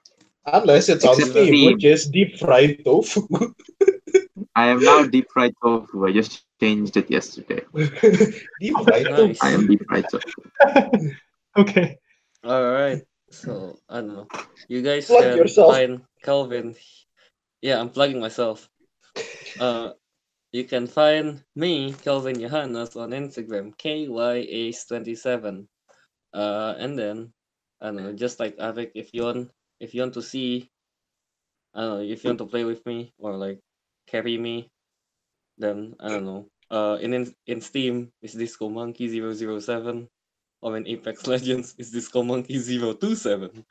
[0.45, 1.73] unless it's on Except steam Steam.
[1.73, 3.27] which is deep fried tofu
[4.55, 6.05] I am now deep fried tofu.
[6.05, 7.61] I just changed it yesterday.
[8.59, 9.43] deep fried Nice.
[9.43, 10.41] I am deep fried tofu.
[11.57, 11.97] Okay.
[12.43, 13.01] All right.
[13.31, 14.27] So I don't know.
[14.67, 15.73] You guys Plug can yourself.
[15.73, 16.75] find Kelvin.
[17.61, 18.69] Yeah, I'm plugging myself.
[19.59, 19.93] Uh,
[20.51, 25.65] you can find me, Kelvin Johannes, on Instagram, KYAce27.
[26.33, 27.33] Uh, and then
[27.81, 30.69] I don't know, just like Avik, if you want, if you want to see,
[31.73, 33.59] I don't know, if you want to play with me or like
[34.07, 34.69] carry me,
[35.57, 36.49] then I don't know.
[36.69, 40.07] Uh, in in, in Steam is Disco Monkey 007
[40.61, 43.63] or in Apex Legends is Disco Monkey 027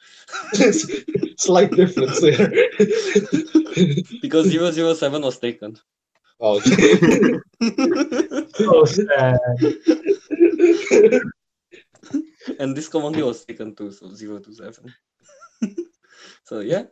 [1.39, 2.49] slight difference there
[4.23, 5.77] because 007 was taken.
[6.41, 6.61] oh,
[8.55, 9.39] So sad.
[12.59, 14.95] and Disco Monkey was taken too, so 027.
[16.45, 16.85] So yeah.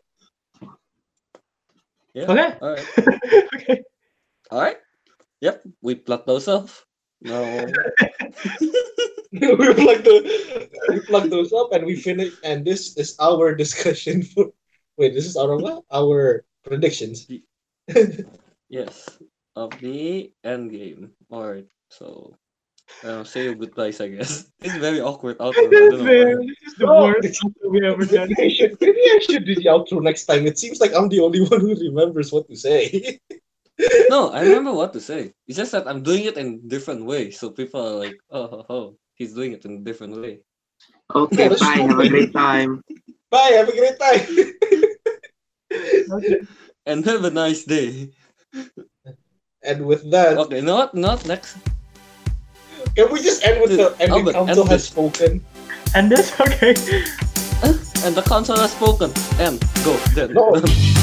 [2.14, 2.30] Yeah.
[2.30, 2.54] Okay.
[2.62, 2.86] All right.
[3.54, 3.82] okay.
[4.50, 4.78] All right.
[5.40, 5.62] Yep.
[5.82, 6.84] We plugged ourselves.
[7.20, 7.42] No.
[9.32, 14.22] we plug the we plug those up and we finish and this is our discussion
[14.34, 14.52] for
[14.96, 17.26] wait this is our what our predictions
[18.68, 19.08] yes.
[19.56, 21.10] Of the Endgame.
[21.30, 21.66] All right.
[21.88, 22.34] So.
[23.02, 24.48] Uh, say your goodbyes, I guess.
[24.60, 25.66] This is very awkward outro.
[25.66, 26.30] I This don't know why.
[26.32, 28.28] is, this is the Oh, worst outro we ever done.
[28.28, 31.08] maybe I should maybe I should do the outro next time it seems like I'm
[31.08, 33.18] the only one who remembers what to say
[34.08, 35.32] No, I remember what to say.
[35.48, 38.58] It's just that I'm doing it in different way, so people are like, "Oh, ho,
[38.68, 38.78] ho,
[39.18, 40.40] he's doing it in a different way."
[41.14, 41.82] Okay, that's bye.
[41.82, 42.80] Have a great time.
[43.30, 44.24] bye have a great time
[46.16, 46.40] Okay.
[46.86, 48.10] And have a nice day.
[49.64, 51.56] and with that Okay, not not next.
[52.96, 54.86] Can we just end with the and the council end has this.
[54.86, 55.44] spoken
[55.94, 56.74] And this, okay.
[58.04, 59.12] And the council has spoken.
[59.38, 60.34] And go then.
[60.34, 60.60] No.